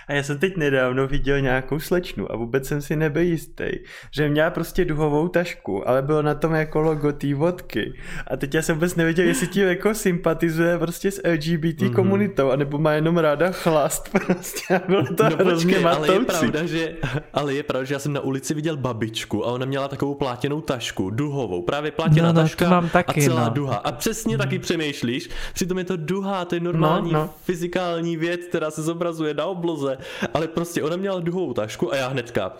A 0.08 0.12
já 0.12 0.22
jsem 0.22 0.38
teď 0.38 0.56
nedávno 0.56 1.06
viděl 1.06 1.40
nějakou 1.40 1.78
slečnu 1.80 2.32
a 2.32 2.36
vůbec 2.36 2.66
jsem 2.68 2.82
si 2.82 2.96
nebyl 2.96 3.22
jistý, 3.22 3.64
že 4.10 4.28
měla 4.28 4.50
prostě 4.50 4.84
duhovou 4.84 5.28
tašku, 5.28 5.88
ale 5.88 6.02
bylo 6.02 6.22
na 6.22 6.34
tom 6.34 6.54
jako 6.54 6.80
logo 6.80 7.12
té 7.12 7.34
vodky. 7.34 7.92
A 8.26 8.36
teď 8.36 8.54
já 8.54 8.62
jsem 8.62 8.74
vůbec 8.76 8.96
nevěděl, 8.96 9.26
jestli 9.26 9.46
tím 9.46 9.68
jako 9.68 9.94
sympatizuje 9.94 10.78
prostě 10.78 11.10
s 11.10 11.20
LGBT 11.28 11.80
Mhm. 11.80 11.90
mm-hmm. 11.90 11.94
komunitou, 11.94 12.50
anebo 12.50 12.78
má 12.78 12.92
jenom 12.92 13.18
ráda 13.18 13.50
chlast 13.52 14.09
prostě. 14.26 14.74
A 14.74 14.80
bylo 14.88 15.04
to 15.04 15.24
No 15.30 15.36
hrozně 15.36 15.74
počkej, 15.74 15.92
ale 15.92 16.12
je 16.12 16.20
pravda, 16.20 16.66
že, 16.66 16.96
ale 17.32 17.54
je 17.54 17.62
pravda, 17.62 17.84
že 17.84 17.94
já 17.94 17.98
jsem 17.98 18.12
na 18.12 18.20
ulici 18.20 18.54
viděl 18.54 18.76
babičku 18.76 19.46
a 19.46 19.48
ona 19.52 19.66
měla 19.66 19.88
takovou 19.88 20.14
plátěnou 20.14 20.60
tašku, 20.60 21.10
duhovou, 21.10 21.62
právě 21.62 21.90
plátěná 21.90 22.26
No, 22.26 22.32
no, 22.32 22.40
taška 22.42 22.70
mám 22.70 22.88
taky, 22.88 23.20
a 23.20 23.24
celá 23.24 23.44
no. 23.44 23.50
duha. 23.50 23.76
A 23.76 23.92
přesně 23.92 24.38
taky 24.38 24.58
přemýšlíš, 24.58 25.30
přitom 25.54 25.78
je 25.78 25.84
to 25.84 25.96
duha, 25.96 26.44
to 26.44 26.54
je 26.54 26.60
normální 26.60 27.12
No, 27.12 27.18
no. 27.20 27.30
fyzikální 27.44 28.16
věc, 28.16 28.40
která 28.48 28.70
se 28.70 28.82
zobrazuje 28.82 29.34
na 29.34 29.44
obloze, 29.46 29.98
ale 30.34 30.48
prostě 30.48 30.82
ona 30.82 30.96
měla 30.96 31.20
duhovou 31.20 31.52
tašku 31.52 31.92
a 31.92 31.96
já 31.96 32.08
hnedka, 32.08 32.52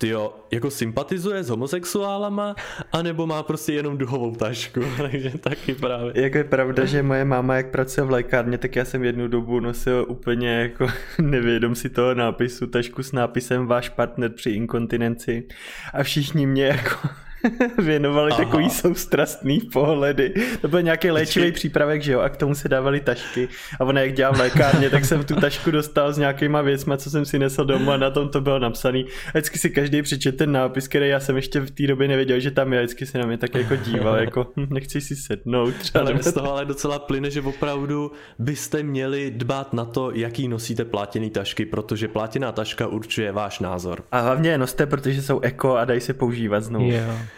ty 0.00 0.08
jo, 0.08 0.34
jako 0.50 0.70
sympatizuje 0.70 1.42
s 1.42 1.48
homosexuálama, 1.48 2.54
anebo 2.92 3.26
má 3.26 3.42
prostě 3.42 3.72
jenom 3.72 3.98
duhovou 3.98 4.34
tašku, 4.34 4.80
takže 4.96 5.38
taky 5.38 5.74
právě. 5.74 6.12
Jako 6.14 6.38
je 6.38 6.44
pravda, 6.44 6.84
že 6.84 7.02
moje 7.02 7.24
máma, 7.24 7.56
jak 7.56 7.70
pracuje 7.70 8.04
v 8.04 8.10
lékárně, 8.10 8.58
tak 8.58 8.76
já 8.76 8.84
jsem 8.84 9.04
jednu 9.04 9.28
dobu 9.28 9.60
nosil 9.60 10.06
úplně 10.08 10.48
jako 10.48 10.86
nevědom 11.22 11.74
si 11.74 11.90
toho 11.90 12.14
nápisu, 12.14 12.66
tašku 12.66 13.02
s 13.02 13.12
nápisem 13.12 13.66
váš 13.66 13.88
partner 13.88 14.30
při 14.32 14.50
inkontinenci 14.50 15.46
a 15.94 16.02
všichni 16.02 16.46
mě 16.46 16.64
jako 16.64 17.08
věnovali 17.78 18.32
Aha. 18.32 18.44
takový 18.44 18.70
soustrastný 18.70 19.60
pohledy. 19.60 20.34
To 20.60 20.68
byl 20.68 20.82
nějaký 20.82 21.10
léčivý 21.10 21.52
přípravek, 21.52 22.02
že 22.02 22.12
jo, 22.12 22.20
a 22.20 22.28
k 22.28 22.36
tomu 22.36 22.54
se 22.54 22.68
dávali 22.68 23.00
tašky. 23.00 23.48
A 23.80 23.84
ona 23.84 24.00
jak 24.00 24.12
dělá 24.12 24.32
v 24.32 24.38
lékárně, 24.38 24.90
tak 24.90 25.04
jsem 25.04 25.24
tu 25.24 25.34
tašku 25.34 25.70
dostal 25.70 26.12
s 26.12 26.18
nějakýma 26.18 26.62
věcma, 26.62 26.96
co 26.96 27.10
jsem 27.10 27.24
si 27.24 27.38
nesl 27.38 27.64
domů 27.64 27.90
a 27.90 27.96
na 27.96 28.10
tom 28.10 28.28
to 28.28 28.40
bylo 28.40 28.58
napsaný. 28.58 29.04
A 29.26 29.30
vždycky 29.30 29.58
si 29.58 29.70
každý 29.70 30.02
přečet 30.02 30.36
ten 30.36 30.52
nápis, 30.52 30.88
který 30.88 31.08
já 31.08 31.20
jsem 31.20 31.36
ještě 31.36 31.60
v 31.60 31.70
té 31.70 31.86
době 31.86 32.08
nevěděl, 32.08 32.40
že 32.40 32.50
tam 32.50 32.72
je. 32.72 32.80
Vždycky 32.80 33.06
se 33.06 33.18
na 33.18 33.26
mě 33.26 33.38
tak 33.38 33.54
jako 33.54 33.76
díval, 33.76 34.16
jako 34.20 34.46
hm, 34.56 34.66
nechci 34.70 35.00
si 35.00 35.16
sednout. 35.16 35.74
Třeba 35.74 36.04
Ale 36.04 36.22
z 36.22 36.32
toho 36.32 36.52
ale 36.52 36.64
docela 36.64 36.98
plyne, 36.98 37.30
že 37.30 37.40
opravdu 37.40 38.12
byste 38.38 38.82
měli 38.82 39.30
dbát 39.30 39.72
na 39.72 39.84
to, 39.84 40.10
jaký 40.14 40.48
nosíte 40.48 40.84
plátěný 40.84 41.30
tašky, 41.30 41.66
protože 41.66 42.08
plátěná 42.08 42.52
taška 42.52 42.86
určuje 42.86 43.32
váš 43.32 43.60
názor. 43.60 44.04
A 44.12 44.20
hlavně 44.20 44.50
je 44.50 44.58
noste, 44.58 44.86
protože 44.86 45.22
jsou 45.22 45.40
eko 45.40 45.76
a 45.76 45.84
dají 45.84 46.00
se 46.00 46.14
používat 46.14 46.60
znovu. 46.60 46.90
Jo. 46.90 47.29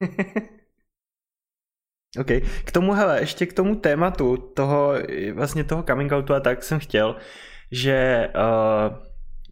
OK. 2.20 2.26
K 2.64 2.72
tomu, 2.72 2.92
hele, 2.92 3.20
ještě 3.20 3.46
k 3.46 3.52
tomu 3.52 3.76
tématu 3.76 4.36
toho, 4.36 4.94
vlastně 5.32 5.64
toho 5.64 5.82
coming 5.82 6.12
outu 6.12 6.34
a 6.34 6.40
tak 6.40 6.62
jsem 6.62 6.78
chtěl, 6.78 7.16
že 7.72 8.28
uh, 8.34 8.96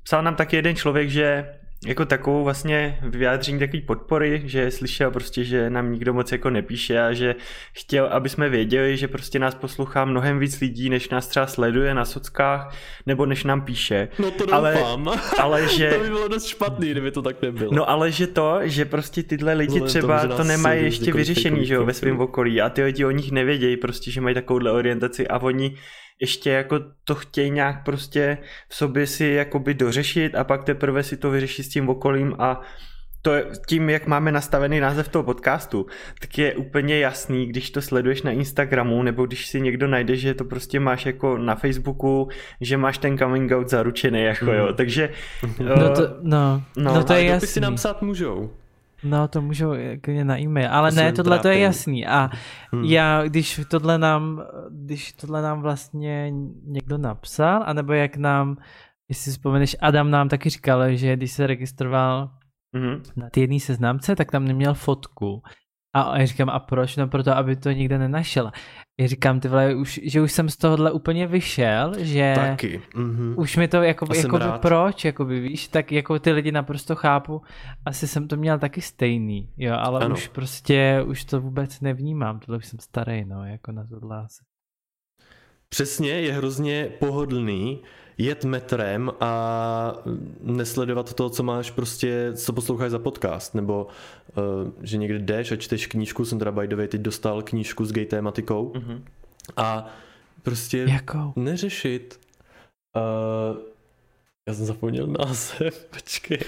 psal 0.02 0.22
nám 0.22 0.36
taky 0.36 0.56
jeden 0.56 0.76
člověk, 0.76 1.10
že 1.10 1.58
jako 1.86 2.04
takovou 2.04 2.44
vlastně 2.44 2.98
vyjádření 3.02 3.58
takový 3.58 3.80
podpory, 3.82 4.42
že 4.44 4.70
slyšel 4.70 5.10
prostě, 5.10 5.44
že 5.44 5.70
nám 5.70 5.92
nikdo 5.92 6.14
moc 6.14 6.32
jako 6.32 6.50
nepíše 6.50 7.00
a 7.00 7.12
že 7.12 7.34
chtěl, 7.72 8.06
aby 8.06 8.28
jsme 8.28 8.48
věděli, 8.48 8.96
že 8.96 9.08
prostě 9.08 9.38
nás 9.38 9.54
poslouchá 9.54 10.04
mnohem 10.04 10.38
víc 10.38 10.60
lidí, 10.60 10.90
než 10.90 11.08
nás 11.08 11.26
třeba 11.28 11.46
sleduje 11.46 11.94
na 11.94 12.04
sockách, 12.04 12.76
nebo 13.06 13.26
než 13.26 13.44
nám 13.44 13.62
píše. 13.62 14.08
No 14.18 14.30
to 14.30 14.54
Ale- 14.54 14.74
doufám. 14.74 15.10
ale 15.40 15.68
že- 15.68 15.90
to 15.94 16.00
by 16.02 16.08
bylo 16.08 16.28
dost 16.28 16.46
špatný, 16.46 16.90
kdyby 16.90 17.10
to 17.10 17.22
tak 17.22 17.42
nebylo. 17.42 17.72
No 17.74 17.90
ale 17.90 18.10
že 18.12 18.26
to, 18.26 18.58
že 18.62 18.84
prostě 18.84 19.22
tyhle 19.22 19.52
lidi 19.52 19.68
Vzhledem 19.68 19.88
třeba 19.88 20.18
tomu, 20.20 20.32
to 20.32 20.38
nás 20.38 20.46
nemají 20.46 20.84
ještě 20.84 21.12
vyřešený, 21.12 21.66
že 21.66 21.74
jo, 21.74 21.84
ve 21.84 21.92
svém 21.92 22.20
okolí 22.20 22.60
a 22.60 22.70
ty 22.70 22.82
lidi 22.82 23.04
o 23.04 23.10
nich 23.10 23.30
nevědějí 23.32 23.76
prostě, 23.76 24.10
že 24.10 24.20
mají 24.20 24.34
takovouhle 24.34 24.72
orientaci 24.72 25.28
a 25.28 25.38
oni 25.38 25.76
ještě 26.24 26.50
jako 26.50 26.80
to 27.04 27.14
chtějí 27.14 27.50
nějak 27.50 27.84
prostě 27.84 28.38
v 28.68 28.74
sobě 28.74 29.06
si 29.06 29.24
jakoby 29.26 29.74
dořešit 29.74 30.34
a 30.34 30.44
pak 30.44 30.64
teprve 30.64 31.02
si 31.02 31.16
to 31.16 31.30
vyřešit 31.30 31.62
s 31.62 31.68
tím 31.68 31.88
okolím 31.88 32.34
a 32.38 32.60
to 33.22 33.32
je, 33.32 33.44
tím, 33.68 33.90
jak 33.90 34.06
máme 34.06 34.32
nastavený 34.32 34.80
název 34.80 35.08
toho 35.08 35.22
podcastu, 35.22 35.86
tak 36.20 36.38
je 36.38 36.54
úplně 36.54 36.98
jasný, 36.98 37.46
když 37.46 37.70
to 37.70 37.82
sleduješ 37.82 38.22
na 38.22 38.30
Instagramu, 38.30 39.02
nebo 39.02 39.26
když 39.26 39.46
si 39.46 39.60
někdo 39.60 39.88
najde, 39.88 40.16
že 40.16 40.34
to 40.34 40.44
prostě 40.44 40.80
máš 40.80 41.06
jako 41.06 41.38
na 41.38 41.54
Facebooku, 41.54 42.28
že 42.60 42.76
máš 42.76 42.98
ten 42.98 43.18
coming 43.18 43.52
out 43.52 43.68
zaručený, 43.70 44.22
jako 44.22 44.52
jo, 44.52 44.64
Mhm. 44.66 44.74
takže... 44.74 45.10
No, 45.58 45.90
eh, 45.90 45.94
to, 45.94 46.02
no, 46.22 46.62
no, 46.76 46.84
no, 46.84 46.94
no 46.94 47.04
to 47.04 47.12
je 47.12 47.24
jasný. 47.24 47.60
nám 47.62 47.74
psát 47.74 48.02
můžou. 48.02 48.50
No 49.04 49.28
to 49.28 49.42
můžou 49.42 49.74
klidně 50.00 50.24
na 50.24 50.38
e-mail, 50.40 50.68
ale 50.70 50.90
To 50.90 50.96
ne, 50.96 51.12
tohle 51.12 51.38
to 51.38 51.48
je 51.48 51.58
jasný 51.58 52.06
a 52.06 52.30
Hmm. 52.72 52.84
já, 52.84 53.22
když 53.22 53.60
tohle 53.68 53.98
nám, 53.98 54.42
když 54.70 55.12
tohle 55.12 55.42
nám 55.42 55.60
vlastně 55.60 56.30
někdo 56.66 56.98
napsal, 56.98 57.62
anebo 57.66 57.92
jak 57.92 58.16
nám, 58.16 58.56
jestli 59.08 59.24
si 59.24 59.30
vzpomeneš, 59.30 59.76
Adam 59.80 60.10
nám 60.10 60.28
taky 60.28 60.50
říkal, 60.50 60.94
že 60.94 61.16
když 61.16 61.32
se 61.32 61.46
registroval 61.46 62.30
mhm. 62.72 63.02
na 63.16 63.30
té 63.30 63.40
jedné 63.40 63.60
seznamce, 63.60 64.16
tak 64.16 64.30
tam 64.30 64.44
neměl 64.44 64.74
fotku. 64.74 65.42
A 65.94 66.18
já 66.18 66.26
říkám, 66.26 66.50
a 66.50 66.58
proč? 66.58 66.96
No 66.96 67.08
proto, 67.08 67.36
aby 67.36 67.56
to 67.56 67.70
nikde 67.70 67.98
nenašel. 67.98 68.50
Já 69.00 69.06
říkám, 69.06 69.40
ty 69.40 69.48
vole, 69.48 69.74
už, 69.74 70.00
že 70.04 70.20
už 70.20 70.32
jsem 70.32 70.48
z 70.48 70.56
tohohle 70.56 70.92
úplně 70.92 71.26
vyšel, 71.26 71.92
že 71.98 72.32
Taky. 72.36 72.82
Mhm. 72.94 73.34
už 73.38 73.56
mi 73.56 73.68
to 73.68 73.82
jako, 73.82 74.06
A 74.10 74.14
jako 74.16 74.38
rád. 74.38 74.60
proč, 74.60 75.04
jakoby, 75.04 75.40
víš, 75.40 75.68
tak 75.68 75.92
jako 75.92 76.18
ty 76.18 76.32
lidi 76.32 76.52
naprosto 76.52 76.94
chápu, 76.96 77.42
asi 77.86 78.08
jsem 78.08 78.28
to 78.28 78.36
měl 78.36 78.58
taky 78.58 78.80
stejný, 78.80 79.50
jo, 79.56 79.74
ale 79.78 80.04
Ano. 80.04 80.14
už 80.14 80.28
prostě, 80.28 81.02
už 81.06 81.24
to 81.24 81.40
vůbec 81.40 81.80
nevnímám, 81.80 82.38
tohle 82.40 82.58
už 82.58 82.66
jsem 82.66 82.78
starý, 82.78 83.24
no, 83.24 83.46
jako 83.46 83.72
na 83.72 83.84
tohle 83.86 84.18
asi. 84.24 84.42
Přesně, 85.68 86.10
je 86.10 86.32
hrozně 86.32 86.88
pohodlný 86.98 87.82
jet 88.18 88.44
metrem 88.44 89.12
a 89.20 89.94
nesledovat 90.40 91.14
to, 91.14 91.30
co 91.30 91.42
máš 91.42 91.70
prostě, 91.70 92.32
co 92.34 92.52
posloucháš 92.52 92.90
za 92.90 92.98
podcast, 92.98 93.54
nebo 93.54 93.86
uh, 94.36 94.42
že 94.82 94.96
někde 94.96 95.18
jdeš 95.18 95.52
a 95.52 95.56
čteš 95.56 95.86
knížku, 95.86 96.24
jsem 96.24 96.38
teda 96.38 96.52
by 96.52 96.68
the 96.68 96.76
way 96.76 96.88
teď 96.88 97.00
dostal 97.00 97.42
knížku 97.42 97.84
s 97.84 97.92
gay 97.92 98.06
tématikou 98.06 98.72
Mhm. 98.76 99.04
a 99.56 99.86
prostě 100.42 100.86
Jakou? 100.88 101.32
neřešit. 101.36 102.20
Uh, 102.96 103.56
já 104.48 104.54
jsem 104.54 104.66
zapomněl 104.66 105.06
název, 105.06 105.84
počkej. 105.90 106.38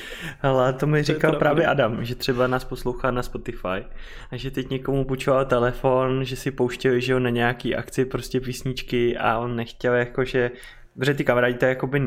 Ale 0.43 0.73
to 0.73 0.87
mi 0.87 1.03
říkal 1.03 1.33
právě 1.37 1.67
Adam, 1.67 2.05
že 2.05 2.15
třeba 2.15 2.47
nás 2.47 2.65
poslouchá 2.65 3.11
na 3.11 3.23
Spotify 3.23 3.85
a 4.31 4.37
že 4.37 4.51
teď 4.51 4.71
někomu 4.71 5.05
půjčoval 5.05 5.45
telefon, 5.45 6.25
že 6.25 6.37
si 6.37 6.51
pouštěli, 6.51 7.01
že 7.01 7.13
jo, 7.13 7.19
na 7.19 7.31
nějaký 7.31 7.75
akci 7.77 8.05
prostě 8.05 8.41
písničky 8.41 9.17
a 9.19 9.39
on 9.39 9.57
nechtěl 9.57 9.95
jakože, 9.95 10.51
protože 10.99 11.15
ty 11.15 11.25
kamarádi 11.25 11.55
to 11.55 11.65
jakoby 11.65 12.01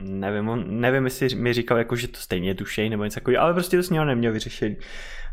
nevím, 0.00 0.48
on, 0.48 0.80
nevím, 0.80 1.04
jestli 1.04 1.34
mi 1.34 1.52
říkal 1.52 1.78
jako, 1.78 1.96
že 1.96 2.08
to 2.08 2.18
stejně 2.18 2.54
tušej 2.54 2.90
nebo 2.90 3.04
něco 3.04 3.14
takového, 3.14 3.42
ale 3.42 3.54
prostě 3.54 3.76
to 3.76 3.82
s 3.82 3.90
něho 3.90 4.04
neměl 4.04 4.32
vyřešení. 4.32 4.76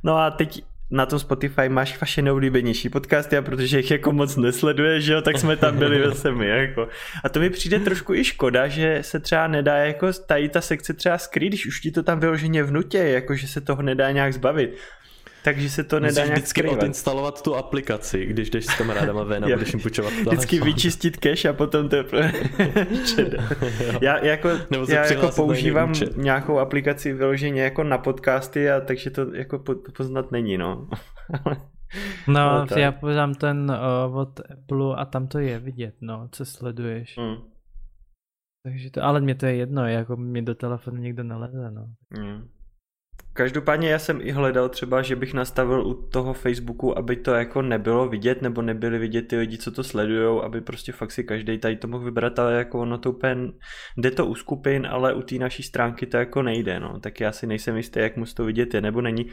No 0.04 0.18
a 0.18 0.32
teď 0.32 0.64
na 0.92 1.06
tom 1.06 1.20
Spotify 1.20 1.70
máš 1.70 2.02
vaše 2.02 2.22
nejoblíbenější 2.22 2.90
podcasty 2.90 3.38
a 3.38 3.42
protože 3.42 3.78
jich 3.78 3.92
jako 3.92 4.12
moc 4.12 4.36
nesleduje, 4.36 5.02
že 5.02 5.14
jo, 5.14 5.22
tak 5.22 5.38
jsme 5.38 5.58
tam 5.58 5.78
byli 5.78 6.08
zase 6.08 6.32
my, 6.32 6.48
jako. 6.48 6.88
A 7.24 7.30
to 7.30 7.40
mi 7.40 7.50
přijde 7.50 7.80
trošku 7.80 8.14
i 8.14 8.24
škoda, 8.24 8.68
že 8.68 9.00
se 9.02 9.20
třeba 9.20 9.48
nedá 9.48 9.78
jako 9.78 10.14
tady 10.14 10.50
ta 10.50 10.62
sekce 10.62 10.94
třeba 10.94 11.18
skrýt, 11.18 11.50
když 11.50 11.66
už 11.66 11.80
ti 11.80 11.92
to 11.92 12.04
tam 12.04 12.20
vyloženě 12.20 12.64
vnutě, 12.64 12.98
jako 12.98 13.36
že 13.36 13.48
se 13.48 13.62
toho 13.62 13.82
nedá 13.82 14.12
nějak 14.12 14.34
zbavit. 14.34 14.78
Takže 15.44 15.70
se 15.70 15.84
to 15.84 16.00
nedá 16.00 16.08
Musíš 16.08 16.16
nějak 16.18 16.32
vždycky 16.32 16.60
skrývat. 16.62 16.78
odinstalovat 16.84 17.42
tu 17.42 17.56
aplikaci, 17.56 18.26
když 18.26 18.50
jdeš 18.50 18.66
s 18.66 18.76
kamarádama 18.78 19.24
ven 19.24 19.46
a 19.46 19.48
Jo. 19.48 19.56
budeš 19.58 19.74
jim 19.74 19.82
půjčovat 19.82 20.14
Vždycky 20.14 20.56
telefon. 20.58 20.66
vyčistit 20.74 21.18
cache 21.24 21.50
a 21.50 21.54
potom 21.54 21.90
teprve 21.90 22.32
já 24.02 24.26
jako, 24.26 24.50
Nebo 24.72 24.86
já 24.90 25.06
jako 25.06 25.30
používám 25.36 25.94
nějakou 26.16 26.60
aplikaci 26.60 27.14
vyloženě 27.14 27.62
jako 27.62 27.84
na 27.84 27.98
podcasty 27.98 28.72
a 28.72 28.82
takže 28.82 29.10
to 29.10 29.34
jako 29.36 29.60
po- 29.60 29.76
poznat 29.98 30.32
není, 30.32 30.58
no. 30.58 30.90
No, 32.28 32.60
No, 32.60 32.66
tak. 32.68 32.78
já 32.78 32.92
podám 32.92 33.34
ten 33.36 33.72
uh, 34.12 34.18
od 34.18 34.40
Apple 34.40 34.96
a 34.96 35.06
tam 35.06 35.28
to 35.28 35.40
je 35.40 35.60
vidět, 35.60 35.96
no, 36.02 36.28
co 36.32 36.46
sleduješ. 36.46 37.18
Mm, 37.18 37.36
Takže 38.64 38.92
to, 38.92 39.04
ale 39.04 39.22
mě 39.22 39.36
to 39.36 39.46
je 39.46 39.56
jedno, 39.56 39.88
jako 39.88 40.16
mě 40.18 40.42
do 40.42 40.56
telefonu 40.56 40.98
někdo 40.98 41.24
naleze, 41.24 41.72
no. 41.72 41.86
mm. 42.20 42.48
Každopádně 43.34 43.90
já 43.90 44.00
jsem 44.00 44.20
i 44.22 44.32
hledal 44.32 44.70
třeba, 44.70 45.02
že 45.02 45.16
bych 45.16 45.34
nastavil 45.34 45.88
u 45.88 45.94
toho 45.94 46.34
Facebooku, 46.34 46.98
aby 46.98 47.16
to 47.16 47.34
jako 47.34 47.62
nebylo 47.62 48.10
vidět, 48.10 48.42
nebo 48.42 48.62
nebyly 48.62 49.00
vidět 49.00 49.22
ty 49.22 49.38
lidi, 49.38 49.58
co 49.58 49.72
to 49.72 49.84
sledujou, 49.84 50.42
aby 50.44 50.62
prostě 50.62 50.92
fakt 50.92 51.12
si 51.12 51.24
každý 51.24 51.58
tady 51.58 51.76
to 51.76 51.88
mohl 51.88 52.04
vybrat, 52.04 52.40
ale 52.40 52.54
jako 52.54 52.80
ono 52.80 52.98
to 52.98 53.12
úplně, 53.12 53.36
jde 53.98 54.12
to 54.12 54.26
u 54.26 54.36
skupin, 54.36 54.88
ale 54.88 55.14
u 55.14 55.22
té 55.22 55.36
naší 55.36 55.64
stránky 55.64 56.06
to 56.06 56.18
jako 56.18 56.42
nejde, 56.42 56.80
no. 56.80 57.00
Tak 57.00 57.20
já 57.20 57.32
si 57.32 57.48
nejsem 57.48 57.78
jistý, 57.78 58.00
jak 58.00 58.18
moc 58.18 58.34
to 58.34 58.46
vidět 58.46 58.74
je, 58.74 58.82
nebo 58.82 59.02
není. 59.02 59.30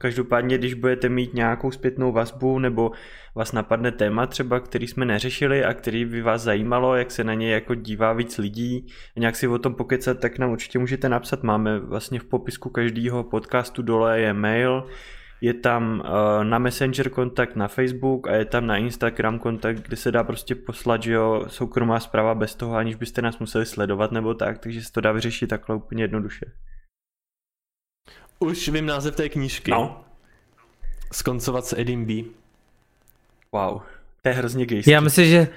Každopádně, 0.00 0.58
když 0.58 0.74
budete 0.74 1.08
mít 1.08 1.34
nějakou 1.34 1.70
zpětnou 1.70 2.12
vazbu 2.12 2.58
nebo 2.58 2.90
vás 3.34 3.52
napadne 3.52 3.92
téma 3.92 4.26
třeba, 4.26 4.60
který 4.60 4.86
jsme 4.86 5.04
neřešili 5.04 5.64
a 5.64 5.74
který 5.74 6.04
by 6.04 6.22
vás 6.22 6.42
zajímalo, 6.42 6.96
jak 6.96 7.10
se 7.10 7.24
na 7.24 7.34
něj 7.34 7.50
jako 7.50 7.74
dívá 7.74 8.12
víc 8.12 8.38
lidí 8.38 8.86
a 9.16 9.20
nějak 9.20 9.36
si 9.36 9.48
o 9.48 9.58
tom 9.58 9.74
pokecat, 9.74 10.20
tak 10.20 10.38
nám 10.38 10.50
určitě 10.50 10.78
můžete 10.78 11.08
napsat. 11.08 11.42
Máme 11.42 11.78
vlastně 11.78 12.20
v 12.20 12.24
popisku 12.24 12.70
každého 12.70 13.24
podcastu 13.24 13.82
dole 13.82 14.20
je 14.20 14.32
mail, 14.32 14.86
je 15.40 15.54
tam 15.54 16.02
uh, 16.04 16.44
na 16.44 16.58
Messenger 16.58 17.10
kontakt 17.10 17.56
na 17.56 17.68
Facebook 17.68 18.28
a 18.28 18.34
je 18.34 18.44
tam 18.44 18.66
na 18.66 18.76
Instagram 18.76 19.38
kontakt, 19.38 19.80
kde 19.86 19.96
se 19.96 20.12
dá 20.12 20.24
prostě 20.24 20.54
poslat, 20.54 21.02
že 21.02 21.12
jo, 21.12 21.44
soukromá 21.48 22.00
zpráva 22.00 22.34
bez 22.34 22.54
toho, 22.54 22.74
aniž 22.74 22.94
byste 22.94 23.22
nás 23.22 23.38
museli 23.38 23.66
sledovat 23.66 24.12
nebo 24.12 24.34
tak, 24.34 24.58
takže 24.58 24.82
se 24.82 24.92
to 24.92 25.00
dá 25.00 25.12
vyřešit 25.12 25.46
takhle 25.46 25.76
úplně 25.76 26.02
jednoduše. 26.02 26.46
Už 28.38 28.68
vím 28.68 28.86
název 28.86 29.16
té 29.16 29.28
knížky. 29.28 29.70
No. 29.70 30.00
Skoncovat 31.12 31.64
s 31.64 31.78
Edim 31.78 32.04
B. 32.04 32.12
Wow. 33.52 33.80
To 34.22 34.28
je 34.28 34.34
hrozně 34.34 34.66
gejský. 34.66 34.90
Já 34.90 35.00
myslím, 35.00 35.26
že, 35.26 35.48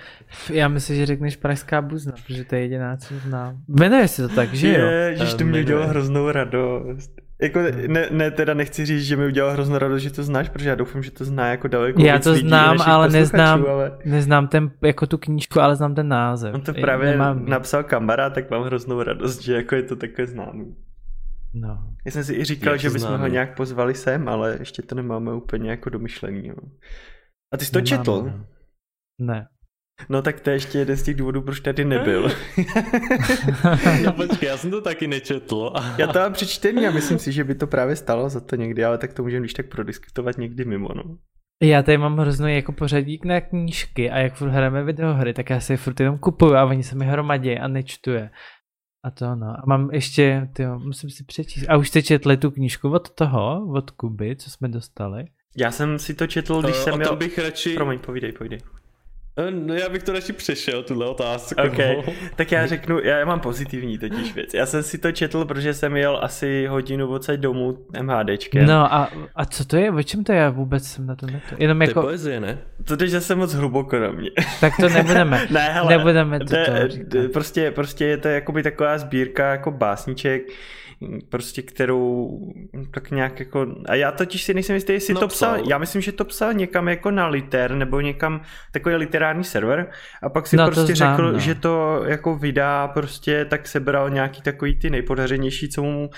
já 0.50 0.68
myslím, 0.68 0.96
že 0.96 1.06
řekneš 1.06 1.36
Pražská 1.36 1.82
buzna, 1.82 2.14
protože 2.28 2.46
to 2.46 2.56
je 2.56 2.62
jediná, 2.62 2.98
co 2.98 3.14
znám. 3.20 3.58
Jmenuje 3.68 4.08
se 4.08 4.28
to 4.28 4.36
tak, 4.36 4.54
že 4.54 4.68
jo? 4.80 4.86
Je, 4.86 5.16
že 5.18 5.36
to 5.36 5.44
mě 5.44 5.60
udělalo 5.60 5.88
hroznou 5.88 6.32
radost. 6.32 7.12
Jako, 7.42 7.60
ne, 7.88 8.08
ne, 8.12 8.32
teda 8.32 8.54
nechci 8.54 8.86
říct, 8.86 9.04
že 9.04 9.16
mi 9.16 9.26
udělalo 9.26 9.54
hroznou 9.54 9.78
radost, 9.78 10.02
že 10.02 10.12
to 10.12 10.24
znáš, 10.24 10.50
protože 10.50 10.70
já 10.70 10.76
doufám, 10.76 11.04
že 11.04 11.12
to 11.12 11.26
zná 11.26 11.48
jako 11.48 11.68
daleko 11.68 12.02
Já 12.02 12.20
to 12.20 12.32
lidí 12.32 12.48
znám, 12.48 12.82
ale 12.82 13.10
neznám, 13.10 13.66
Ale 13.70 13.92
neznám 14.06 14.48
ten, 14.48 14.72
jako 14.82 15.08
tu 15.08 15.18
knížku, 15.18 15.62
ale 15.62 15.76
znám 15.76 15.96
ten 15.96 16.08
název. 16.08 16.54
on 16.56 16.62
to 16.62 16.74
právě 16.74 17.12
nemám- 17.12 17.46
napsal 17.46 17.84
kamarád, 17.84 18.34
tak 18.34 18.50
mám 18.52 18.64
hroznou 18.64 19.04
radost, 19.04 19.42
že 19.42 19.56
jako 19.56 19.76
je 19.76 19.84
to 19.84 19.96
takové 19.96 20.28
známý. 20.28 20.76
No. 21.54 21.94
Já 22.06 22.12
jsem 22.12 22.24
si 22.24 22.34
i 22.36 22.44
říkal, 22.44 22.78
že 22.78 22.90
bychom 22.90 23.18
ho 23.20 23.28
nějak 23.28 23.58
pozvali 23.58 23.94
sem, 23.96 24.30
ale 24.30 24.56
ještě 24.60 24.82
to 24.82 24.96
nemáme 24.96 25.34
úplně 25.34 25.70
jako 25.70 25.90
domyšlený. 25.90 26.48
Jo. 26.48 26.56
A 27.54 27.58
ty 27.58 27.66
jsi 27.66 27.72
to 27.72 27.80
Nemáme, 27.80 27.98
četl? 27.98 28.22
no. 28.22 28.46
Ne. 29.20 29.48
No 30.10 30.22
tak 30.22 30.40
to 30.40 30.50
je 30.50 30.56
ještě 30.56 30.78
jeden 30.80 30.98
z 30.98 31.04
těch 31.04 31.16
důvodů, 31.16 31.42
proč 31.42 31.60
tady 31.60 31.86
nebyl. 31.86 32.30
No 34.06 34.14
počkej, 34.14 34.50
já 34.50 34.58
jsem 34.58 34.72
to 34.72 34.82
taky 34.82 35.08
nečetl. 35.08 35.74
Já 35.98 36.08
to 36.08 36.20
mám 36.20 36.34
přečtený 36.34 36.88
a 36.88 36.92
myslím 36.92 37.20
si, 37.20 37.32
že 37.32 37.44
by 37.44 37.56
to 37.56 37.68
právě 37.68 37.96
stalo 37.96 38.30
za 38.30 38.40
to 38.40 38.56
někdy, 38.56 38.86
ale 38.86 38.98
tak 38.98 39.14
to 39.14 39.24
můžeme 39.24 39.40
když 39.40 39.54
tak 39.54 39.70
prodiskutovat 39.70 40.38
někdy 40.38 40.66
mimo. 40.66 40.90
No. 40.96 41.04
Já 41.64 41.84
tady 41.84 41.98
mám 41.98 42.18
hroznou 42.18 42.48
jako 42.48 42.72
pořadík 42.72 43.26
na 43.26 43.42
knížky 43.42 44.12
a 44.12 44.18
jak 44.18 44.36
furt 44.36 44.50
hrajeme 44.50 44.84
videohry, 44.84 45.34
tak 45.34 45.50
já 45.50 45.60
si 45.60 45.74
je 45.74 45.78
furt 45.78 46.00
jenom 46.00 46.18
kupuju 46.18 46.56
a 46.56 46.66
oni 46.66 46.84
se 46.84 46.96
mi 46.96 47.06
hromadí 47.06 47.58
a 47.58 47.68
nečtu 47.68 48.12
je. 48.12 48.30
A 49.04 49.12
to 49.12 49.36
no. 49.36 49.48
A 49.48 49.64
mám 49.66 49.90
ještě, 49.92 50.50
tyjo, 50.54 50.80
musím 50.80 51.10
si 51.10 51.24
přečíst. 51.24 51.66
A 51.70 51.78
už 51.78 51.88
jste 51.90 52.02
četli 52.04 52.38
tu 52.38 52.52
knížku 52.52 52.90
od 52.92 53.10
toho, 53.10 53.68
od 53.74 53.92
Kuby, 53.92 54.36
co 54.36 54.50
jsme 54.50 54.68
dostali? 54.68 55.26
Já 55.58 55.72
jsem 55.72 56.00
si 56.00 56.14
to 56.14 56.28
četl, 56.28 56.62
když 56.62 56.76
Eh, 56.76 56.84
jsem 56.84 56.94
o 56.94 56.98
měl... 56.98 57.10
tom 57.10 57.18
bych 57.18 57.38
radši... 57.40 57.74
Promiň, 57.76 58.00
povídej, 58.00 58.32
povídej. 58.32 58.60
Eh, 59.38 59.52
No 59.52 59.74
já 59.74 59.90
bych 59.90 60.04
to 60.04 60.14
radši 60.14 60.34
přešel, 60.34 60.84
tuhle 60.84 61.06
otázku. 61.06 61.56
OK, 61.68 62.06
tak 62.36 62.52
já 62.52 62.68
řeknu, 62.68 63.00
já 63.00 63.26
mám 63.26 63.40
pozitivní 63.40 63.98
totiž 63.98 64.34
věc. 64.36 64.54
Já 64.54 64.66
jsem 64.66 64.84
si 64.84 64.98
to 64.98 65.12
četl, 65.12 65.46
protože 65.46 65.74
jsem 65.74 65.96
jel 65.98 66.20
asi 66.22 66.68
hodinu 66.68 67.08
odsaď 67.08 67.40
domů 67.40 67.78
MHDčkem. 68.02 68.66
No 68.66 68.94
a, 68.94 69.10
a 69.36 69.46
co 69.46 69.66
to 69.66 69.78
je? 69.78 69.92
O 69.92 70.04
čem 70.04 70.24
to 70.24 70.32
je? 70.32 70.38
Já 70.38 70.50
vůbec 70.50 70.84
jsem 70.88 71.06
na 71.06 71.16
to 71.16 71.26
neto. 71.26 71.56
Jenom 71.58 71.78
To 71.78 71.84
je 71.84 71.88
jako, 71.90 72.02
poezie, 72.02 72.40
ne? 72.40 72.58
To 72.84 72.96
jdeš 72.96 73.12
zase 73.12 73.36
moc 73.36 73.54
hluboko 73.54 74.00
na 74.00 74.12
mě. 74.12 74.30
tak 74.62 74.74
to 74.80 74.90
nebudeme. 74.90 75.48
ne, 75.50 75.70
hele, 75.74 75.98
nebudeme 75.98 76.40
to, 76.40 76.46
jde- 76.46 76.66
to 76.66 76.72
jde- 76.72 76.88
říkat. 76.90 77.32
prostě, 77.34 77.72
prostě 77.72 78.06
je 78.06 78.18
to 78.18 78.28
jakoby 78.28 78.64
taková 78.64 78.98
sbírka 78.98 79.52
jako 79.52 79.72
básniček, 79.72 80.42
prostě 81.30 81.62
kterou 81.62 82.40
tak 82.94 83.12
nějak 83.12 83.40
jako, 83.40 83.68
a 83.88 83.96
já 83.96 84.12
totiž 84.12 84.44
si 84.44 84.54
nejsem 84.54 84.76
jistý, 84.76 84.94
jestli 84.94 85.14
to 85.14 85.22
Napsal. 85.22 85.54
psal, 85.56 85.70
já 85.70 85.78
myslím, 85.78 86.02
že 86.02 86.12
to 86.12 86.26
psal 86.26 86.54
někam 86.54 86.88
jako 86.90 87.12
na 87.12 87.28
liter, 87.28 87.76
nebo 87.76 88.02
někam 88.02 88.42
takový 88.72 88.96
literární 88.96 89.44
server 89.44 89.90
a 90.24 90.30
pak 90.30 90.48
si 90.48 90.58
No, 90.58 90.66
prostě 90.66 90.96
znám, 90.96 91.18
řekl, 91.18 91.32
no. 91.32 91.40
že 91.40 91.56
to 91.56 92.04
jako 92.08 92.36
vydá 92.38 92.88
prostě, 92.88 93.46
tak 93.46 93.68
sebral 93.68 94.10
nějaký 94.10 94.42
takový 94.42 94.80
ty 94.80 94.90
nejpodařenější, 94.90 95.70
co 95.70 95.84
mu, 95.84 96.10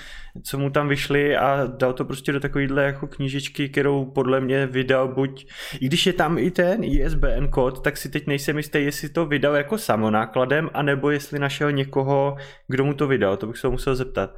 co 0.42 0.58
mu 0.58 0.70
tam 0.70 0.88
vyšly 0.88 1.36
a 1.36 1.66
dal 1.78 1.92
to 1.92 2.04
prostě 2.04 2.32
do 2.32 2.40
takovýhle 2.40 2.84
jako 2.84 3.06
knížičky, 3.06 3.68
kterou 3.68 4.04
podle 4.04 4.40
mě 4.40 4.66
vydal 4.66 5.08
buď, 5.08 5.46
i 5.80 5.86
když 5.86 6.06
je 6.06 6.12
tam 6.12 6.38
i 6.38 6.50
ten 6.50 6.84
ISBN 6.84 7.46
kód, 7.50 7.82
tak 7.82 7.96
si 7.96 8.08
teď 8.08 8.26
nejsem 8.26 8.56
jistý, 8.56 8.84
jestli 8.84 9.08
to 9.08 9.26
vydal 9.26 9.54
jako 9.54 9.78
samonákladem, 9.78 10.70
anebo 10.74 11.10
jestli 11.10 11.38
našel 11.38 11.72
někoho, 11.72 12.36
kdo 12.68 12.84
mu 12.84 12.94
to 12.94 13.06
vydal, 13.06 13.36
to 13.36 13.46
bych 13.46 13.58
se 13.58 13.68
musel 13.68 13.94
zeptat. 13.96 14.30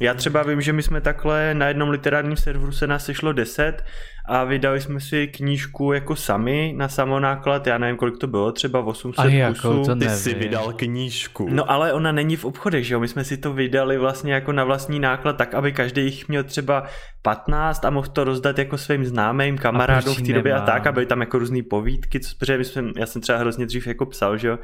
Já 0.00 0.14
třeba 0.14 0.42
vím, 0.42 0.60
že 0.60 0.72
my 0.72 0.82
jsme 0.82 1.00
takhle 1.00 1.54
na 1.54 1.68
jednom 1.68 1.90
literárním 1.90 2.36
serveru 2.36 2.72
se 2.72 2.86
nás 2.86 3.04
sešlo 3.04 3.32
10 3.32 3.84
a 4.28 4.44
vydali 4.44 4.80
jsme 4.80 5.00
si 5.00 5.26
knížku 5.26 5.92
jako 5.92 6.16
sami 6.16 6.74
na 6.76 6.88
samonáklad, 6.88 7.66
já 7.66 7.78
nevím, 7.78 7.96
kolik 7.96 8.18
to 8.18 8.26
bylo, 8.26 8.52
třeba 8.52 8.80
800 8.80 9.24
A 9.24 9.28
jakou 9.28 9.52
kusů. 9.54 9.84
to 9.84 9.96
Ty 9.96 10.08
jsi 10.08 10.28
nevím. 10.28 10.42
vydal 10.48 10.72
knížku. 10.72 11.48
No 11.50 11.70
ale 11.70 11.92
ona 11.92 12.12
není 12.12 12.36
v 12.36 12.44
obchodech, 12.44 12.86
že 12.86 12.94
jo? 12.94 13.00
My 13.00 13.08
jsme 13.08 13.24
si 13.24 13.36
to 13.36 13.52
vydali 13.52 13.98
vlastně 13.98 14.34
jako 14.34 14.52
na 14.52 14.64
vlastní 14.64 15.00
náklad, 15.00 15.32
tak 15.36 15.54
aby 15.54 15.72
každý 15.72 16.02
jich 16.04 16.28
měl 16.28 16.44
třeba 16.44 16.84
15 17.22 17.84
a 17.84 17.90
mohl 17.90 18.08
to 18.08 18.24
rozdat 18.24 18.58
jako 18.58 18.78
svým 18.78 19.04
známým 19.04 19.58
kamarádům 19.58 20.14
v 20.14 20.22
té 20.22 20.32
době 20.32 20.54
a 20.54 20.60
tak, 20.60 20.86
a 20.86 20.92
byly 20.92 21.06
tam 21.06 21.20
jako 21.20 21.38
různé 21.38 21.62
povídky, 21.70 22.20
co, 22.20 22.36
protože 22.38 22.58
my 22.58 22.64
jsme, 22.64 22.82
já 22.96 23.06
jsem 23.06 23.22
třeba 23.22 23.38
hrozně 23.38 23.66
dřív 23.66 23.86
jako 23.86 24.06
psal, 24.06 24.36
že 24.38 24.48
jo? 24.48 24.58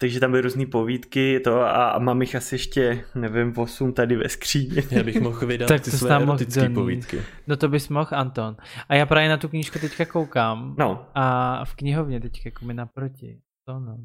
Takže 0.00 0.20
tam 0.20 0.30
byly 0.30 0.42
různé 0.42 0.66
povídky 0.66 1.40
to 1.40 1.60
a, 1.60 1.90
a 1.90 1.98
mám 1.98 2.20
jich 2.20 2.34
asi 2.34 2.54
ještě, 2.54 3.04
nevím, 3.14 3.52
8 3.56 3.92
tady 3.92 4.16
ve 4.16 4.28
skříni. 4.28 4.82
Já 4.90 5.02
bych 5.02 5.20
mohl 5.20 5.46
vydat 5.46 5.68
Tak 5.68 5.80
ty 5.80 5.90
to 5.90 5.96
své 5.96 6.16
erotické 6.16 6.70
povídky. 6.70 7.22
No 7.46 7.56
to 7.56 7.68
bys 7.68 7.88
mohl, 7.88 8.10
Anton. 8.12 8.56
A 8.88 8.94
já 8.94 9.06
právě 9.06 9.28
na 9.28 9.36
tu 9.36 9.48
knížku 9.48 9.78
teďka 9.78 10.04
koukám 10.04 10.74
No, 10.78 11.06
a 11.14 11.64
v 11.64 11.74
knihovně 11.74 12.20
teďka 12.20 12.40
jako 12.44 12.64
mi 12.64 12.74
naproti. 12.74 13.40
To 13.66 13.80
no. 13.80 13.98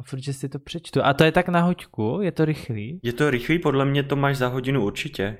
A 0.00 0.02
furt, 0.02 0.20
že 0.20 0.32
si 0.32 0.48
to 0.48 0.58
přečtu. 0.58 1.04
A 1.04 1.14
to 1.14 1.24
je 1.24 1.32
tak 1.32 1.48
na 1.48 1.60
hoďku? 1.60 2.18
Je 2.22 2.32
to 2.32 2.44
rychlý? 2.44 3.00
je 3.02 3.12
to 3.12 3.30
rychlý, 3.30 3.58
podle 3.58 3.84
mě 3.84 4.02
to 4.02 4.16
máš 4.16 4.36
za 4.36 4.48
hodinu 4.48 4.84
určitě. 4.84 5.38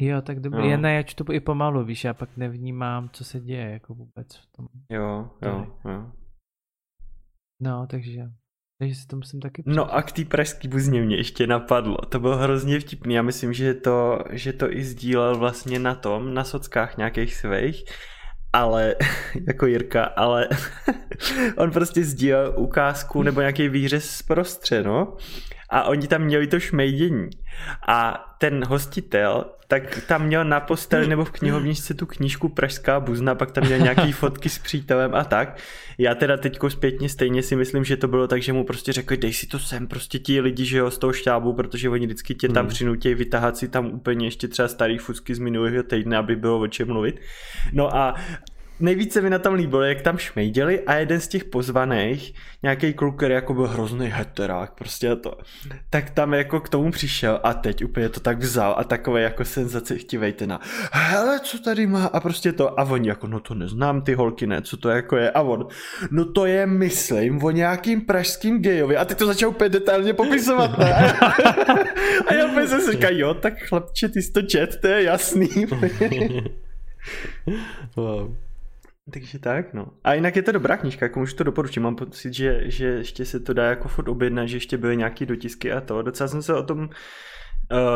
Jo, 0.00 0.22
tak 0.22 0.40
dobrý. 0.40 0.58
No. 0.58 0.68
Jen 0.68 0.86
já 0.86 1.02
čtu 1.02 1.32
i 1.32 1.40
pomalu, 1.40 1.84
víš, 1.84 2.04
já 2.04 2.14
pak 2.14 2.36
nevnímám, 2.36 3.10
co 3.12 3.24
se 3.24 3.40
děje 3.40 3.70
jako 3.70 3.94
vůbec 3.94 4.36
v 4.36 4.46
tom. 4.56 4.66
Jo, 4.90 5.30
jo, 5.42 5.66
jo. 5.84 6.12
No, 7.60 7.86
takže, 7.86 8.30
takže 8.78 8.94
si 8.94 9.06
to 9.06 9.16
musím 9.16 9.40
taky 9.40 9.62
No 9.66 9.94
a 9.94 10.02
k 10.02 10.12
té 10.12 10.24
pražský 10.24 10.68
buzně 10.68 11.02
mě 11.02 11.16
ještě 11.16 11.46
napadlo. 11.46 11.96
To 11.96 12.20
bylo 12.20 12.36
hrozně 12.36 12.80
vtipný. 12.80 13.14
Já 13.14 13.22
myslím, 13.22 13.52
že 13.52 13.74
to, 13.74 14.18
že 14.30 14.52
to 14.52 14.72
i 14.72 14.84
sdílel 14.84 15.38
vlastně 15.38 15.78
na 15.78 15.94
tom, 15.94 16.34
na 16.34 16.44
sockách 16.44 16.96
nějakých 16.96 17.34
svých, 17.34 17.84
ale 18.52 18.94
jako 19.48 19.66
Jirka, 19.66 20.04
ale 20.04 20.48
on 21.56 21.70
prostě 21.70 22.04
sdílel 22.04 22.54
ukázku 22.56 23.22
nebo 23.22 23.40
nějaký 23.40 23.68
výřez 23.68 24.10
z 24.10 24.22
prostře, 24.22 24.82
no. 24.82 25.16
A 25.70 25.82
oni 25.84 26.06
tam 26.06 26.22
měli 26.22 26.46
to 26.46 26.60
šmejdění. 26.60 27.30
A 27.88 28.24
ten 28.38 28.64
hostitel, 28.64 29.44
tak 29.68 30.02
tam 30.06 30.26
měl 30.26 30.44
na 30.44 30.60
posteli 30.60 31.06
nebo 31.06 31.24
v 31.24 31.30
knihovničce 31.30 31.94
tu 31.94 32.06
knížku 32.06 32.48
Pražská 32.48 33.00
buzna, 33.00 33.34
pak 33.34 33.50
tam 33.50 33.64
měl 33.64 33.78
nějaký 33.78 34.12
fotky 34.22 34.48
s 34.48 34.58
přítelem 34.58 35.14
a 35.14 35.24
tak. 35.24 35.56
Já 35.98 36.14
teda 36.14 36.36
teďko 36.36 36.70
zpětně 36.70 37.08
stejně 37.08 37.42
si 37.42 37.56
myslím, 37.56 37.84
že 37.84 37.96
to 37.96 38.08
bylo 38.08 38.26
tak, 38.28 38.42
že 38.42 38.52
mu 38.52 38.64
prostě 38.64 38.92
řekli, 38.92 39.16
dej 39.16 39.32
si 39.32 39.46
to 39.46 39.58
sem, 39.58 39.86
prostě 39.86 40.18
ti 40.18 40.40
lidi, 40.40 40.64
že 40.64 40.78
jo, 40.78 40.90
z 40.90 40.98
toho 40.98 41.12
štábu, 41.12 41.52
protože 41.52 41.88
oni 41.88 42.06
vždycky 42.06 42.34
tě 42.34 42.48
tam 42.48 42.64
Hmm. 42.64 42.74
přinutí 42.74 43.14
vytahat 43.14 43.56
si 43.56 43.68
tam 43.68 43.86
úplně 43.86 44.26
ještě 44.26 44.48
třeba 44.48 44.68
starý 44.68 44.98
fusky 44.98 45.34
z 45.34 45.38
minulého 45.38 45.82
týdne, 45.82 46.16
aby 46.16 46.36
bylo 46.36 46.60
o 46.60 46.66
čem 46.66 46.88
mluvit. 46.88 47.20
No 47.72 47.96
a 47.96 48.14
Nejvíce 48.80 49.20
mi 49.20 49.30
na 49.30 49.38
tom 49.38 49.54
líbilo, 49.54 49.82
jak 49.82 50.02
tam 50.02 50.18
šmejděli 50.18 50.80
a 50.80 50.94
jeden 50.94 51.20
z 51.20 51.28
těch 51.28 51.44
pozvaných, 51.44 52.34
nějaký 52.62 52.92
kluk, 52.92 53.16
který 53.16 53.34
jako 53.34 53.54
byl 53.54 53.66
hrozný 53.66 54.06
heterák, 54.06 54.74
prostě 54.74 55.16
to, 55.16 55.38
tak 55.90 56.10
tam 56.10 56.34
jako 56.34 56.60
k 56.60 56.68
tomu 56.68 56.90
přišel 56.90 57.40
a 57.42 57.54
teď 57.54 57.84
úplně 57.84 58.08
to 58.08 58.20
tak 58.20 58.38
vzal 58.38 58.74
a 58.78 58.84
takové 58.84 59.22
jako 59.22 59.44
senzace 59.44 59.98
chtivej 59.98 60.32
ten 60.32 60.52
a 60.52 60.60
hele, 60.92 61.40
co 61.40 61.58
tady 61.58 61.86
má 61.86 62.06
a 62.06 62.20
prostě 62.20 62.52
to 62.52 62.80
a 62.80 62.82
oni 62.84 63.08
jako, 63.08 63.26
no 63.26 63.40
to 63.40 63.54
neznám 63.54 64.02
ty 64.02 64.14
holky, 64.14 64.46
ne, 64.46 64.62
co 64.62 64.76
to 64.76 64.88
jako 64.88 65.16
je 65.16 65.30
a 65.30 65.40
on, 65.40 65.66
no 66.10 66.32
to 66.32 66.46
je, 66.46 66.66
myslím, 66.66 67.44
o 67.44 67.50
nějakým 67.50 68.00
pražským 68.00 68.62
gejovi 68.62 68.96
a 68.96 69.04
teď 69.04 69.18
to 69.18 69.26
začal 69.26 69.50
úplně 69.50 69.68
detailně 69.68 70.12
popisovat, 70.12 70.78
ne? 70.78 71.12
a 72.26 72.34
já 72.34 72.46
úplně 72.46 72.68
si 72.68 72.92
říkal, 72.92 73.12
jo, 73.12 73.34
tak 73.34 73.54
chlapče, 73.68 74.08
ty 74.08 74.22
jsi 74.22 74.32
to 74.32 74.42
čet, 74.42 74.80
to 74.80 74.86
je 74.86 75.02
jasný. 75.02 75.48
wow. 77.96 78.45
Takže 79.12 79.38
tak, 79.38 79.74
no. 79.74 79.86
A 80.04 80.14
jinak 80.14 80.36
je 80.36 80.42
to 80.42 80.52
dobrá 80.52 80.76
knížka, 80.76 81.04
jako 81.06 81.20
můžu 81.20 81.36
to 81.36 81.44
doporučit. 81.44 81.80
Mám 81.80 81.96
pocit, 81.96 82.34
že, 82.34 82.70
že 82.70 82.86
ještě 82.86 83.24
se 83.24 83.40
to 83.40 83.52
dá 83.52 83.64
jako 83.64 83.88
furt 83.88 84.08
objednat, 84.08 84.46
že 84.46 84.56
ještě 84.56 84.78
byly 84.78 84.96
nějaký 84.96 85.26
dotisky 85.26 85.72
a 85.72 85.80
to. 85.80 86.02
Docela 86.02 86.28
jsem 86.28 86.42
se 86.42 86.54
o 86.54 86.62
tom 86.62 86.78
uh, 86.78 86.88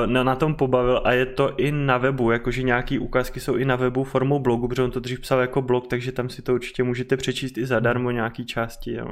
na, 0.06 0.22
na 0.24 0.36
tom 0.36 0.54
pobavil 0.54 1.00
a 1.04 1.12
je 1.12 1.26
to 1.26 1.56
i 1.56 1.72
na 1.72 1.98
webu, 1.98 2.30
jakože 2.30 2.62
nějaký 2.62 2.98
ukázky 2.98 3.40
jsou 3.40 3.56
i 3.56 3.64
na 3.64 3.76
webu 3.76 4.04
formou 4.04 4.38
blogu, 4.38 4.68
protože 4.68 4.82
on 4.82 4.90
to 4.90 5.00
dřív 5.00 5.20
psal 5.20 5.40
jako 5.40 5.62
blog, 5.62 5.86
takže 5.86 6.12
tam 6.12 6.28
si 6.28 6.42
to 6.42 6.54
určitě 6.54 6.82
můžete 6.82 7.16
přečíst 7.16 7.58
i 7.58 7.66
zadarmo 7.66 8.10
nějaký 8.10 8.46
části, 8.46 8.92
jo. 8.92 9.08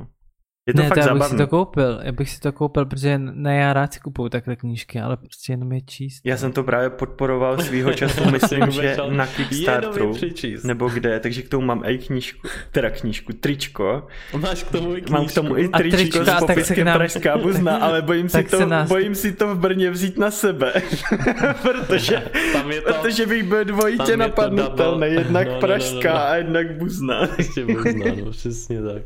Je 0.68 0.74
to 0.74 0.82
ne, 0.82 0.88
fakt 0.88 0.94
to 0.96 1.00
já 1.00 1.04
bych 1.06 1.12
zábavné. 1.22 1.28
si 1.28 1.36
to 1.36 1.46
koupil, 1.46 2.00
já 2.02 2.12
bych 2.12 2.30
si 2.30 2.40
to 2.40 2.52
koupil, 2.52 2.86
protože 2.86 3.18
ne 3.18 3.56
já 3.56 3.72
rád 3.72 3.92
si 3.92 4.00
kupuju 4.00 4.28
takhle 4.28 4.56
knížky, 4.56 5.00
ale 5.00 5.16
prostě 5.16 5.52
jenom 5.52 5.72
je 5.72 5.80
číst. 5.80 6.20
Já 6.24 6.36
jsem 6.36 6.52
to 6.52 6.62
právě 6.64 6.90
podporoval 6.90 7.58
svýho 7.62 7.92
času, 7.92 8.30
myslím, 8.32 8.70
že 8.70 8.96
na 9.10 9.26
Kickstarteru, 9.26 10.14
nebo 10.64 10.88
kde, 10.88 11.20
takže 11.20 11.42
k 11.42 11.48
tomu 11.48 11.66
mám 11.66 11.82
i 11.86 11.98
knížku, 11.98 12.48
teda 12.72 12.90
knížku, 12.90 13.32
tričko. 13.32 14.06
Máš 14.40 14.62
k 14.62 14.70
tomu 14.70 14.92
i 14.96 15.00
knížku. 15.00 15.12
Mám 15.12 15.26
k 15.26 15.34
tomu 15.34 15.56
i 15.56 15.68
A 15.72 15.78
tričko, 15.78 15.96
tričko, 15.96 16.20
a 16.20 16.24
s 16.24 16.26
tak 16.26 16.40
se 16.40 16.44
k 16.46 16.48
popiskem 16.54 16.86
nám- 16.86 16.96
Pražská 16.98 17.38
buzna, 17.38 17.76
ale 17.76 18.02
bojím 18.02 18.28
si, 18.28 18.44
to, 18.44 18.66
nás- 18.66 18.88
bojím 18.88 19.14
si 19.14 19.32
to 19.32 19.54
v 19.54 19.58
Brně 19.58 19.90
vzít 19.90 20.18
na 20.18 20.30
sebe, 20.30 20.72
protože, 21.62 22.22
Tam 22.52 22.70
je 22.70 22.80
to... 22.80 22.92
protože 22.92 23.26
bych 23.26 23.42
byl 23.42 23.64
dvojitě 23.64 24.12
je 24.12 24.16
napadnutelný, 24.16 24.92
double. 25.00 25.08
jednak 25.08 25.46
No, 25.46 25.50
no, 25.52 25.54
no, 25.54 25.60
Pražská 25.60 26.08
no, 26.12 26.18
no. 26.18 26.22
a 26.24 26.34
jednak 26.36 26.72
buzna. 26.78 27.28
Ještě 27.38 27.64
buzna, 27.66 28.04
no, 28.24 28.30
přesně 28.30 28.82
tak. 28.82 29.02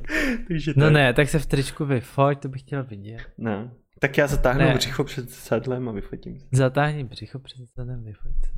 takže 0.49 0.73
No 0.77 0.87
tak. 0.87 0.93
ne, 0.93 1.13
tak 1.13 1.29
se 1.29 1.39
v 1.39 1.47
tričku 1.57 1.85
vyfoť, 1.85 2.43
to 2.43 2.49
bych 2.49 2.61
chtěl 2.61 2.85
vidět. 2.85 3.21
No. 3.39 3.71
Tak 3.99 4.19
já 4.19 4.27
zatáhnu 4.27 4.61
Ne. 4.65 4.75
břicho 4.75 5.05
před 5.05 5.31
sedlem 5.31 5.89
a 5.89 5.93
vyfotím 5.93 6.41
se. 6.41 6.47
Zatáhni 6.53 7.05
břicho 7.05 7.39
před 7.39 7.61
zadem, 7.77 8.05
vyfoť 8.05 8.33
se. 8.45 8.53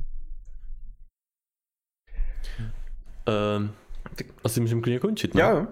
Um, 3.57 3.71
tak 4.15 4.27
asi 4.43 4.61
můžeme 4.61 4.81
klidně 4.81 4.99
končit, 4.99 5.35
ne? 5.35 5.41
Jo, 5.41 5.67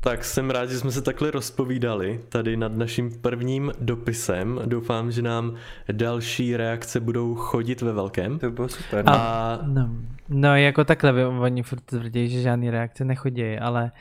Tak 0.00 0.24
jsem 0.24 0.50
rád, 0.50 0.66
že 0.70 0.78
jsme 0.78 0.92
se 0.92 1.02
takhle 1.02 1.30
rozpovídali 1.30 2.20
tady 2.28 2.56
nad 2.56 2.72
naším 2.72 3.20
prvním 3.20 3.72
dopisem. 3.80 4.60
Doufám, 4.66 5.12
že 5.12 5.22
nám 5.22 5.56
další 5.92 6.56
reakce 6.56 7.00
budou 7.00 7.34
chodit 7.34 7.80
ve 7.82 7.92
velkém. 7.92 8.38
to 8.38 8.46
by 8.46 8.52
bylo 8.52 8.68
super. 8.68 9.04
A- 9.08 9.58
No, 9.66 9.90
no 10.28 10.56
jako 10.56 10.84
takhle, 10.84 11.26
oni 11.26 11.62
furt 11.62 11.80
tvrdí, 11.80 12.28
že 12.28 12.42
žádný 12.42 12.70
reakce 12.70 13.04
nechodí, 13.04 13.58
ale 13.58 13.92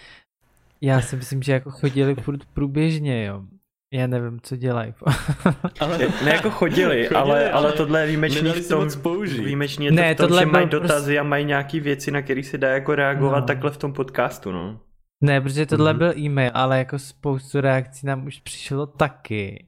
já 0.82 1.02
si 1.02 1.16
myslím, 1.16 1.42
že 1.44 1.52
jako 1.52 1.72
chodili 1.72 2.16
furt 2.16 2.46
průběžně, 2.54 3.26
jo. 3.26 3.44
Já 3.94 4.08
nevím, 4.08 4.40
co 4.42 4.56
dělají. 4.56 4.94
ale 5.80 5.98
Ne, 5.98 6.34
jako 6.34 6.50
chodili, 6.50 7.04
Chodili, 7.04 7.10
ale, 7.10 7.52
ale 7.52 7.52
ale 7.52 7.72
tohle 7.74 8.02
je 8.02 8.08
výjimečný 8.08 8.52
v 8.52 8.68
tom, 8.68 8.88
výjimečný 9.44 9.86
je 9.86 9.92
to 9.92 9.96
Ne, 9.96 10.14
v 10.14 10.18
tom, 10.18 10.28
tohle 10.28 10.42
že 10.42 10.46
mají 10.46 10.68
byl 10.68 10.80
dotazy 10.80 11.20
a 11.20 11.24
mají 11.24 11.46
nějaký 11.46 11.80
věci, 11.80 12.12
na 12.12 12.22
které 12.22 12.44
se 12.44 12.58
dá 12.58 12.70
jako 12.70 12.96
reagovat 12.96 13.40
No. 13.40 13.46
takhle 13.46 13.72
v 13.72 13.78
tom 13.78 13.94
podcastu, 13.94 14.52
no. 14.52 14.80
ne, 15.24 15.42
protože 15.42 15.66
tohle 15.66 15.94
Mhm. 15.94 15.98
byl 16.00 16.18
e-mail, 16.18 16.52
ale 16.54 16.78
jako 16.78 17.00
spoustu 17.00 17.62
reakcí 17.62 18.06
nám 18.08 18.26
už 18.26 18.40
přišlo 18.40 18.86
taky. 18.88 19.66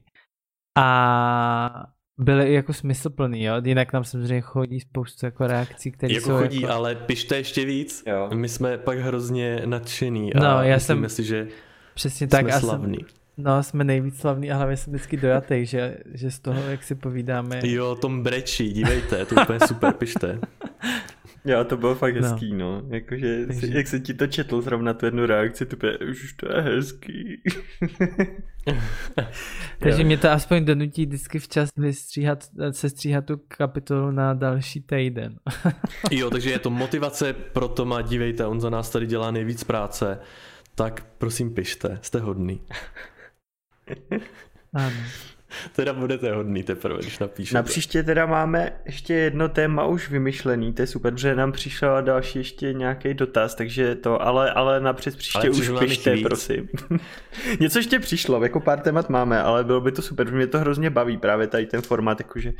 A 0.78 1.86
byly 2.20 2.48
i 2.48 2.52
jako 2.52 2.72
smysluplný, 2.72 3.44
jo. 3.44 3.54
Jinak 3.64 3.92
nám 3.92 4.04
samozřejmě 4.04 4.40
chodí 4.40 4.80
spoustu 4.80 5.26
jako 5.26 5.46
reakcí, 5.46 5.90
které 5.90 6.14
jako 6.14 6.26
jsou 6.26 6.36
chodí, 6.38 6.60
jako... 6.60 6.74
ale 6.74 6.94
pište 6.94 7.36
ještě 7.36 7.64
víc. 7.64 8.02
Jo. 8.06 8.30
My 8.34 8.48
jsme 8.48 8.78
pak 8.78 8.98
hrozně 8.98 9.62
nadšený 9.64 10.30
No, 10.34 10.46
a 10.56 10.62
já 10.64 10.76
myslíme 10.76 11.08
jsem- 11.08 11.24
si, 11.24 11.28
že 11.28 11.48
Přesně 11.94 12.26
tak 12.28 12.46
tak. 12.46 12.54
jsme 12.60 12.68
a 12.72 12.78
jsem-. 12.78 12.94
No, 13.36 13.62
jsme 13.62 13.84
nejvíc 13.84 14.20
slavní 14.20 14.50
a 14.50 14.56
hlavně 14.56 14.76
jsem 14.76 14.92
vždycky 14.92 15.16
dojatý, 15.16 15.66
že, 15.66 15.96
že 16.14 16.30
z 16.30 16.38
toho, 16.38 16.60
jak 16.62 16.82
si 16.82 16.94
povídáme. 16.94 17.60
Jo, 17.64 17.94
Tom 17.94 18.22
brečí, 18.22 18.72
dívejte, 18.72 19.26
to 19.26 19.34
je 19.40 19.42
úplně 19.42 19.60
super, 19.66 19.92
pište. 19.92 20.38
Jo, 21.44 21.64
to 21.64 21.76
bylo 21.76 21.94
fakt 21.94 22.14
No. 22.16 22.22
hezký, 22.28 22.54
no. 22.54 22.82
Jakože, 22.88 23.46
Takže- 23.46 23.60
si, 23.66 23.76
jak 23.76 23.86
se 23.86 24.00
ti 24.00 24.14
to 24.14 24.26
četl 24.26 24.62
zrovna 24.62 24.94
tu 24.94 25.04
jednu 25.06 25.26
reakci, 25.26 25.66
to 25.66 25.86
je, 25.86 25.98
už 25.98 26.32
to 26.32 26.52
je 26.52 26.60
hezký. 26.62 27.42
Takže 29.78 30.02
Jo. 30.02 30.06
mě 30.06 30.18
to 30.18 30.30
aspoň 30.30 30.64
donutí 30.64 31.06
vždycky 31.06 31.38
včas 31.38 31.70
vystříhat, 31.76 32.44
sestříhat 32.70 33.26
tu 33.26 33.36
kapitolu 33.48 34.10
na 34.10 34.34
další 34.34 34.80
týden. 34.80 35.36
Jo, 36.10 36.30
takže 36.30 36.50
je 36.50 36.58
to 36.58 36.70
motivace 36.70 37.32
pro 37.32 37.68
Toma, 37.68 38.02
dívejte, 38.02 38.46
on 38.46 38.60
za 38.60 38.70
nás 38.70 38.90
tady 38.90 39.06
dělá 39.06 39.30
nejvíc 39.30 39.64
práce, 39.64 40.18
tak 40.74 41.06
prosím 41.18 41.54
pište, 41.54 41.98
jste 42.02 42.18
hodný. 42.20 42.60
Ano. 44.74 44.96
Teda 45.76 45.92
budete 45.92 46.32
hodný 46.32 46.62
teprve, 46.62 46.98
když 46.98 47.18
napíšete. 47.18 47.56
Na 47.58 47.62
příště 47.62 48.02
teda 48.02 48.26
máme 48.26 48.72
ještě 48.84 49.14
jedno 49.14 49.48
téma 49.48 49.84
už 49.84 50.10
vymyšlený, 50.10 50.72
to 50.72 50.82
je 50.82 50.86
super, 50.86 51.18
že 51.18 51.34
nám 51.34 51.52
přišel 51.52 52.02
další 52.02 52.38
ještě 52.38 52.72
nějaký 52.72 53.14
dotaz, 53.14 53.54
takže 53.54 53.94
to, 53.94 54.22
ale, 54.22 54.50
ale 54.52 54.80
napřed 54.80 55.16
příště 55.16 55.38
Ale 55.38 55.50
už 55.50 55.70
pište, 55.78 56.16
prosím. 56.16 56.68
Něco 57.60 57.78
ještě 57.78 57.98
přišlo, 57.98 58.42
jako 58.42 58.60
pár 58.60 58.80
témat 58.80 59.10
máme, 59.10 59.42
ale 59.42 59.64
bylo 59.64 59.80
by 59.80 59.92
to 59.92 60.02
super, 60.02 60.26
protože 60.26 60.36
mě 60.36 60.46
to 60.46 60.58
hrozně 60.58 60.90
baví 60.90 61.16
právě 61.18 61.46
tady 61.46 61.66
ten 61.66 61.82
formát, 61.82 62.20
jakože 62.20 62.52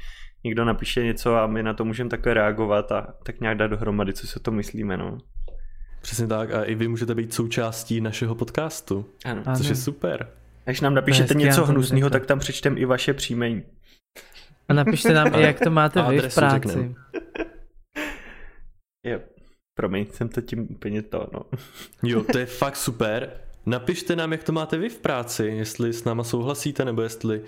někdo 0.45 0.65
napíše 0.65 1.05
něco 1.05 1.37
a 1.37 1.47
my 1.47 1.63
na 1.63 1.75
to 1.75 1.85
můžeme 1.85 2.11
takhle 2.11 2.35
reagovat 2.35 2.93
a 2.93 3.07
tak 3.23 3.41
nějak 3.41 3.57
dát 3.57 3.67
dohromady, 3.67 4.13
co 4.13 4.27
si 4.27 4.37
o 4.37 4.41
to 4.41 4.51
myslíme, 4.51 4.97
no. 4.97 5.19
Přesně 6.03 6.27
tak 6.27 6.55
a 6.55 6.65
i 6.65 6.75
vy 6.75 6.89
můžete 6.89 7.15
být 7.15 7.35
součástí 7.35 8.01
našeho 8.01 8.35
podcastu, 8.35 9.07
Ano. 9.25 9.43
Ano. 9.47 9.57
což 9.57 9.67
je 9.67 9.75
super. 9.77 10.29
Až 10.67 10.81
nám 10.81 10.95
napíšete 10.95 11.35
hezky, 11.35 11.39
něco 11.39 11.67
hnusného, 11.67 12.11
tak 12.11 12.27
tam 12.27 12.39
přečtem 12.39 12.79
i 12.79 12.85
vaše 12.85 13.15
příjmení. 13.15 13.63
A 14.69 14.73
napište 14.73 15.13
nám 15.13 15.35
i, 15.35 15.43
jak 15.43 15.61
to 15.61 15.71
máte 15.71 16.03
vy 16.09 16.17
v 16.17 16.19
adresu 16.19 16.41
práci. 16.41 16.55
řekneme. 16.55 16.95
Jo. 19.07 19.21
Promiň, 19.75 20.07
jsem 20.13 20.29
to 20.29 20.41
tím 20.41 20.67
úplně 20.71 21.03
to, 21.03 21.27
no. 21.33 21.43
Jo, 22.03 22.25
to 22.33 22.39
je 22.39 22.47
fakt 22.47 22.77
super. 22.77 23.31
Napište 23.67 24.17
nám, 24.17 24.33
jak 24.33 24.45
to 24.45 24.53
máte 24.53 24.79
vy 24.79 24.89
v 24.89 24.99
práci, 24.99 25.45
jestli 25.45 25.93
s 25.93 26.05
náma 26.05 26.25
souhlasíte, 26.25 26.85
nebo 26.85 27.03
jestli 27.03 27.41
uh, 27.41 27.47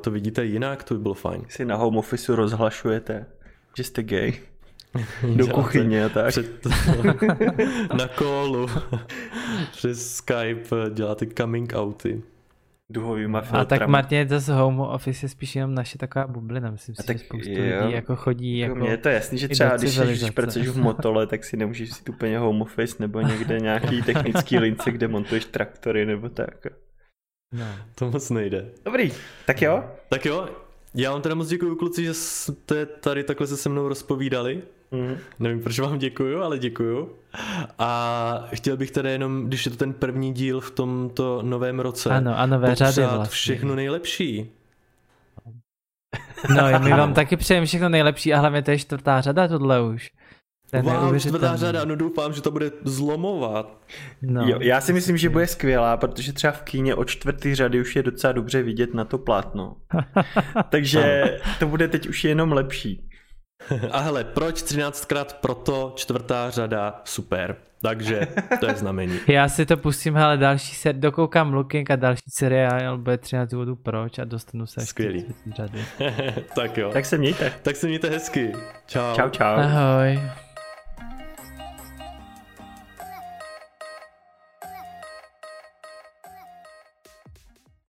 to 0.00 0.10
vidíte 0.10 0.44
jinak, 0.44 0.84
to 0.84 0.94
by 0.94 1.00
bylo 1.00 1.14
fajn. 1.14 1.44
Si 1.48 1.64
na 1.64 1.76
home 1.76 1.96
office 1.96 2.36
rozhlašujete, 2.36 3.26
že 3.76 3.84
jste 3.84 4.02
gay. 4.02 4.32
Do 5.36 5.46
kuchyně 5.46 6.04
a 6.04 6.08
tak. 6.08 6.28
Před, 6.28 6.66
na 7.98 8.08
kolu, 8.08 8.66
přes 9.72 10.16
Skype 10.16 10.76
děláte 10.94 11.26
coming 11.26 11.72
outy. 11.76 12.22
Duhovýma 12.92 13.38
A 13.38 13.42
filtrama. 13.42 13.64
tak 13.64 13.88
Martin, 13.88 14.28
to 14.28 14.40
z 14.40 14.48
home 14.48 14.80
office 14.80 15.24
je 15.24 15.28
spíš 15.30 15.56
jenom 15.56 15.74
naše 15.74 15.98
taková 15.98 16.26
bublina. 16.26 16.70
Myslím 16.70 16.94
A 16.98 17.02
si, 17.02 17.06
tak 17.06 17.18
že 17.18 17.24
spoustu 17.24 17.50
jo. 17.50 17.80
lidí 17.82 17.94
jako 17.94 18.16
chodí 18.16 18.58
Jako 18.58 18.70
jako... 18.74 18.80
mně 18.80 18.90
je 18.90 18.96
to 18.96 19.08
jasný, 19.08 19.38
že 19.38 19.48
třeba 19.48 19.76
když, 19.76 19.98
když 20.00 20.30
pracuješ 20.30 20.68
v 20.68 20.78
motole, 20.78 21.26
tak 21.26 21.44
si 21.44 21.56
nemůžeš 21.56 21.92
si 21.92 22.02
úplně 22.10 22.38
home 22.38 22.62
office 22.62 22.96
nebo 22.98 23.20
někde 23.20 23.60
nějaký 23.60 24.02
technický 24.02 24.58
lince, 24.58 24.90
kde 24.90 25.08
montuješ 25.08 25.44
traktory 25.44 26.06
nebo 26.06 26.28
tak. 26.28 26.66
No. 27.54 27.64
To 27.94 28.10
moc 28.10 28.30
nejde. 28.30 28.66
Dobrý, 28.84 29.12
tak 29.46 29.62
jo? 29.62 29.84
Tak 30.08 30.26
jo, 30.26 30.48
já 30.94 31.12
vám 31.12 31.22
teda 31.22 31.34
moc 31.34 31.48
děkuji 31.48 31.76
kluci, 31.76 32.04
že 32.04 32.14
jste 32.14 32.86
tady 32.86 33.24
takhle 33.24 33.46
se 33.46 33.56
se 33.56 33.68
mnou 33.68 33.88
rozpovídali. 33.88 34.62
Mhm. 34.90 35.16
Nevím, 35.38 35.62
proč 35.62 35.78
vám 35.78 35.98
děkuju, 35.98 36.42
ale 36.42 36.58
děkuju. 36.58 37.12
A 37.78 38.48
chtěl 38.54 38.76
bych 38.76 38.90
teda 38.90 39.10
jenom, 39.10 39.44
když 39.46 39.64
je 39.66 39.70
to 39.70 39.76
ten 39.76 39.92
první 39.92 40.32
díl 40.32 40.60
v 40.60 40.70
tomto 40.70 41.42
novém 41.42 41.80
roce, 41.80 42.10
Ano, 42.10 42.38
a 42.38 42.46
nové 42.46 42.74
řady 42.74 43.02
vlastně. 43.02 43.26
všechno 43.34 43.74
nejlepší. 43.74 44.50
No, 46.56 46.80
my 46.80 46.90
vám 46.90 47.14
taky 47.20 47.36
přejeme 47.36 47.66
všechno 47.66 47.88
nejlepší 47.88 48.34
a 48.34 48.38
hlavně 48.38 48.62
to 48.62 48.70
je 48.70 48.78
čtvrtá 48.78 49.20
řada 49.20 49.48
tohle 49.48 49.82
už. 49.82 50.10
To 50.70 50.76
je 50.76 50.82
Wow, 50.82 51.18
čtvrtá 51.18 51.56
řada, 51.56 51.84
no 51.84 51.96
doufám, 51.96 52.32
že 52.32 52.42
to 52.42 52.50
bude 52.50 52.70
zlomovat. 52.84 53.78
No. 54.22 54.48
Jo, 54.48 54.58
já 54.60 54.80
si 54.80 54.92
myslím, 54.92 55.16
že 55.16 55.28
bude 55.28 55.46
skvělá, 55.46 55.96
protože 55.96 56.32
třeba 56.32 56.52
v 56.52 56.62
kíně 56.62 56.94
od 56.94 57.04
čtvrtý 57.04 57.54
řady 57.54 57.80
už 57.80 57.96
je 57.96 58.02
docela 58.02 58.32
dobře 58.32 58.62
vidět 58.62 58.94
na 58.94 59.04
to 59.04 59.18
plátno. 59.18 59.76
Takže 60.68 61.24
to 61.58 61.66
bude 61.66 61.88
teď 61.88 62.08
už 62.08 62.24
jenom 62.24 62.52
lepší. 62.52 63.09
A 63.90 63.98
hele, 64.00 64.24
proč 64.24 64.62
13krát 64.62 65.26
proto 65.40 65.92
čtvrtá 65.96 66.50
řada, 66.50 67.00
super. 67.04 67.56
Takže 67.82 68.20
to 68.60 68.66
je 68.66 68.74
znamení. 68.74 69.18
Já 69.28 69.48
si 69.48 69.66
to 69.66 69.76
pustím, 69.76 70.14
hele, 70.16 70.36
další 70.36 70.74
se 70.74 70.92
dokoukám 70.92 71.54
Looking 71.54 71.90
a 71.90 71.96
další 71.96 72.22
seriál 72.28 72.98
bude 72.98 73.18
13 73.18 73.50
důvodů 73.50 73.76
proč 73.76 74.18
a 74.18 74.24
dostanu 74.24 74.66
se 74.66 74.86
Skvělý. 74.86 75.24
řady. 75.56 75.84
tak 76.54 76.76
jo. 76.76 76.90
Tak 76.92 77.06
se 77.06 77.18
mějte. 77.18 77.52
Tak 77.62 77.76
se 77.76 77.86
mějte 77.86 78.08
hezky. 78.10 78.52
Čau. 78.86 79.14
Čau, 79.14 79.28
čau. 79.28 79.44
Ahoj. 79.44 80.20